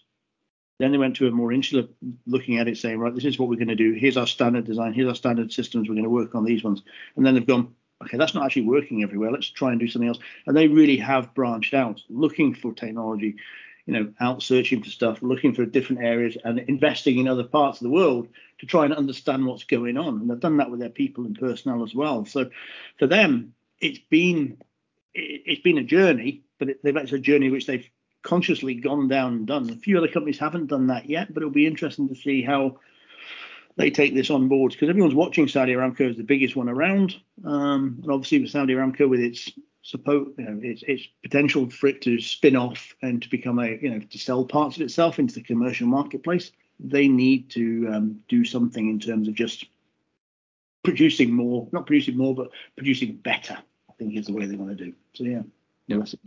Then 0.78 0.92
they 0.92 0.98
went 0.98 1.16
to 1.16 1.26
a 1.26 1.32
more 1.32 1.52
insular 1.52 1.84
looking 2.26 2.58
at 2.58 2.68
it, 2.68 2.78
saying, 2.78 2.98
right, 2.98 3.14
this 3.14 3.24
is 3.24 3.38
what 3.38 3.48
we're 3.48 3.56
going 3.56 3.68
to 3.68 3.74
do. 3.74 3.94
Here's 3.94 4.16
our 4.16 4.26
standard 4.26 4.64
design. 4.64 4.92
Here's 4.92 5.08
our 5.08 5.14
standard 5.14 5.52
systems. 5.52 5.88
We're 5.88 5.94
going 5.94 6.04
to 6.04 6.10
work 6.10 6.34
on 6.34 6.44
these 6.44 6.62
ones. 6.62 6.82
And 7.16 7.26
then 7.26 7.34
they've 7.34 7.46
gone, 7.46 7.74
okay, 8.04 8.16
that's 8.16 8.34
not 8.34 8.44
actually 8.44 8.66
working 8.66 9.02
everywhere. 9.02 9.32
Let's 9.32 9.50
try 9.50 9.70
and 9.70 9.80
do 9.80 9.88
something 9.88 10.08
else. 10.08 10.20
And 10.46 10.56
they 10.56 10.68
really 10.68 10.98
have 10.98 11.34
branched 11.34 11.74
out, 11.74 12.00
looking 12.08 12.54
for 12.54 12.72
technology, 12.72 13.36
you 13.86 13.94
know, 13.94 14.12
out 14.20 14.42
searching 14.42 14.82
for 14.82 14.90
stuff, 14.90 15.22
looking 15.22 15.54
for 15.54 15.64
different 15.64 16.02
areas 16.02 16.36
and 16.44 16.60
investing 16.60 17.18
in 17.18 17.26
other 17.26 17.44
parts 17.44 17.80
of 17.80 17.84
the 17.84 17.90
world 17.90 18.28
to 18.58 18.66
try 18.66 18.84
and 18.84 18.94
understand 18.94 19.46
what's 19.46 19.64
going 19.64 19.96
on. 19.96 20.20
And 20.20 20.30
they've 20.30 20.38
done 20.38 20.58
that 20.58 20.70
with 20.70 20.78
their 20.78 20.90
people 20.90 21.24
and 21.24 21.38
personnel 21.38 21.82
as 21.82 21.94
well. 21.94 22.24
So 22.24 22.50
for 22.98 23.06
them, 23.06 23.54
it's 23.80 24.00
been 24.10 24.58
it's 25.14 25.62
been 25.62 25.78
a 25.78 25.84
journey, 25.84 26.42
but 26.58 26.68
it, 26.68 26.80
actually 26.84 27.18
a 27.18 27.22
journey 27.22 27.50
which 27.50 27.66
they've 27.66 27.88
consciously 28.22 28.74
gone 28.74 29.08
down 29.08 29.34
and 29.34 29.46
done. 29.46 29.70
A 29.70 29.76
few 29.76 29.98
other 29.98 30.08
companies 30.08 30.38
haven't 30.38 30.66
done 30.66 30.88
that 30.88 31.08
yet, 31.08 31.32
but 31.32 31.42
it'll 31.42 31.50
be 31.50 31.66
interesting 31.66 32.08
to 32.08 32.14
see 32.14 32.42
how 32.42 32.78
they 33.76 33.90
take 33.90 34.14
this 34.14 34.30
on 34.30 34.48
board 34.48 34.72
because 34.72 34.88
everyone's 34.88 35.14
watching 35.14 35.48
Saudi 35.48 35.72
Aramco 35.72 36.10
as 36.10 36.16
the 36.16 36.24
biggest 36.24 36.56
one 36.56 36.68
around, 36.68 37.16
um, 37.44 37.98
and 38.02 38.10
obviously 38.10 38.40
with 38.40 38.50
Saudi 38.50 38.74
Aramco 38.74 39.08
with 39.08 39.20
its 39.20 39.50
suppose 39.82 40.34
you 40.36 40.44
know 40.44 40.60
its, 40.62 40.82
its 40.86 41.06
potential 41.22 41.70
for 41.70 41.86
it 41.86 42.02
to 42.02 42.20
spin 42.20 42.56
off 42.56 42.94
and 43.00 43.22
to 43.22 43.30
become 43.30 43.58
a 43.58 43.78
you 43.80 43.90
know 43.90 44.00
to 44.00 44.18
sell 44.18 44.44
parts 44.44 44.76
of 44.76 44.82
itself 44.82 45.18
into 45.18 45.34
the 45.34 45.42
commercial 45.42 45.86
marketplace, 45.86 46.50
they 46.80 47.08
need 47.08 47.50
to 47.50 47.88
um, 47.92 48.20
do 48.28 48.44
something 48.44 48.88
in 48.90 48.98
terms 48.98 49.28
of 49.28 49.34
just 49.34 49.66
producing 50.82 51.32
more, 51.32 51.68
not 51.72 51.86
producing 51.86 52.16
more, 52.16 52.34
but 52.34 52.50
producing 52.76 53.16
better. 53.16 53.56
I 53.88 53.92
think 53.98 54.16
is 54.16 54.26
the 54.26 54.32
way 54.32 54.46
they 54.46 54.56
want 54.56 54.76
to 54.76 54.84
do. 54.84 54.92
So 55.14 55.24
yeah. 55.24 55.42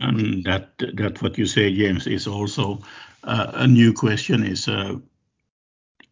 And 0.00 0.44
that 0.44 0.70
that 0.94 1.22
what 1.22 1.38
you 1.38 1.46
say, 1.46 1.72
James, 1.72 2.06
is 2.06 2.26
also 2.26 2.80
uh, 3.24 3.52
a 3.54 3.66
new 3.66 3.92
question. 3.92 4.44
Is 4.44 4.68
uh, 4.68 4.96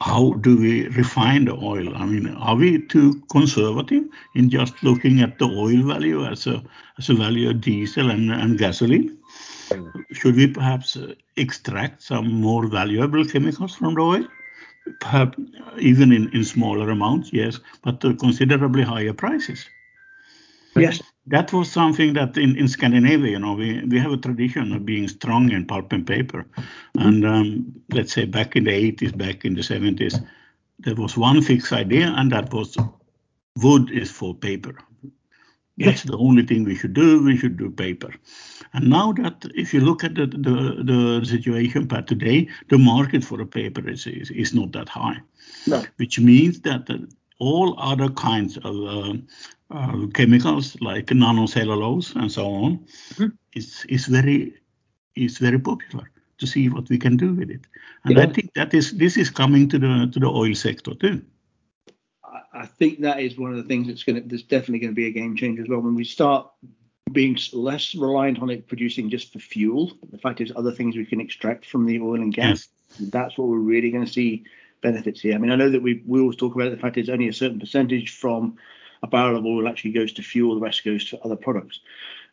how 0.01 0.33
do 0.35 0.57
we 0.57 0.89
refine 0.89 1.45
the 1.45 1.55
oil? 1.55 1.95
I 1.97 2.07
mean, 2.07 2.29
are 2.29 2.57
we 2.57 2.81
too 2.87 3.23
conservative 3.31 4.05
in 4.35 4.49
just 4.49 4.83
looking 4.83 5.21
at 5.21 5.39
the 5.39 5.47
oil 5.47 5.83
value 5.83 6.25
as 6.25 6.47
a 6.47 6.63
as 6.99 7.11
a 7.11 7.15
value 7.15 7.51
of 7.51 7.61
diesel 7.61 8.11
and, 8.11 8.31
and 8.31 8.59
gasoline? 8.59 9.19
Should 10.13 10.37
we 10.37 10.47
perhaps 10.47 10.97
extract 11.37 12.03
some 12.03 12.33
more 12.33 12.67
valuable 12.67 13.25
chemicals 13.25 13.77
from 13.77 13.95
the 13.95 14.01
oil? 14.01 14.27
Perhaps 15.01 15.39
even 15.79 16.13
in, 16.13 16.31
in 16.35 16.45
smaller 16.45 16.91
amounts, 16.91 17.33
yes, 17.33 17.61
but 17.83 18.01
considerably 18.19 18.83
higher 18.83 19.13
prices. 19.13 19.65
Yes, 20.77 21.03
that 21.31 21.53
was 21.53 21.71
something 21.71 22.15
that 22.15 22.37
in, 22.37 22.57
in 22.57 22.67
Scandinavia, 22.67 23.31
you 23.31 23.39
know, 23.39 23.55
we, 23.55 23.85
we 23.85 23.99
have 24.01 24.13
a 24.13 24.17
tradition 24.17 24.73
of 24.73 24.85
being 24.85 25.07
strong 25.07 25.51
in 25.53 25.65
pulp 25.65 25.93
and 25.93 26.05
paper. 26.05 26.45
And 26.97 27.25
um, 27.25 27.73
let's 27.93 28.13
say 28.13 28.25
back 28.25 28.57
in 28.57 28.65
the 28.65 28.93
80s, 28.93 29.17
back 29.17 29.45
in 29.45 29.55
the 29.55 29.61
70s, 29.61 30.25
there 30.81 30.97
was 30.97 31.17
one 31.17 31.41
fixed 31.41 31.73
idea, 31.73 32.13
and 32.17 32.33
that 32.33 32.53
was 32.53 32.77
wood 33.57 33.91
is 33.93 34.11
for 34.11 34.35
paper. 34.35 34.75
That's 35.79 36.03
the 36.03 36.17
only 36.17 36.45
thing 36.45 36.65
we 36.65 36.75
should 36.75 36.93
do. 36.93 37.23
We 37.23 37.37
should 37.39 37.57
do 37.57 37.71
paper. 37.71 38.13
And 38.75 38.91
now 38.91 39.13
that 39.13 39.47
if 39.55 39.73
you 39.73 39.81
look 39.81 40.05
at 40.05 40.15
the 40.15 40.27
the, 40.27 40.83
the 40.85 41.25
situation 41.25 41.87
per 41.87 42.03
today, 42.03 42.49
the 42.69 42.77
market 42.77 43.25
for 43.25 43.41
a 43.41 43.47
paper 43.47 43.89
is, 43.89 44.07
is, 44.07 44.31
is 44.31 44.53
not 44.53 44.73
that 44.73 44.91
high, 44.91 45.21
no. 45.67 45.83
which 45.97 46.19
means 46.19 46.61
that 46.61 46.91
all 47.41 47.75
other 47.79 48.09
kinds 48.11 48.57
of 48.59 48.77
uh, 48.77 49.15
uh, 49.71 50.07
chemicals 50.15 50.77
like 50.81 51.07
nanocellulose 51.07 52.15
and 52.15 52.31
so 52.31 52.47
on 52.47 52.79
mm-hmm. 53.15 53.27
is 53.55 53.85
is 53.89 54.07
very 54.07 54.55
is 55.17 55.39
very 55.39 55.59
popular 55.59 56.11
to 56.39 56.47
see 56.47 56.69
what 56.69 56.89
we 56.89 56.99
can 56.99 57.17
do 57.17 57.35
with 57.35 57.51
it. 57.51 57.67
And 58.05 58.17
yeah. 58.17 58.23
I 58.23 58.27
think 58.27 58.55
that 58.55 58.73
is 58.73 58.93
this 58.93 59.17
is 59.17 59.31
coming 59.31 59.69
to 59.69 59.79
the 59.79 60.11
to 60.13 60.21
the 60.21 60.27
oil 60.27 60.55
sector 60.55 60.95
too. 60.95 61.23
I 62.53 62.67
think 62.67 63.01
that 63.01 63.21
is 63.21 63.39
one 63.39 63.51
of 63.51 63.57
the 63.57 63.65
things 63.65 63.87
that's 63.87 64.03
going 64.03 64.23
to 64.23 64.29
that's 64.29 64.43
definitely 64.43 64.81
going 64.81 64.93
to 64.93 65.03
be 65.03 65.07
a 65.07 65.13
game 65.13 65.37
changer 65.37 65.63
as 65.63 65.69
well 65.69 65.81
when 65.81 65.95
we 65.95 66.05
start 66.05 66.51
being 67.13 67.37
less 67.53 67.95
reliant 67.95 68.41
on 68.41 68.51
it 68.51 68.69
producing 68.69 69.11
just 69.11 69.33
for 69.33 69.39
fuel. 69.39 69.93
The 70.11 70.19
fact 70.19 70.41
is, 70.41 70.53
other 70.55 70.73
things 70.73 70.97
we 70.97 71.07
can 71.07 71.21
extract 71.21 71.67
from 71.67 71.87
the 71.87 72.01
oil 72.01 72.17
and 72.17 72.33
gas. 72.33 72.69
Yes. 72.99 73.11
That's 73.11 73.39
what 73.39 73.49
we're 73.49 73.59
really 73.59 73.91
going 73.91 74.05
to 74.05 74.13
see 74.13 74.45
benefits 74.81 75.21
here. 75.21 75.35
I 75.35 75.39
mean, 75.39 75.51
I 75.51 75.57
know 75.57 75.71
that 75.71 75.83
we 75.83 76.03
we 76.07 76.21
always 76.21 76.37
talk 76.37 76.55
about 76.55 76.71
the 76.71 76.77
fact 76.77 76.97
it's 76.97 77.09
only 77.09 77.29
a 77.29 77.33
certain 77.33 77.61
percentage 77.61 78.11
from 78.17 78.57
a 79.03 79.07
barrel 79.07 79.39
of 79.39 79.47
oil 79.47 79.69
actually 79.69 79.93
goes 79.93 80.13
to 80.13 80.23
fuel, 80.23 80.55
the 80.55 80.61
rest 80.61 80.85
goes 80.85 81.09
to 81.11 81.21
other 81.21 81.37
products. 81.37 81.81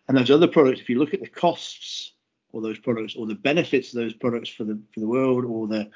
And 0.08 0.18
those 0.18 0.32
other 0.32 0.48
products, 0.48 0.82
if 0.82 0.90
you 0.90 1.00
look 1.00 1.14
at 1.14 1.22
the 1.22 1.28
costs 1.28 2.14
or 2.52 2.62
those 2.62 2.80
products 2.80 3.16
or 3.16 3.26
the 3.26 3.36
benefits 3.36 3.94
of 3.94 4.00
those 4.00 4.14
products 4.14 4.50
for 4.50 4.64
the 4.64 4.80
for 4.94 5.00
the 5.00 5.08
world 5.08 5.46
or 5.46 5.68
the 5.68 5.90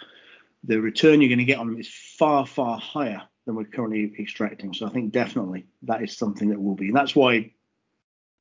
the 0.63 0.79
return 0.79 1.21
you're 1.21 1.29
going 1.29 1.39
to 1.39 1.45
get 1.45 1.57
on 1.57 1.67
them 1.67 1.79
is 1.79 1.89
far 1.89 2.45
far 2.45 2.77
higher 2.77 3.21
than 3.45 3.55
we're 3.55 3.65
currently 3.65 4.13
extracting. 4.19 4.73
So 4.73 4.85
I 4.85 4.89
think 4.89 5.11
definitely 5.11 5.65
that 5.83 6.03
is 6.03 6.15
something 6.15 6.49
that 6.49 6.61
will 6.61 6.75
be, 6.75 6.87
and 6.87 6.95
that's 6.95 7.15
why 7.15 7.51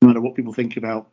no 0.01 0.07
matter 0.07 0.21
what 0.21 0.35
people 0.35 0.53
think 0.53 0.77
about 0.77 1.09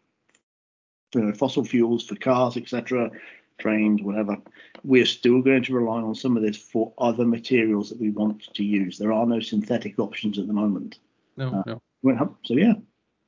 you 1.15 1.23
know, 1.23 1.33
fossil 1.33 1.65
fuels 1.65 2.05
for 2.05 2.17
cars, 2.17 2.57
etc., 2.57 3.11
trains, 3.59 4.03
whatever, 4.03 4.37
we're 4.85 5.07
still 5.07 5.43
going 5.43 5.65
to 5.65 5.75
rely 5.75 6.01
on 6.01 6.15
some 6.15 6.37
of 6.37 6.43
this 6.43 6.57
for 6.57 6.93
other 6.99 7.25
materials 7.25 7.91
that 7.91 8.01
we 8.01 8.11
want 8.11 8.53
to 8.55 8.65
use. 8.65 8.99
There 8.99 9.13
are 9.13 9.27
no 9.27 9.41
synthetic 9.41 9.99
options 9.99 10.39
at 10.39 10.47
the 10.47 10.53
moment. 10.53 10.99
No, 11.37 11.49
uh, 11.67 11.79
no. 12.03 12.37
So 12.45 12.55
yeah. 12.55 12.75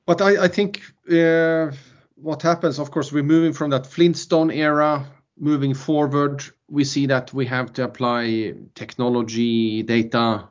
But 0.07 0.23
I, 0.23 0.45
I 0.45 0.49
think 0.49 0.83
uh, 1.11 1.73
what 2.15 2.43
happens, 2.43 2.79
of 2.79 2.91
course, 2.91 3.13
we're 3.13 3.23
moving 3.23 3.53
from 3.53 3.71
that 3.71 3.87
Flintstone 3.87 4.51
era, 4.51 5.07
moving 5.39 5.75
forward. 5.75 6.43
We 6.69 6.85
see 6.85 7.07
that 7.07 7.33
we 7.35 7.47
have 7.47 7.73
to 7.75 7.85
apply 7.85 8.55
technology, 8.75 9.83
data, 9.83 10.49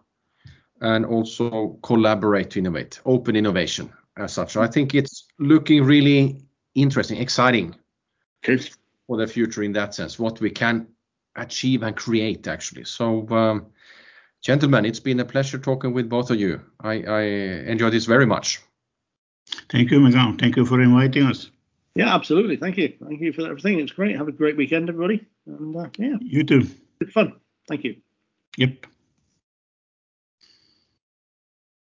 and 0.81 1.05
also 1.05 1.77
collaborate 1.83 2.51
to 2.51 2.59
innovate, 2.59 3.01
open 3.05 3.35
innovation 3.35 3.91
as 4.17 4.33
such. 4.33 4.57
I 4.57 4.67
think 4.67 4.95
it's 4.95 5.25
looking 5.39 5.83
really 5.83 6.41
interesting, 6.75 7.17
exciting 7.17 7.75
for 9.09 9.17
the 9.17 9.25
future 9.25 9.63
in 9.63 9.73
that 9.73 9.95
sense, 9.95 10.19
what 10.19 10.39
we 10.39 10.51
can 10.51 10.87
achieve 11.35 11.81
and 11.81 11.95
create 11.95 12.47
actually. 12.47 12.83
So, 12.83 13.27
um, 13.29 13.65
gentlemen, 14.39 14.85
it's 14.85 14.99
been 14.99 15.19
a 15.19 15.25
pleasure 15.25 15.57
talking 15.57 15.93
with 15.93 16.07
both 16.07 16.29
of 16.29 16.39
you. 16.39 16.61
I, 16.79 17.01
I 17.01 17.21
enjoyed 17.71 17.93
this 17.93 18.05
very 18.05 18.27
much. 18.27 18.59
Thank 19.71 19.89
you, 19.89 19.99
Mika. 19.99 20.35
Thank 20.37 20.57
you 20.57 20.63
for 20.63 20.79
inviting 20.79 21.23
us. 21.23 21.49
Yeah, 21.95 22.13
absolutely. 22.13 22.57
Thank 22.57 22.77
you. 22.77 22.93
Thank 23.03 23.19
you 23.19 23.33
for 23.33 23.47
everything. 23.49 23.79
It's 23.79 23.91
great. 23.91 24.15
Have 24.15 24.27
a 24.27 24.31
great 24.31 24.55
weekend, 24.55 24.89
everybody. 24.89 25.25
And 25.47 25.75
uh, 25.75 25.89
yeah, 25.97 26.17
you 26.21 26.43
too. 26.43 26.67
Good 26.99 27.11
fun. 27.11 27.33
Thank 27.67 27.85
you. 27.85 27.95
Yep. 28.57 28.85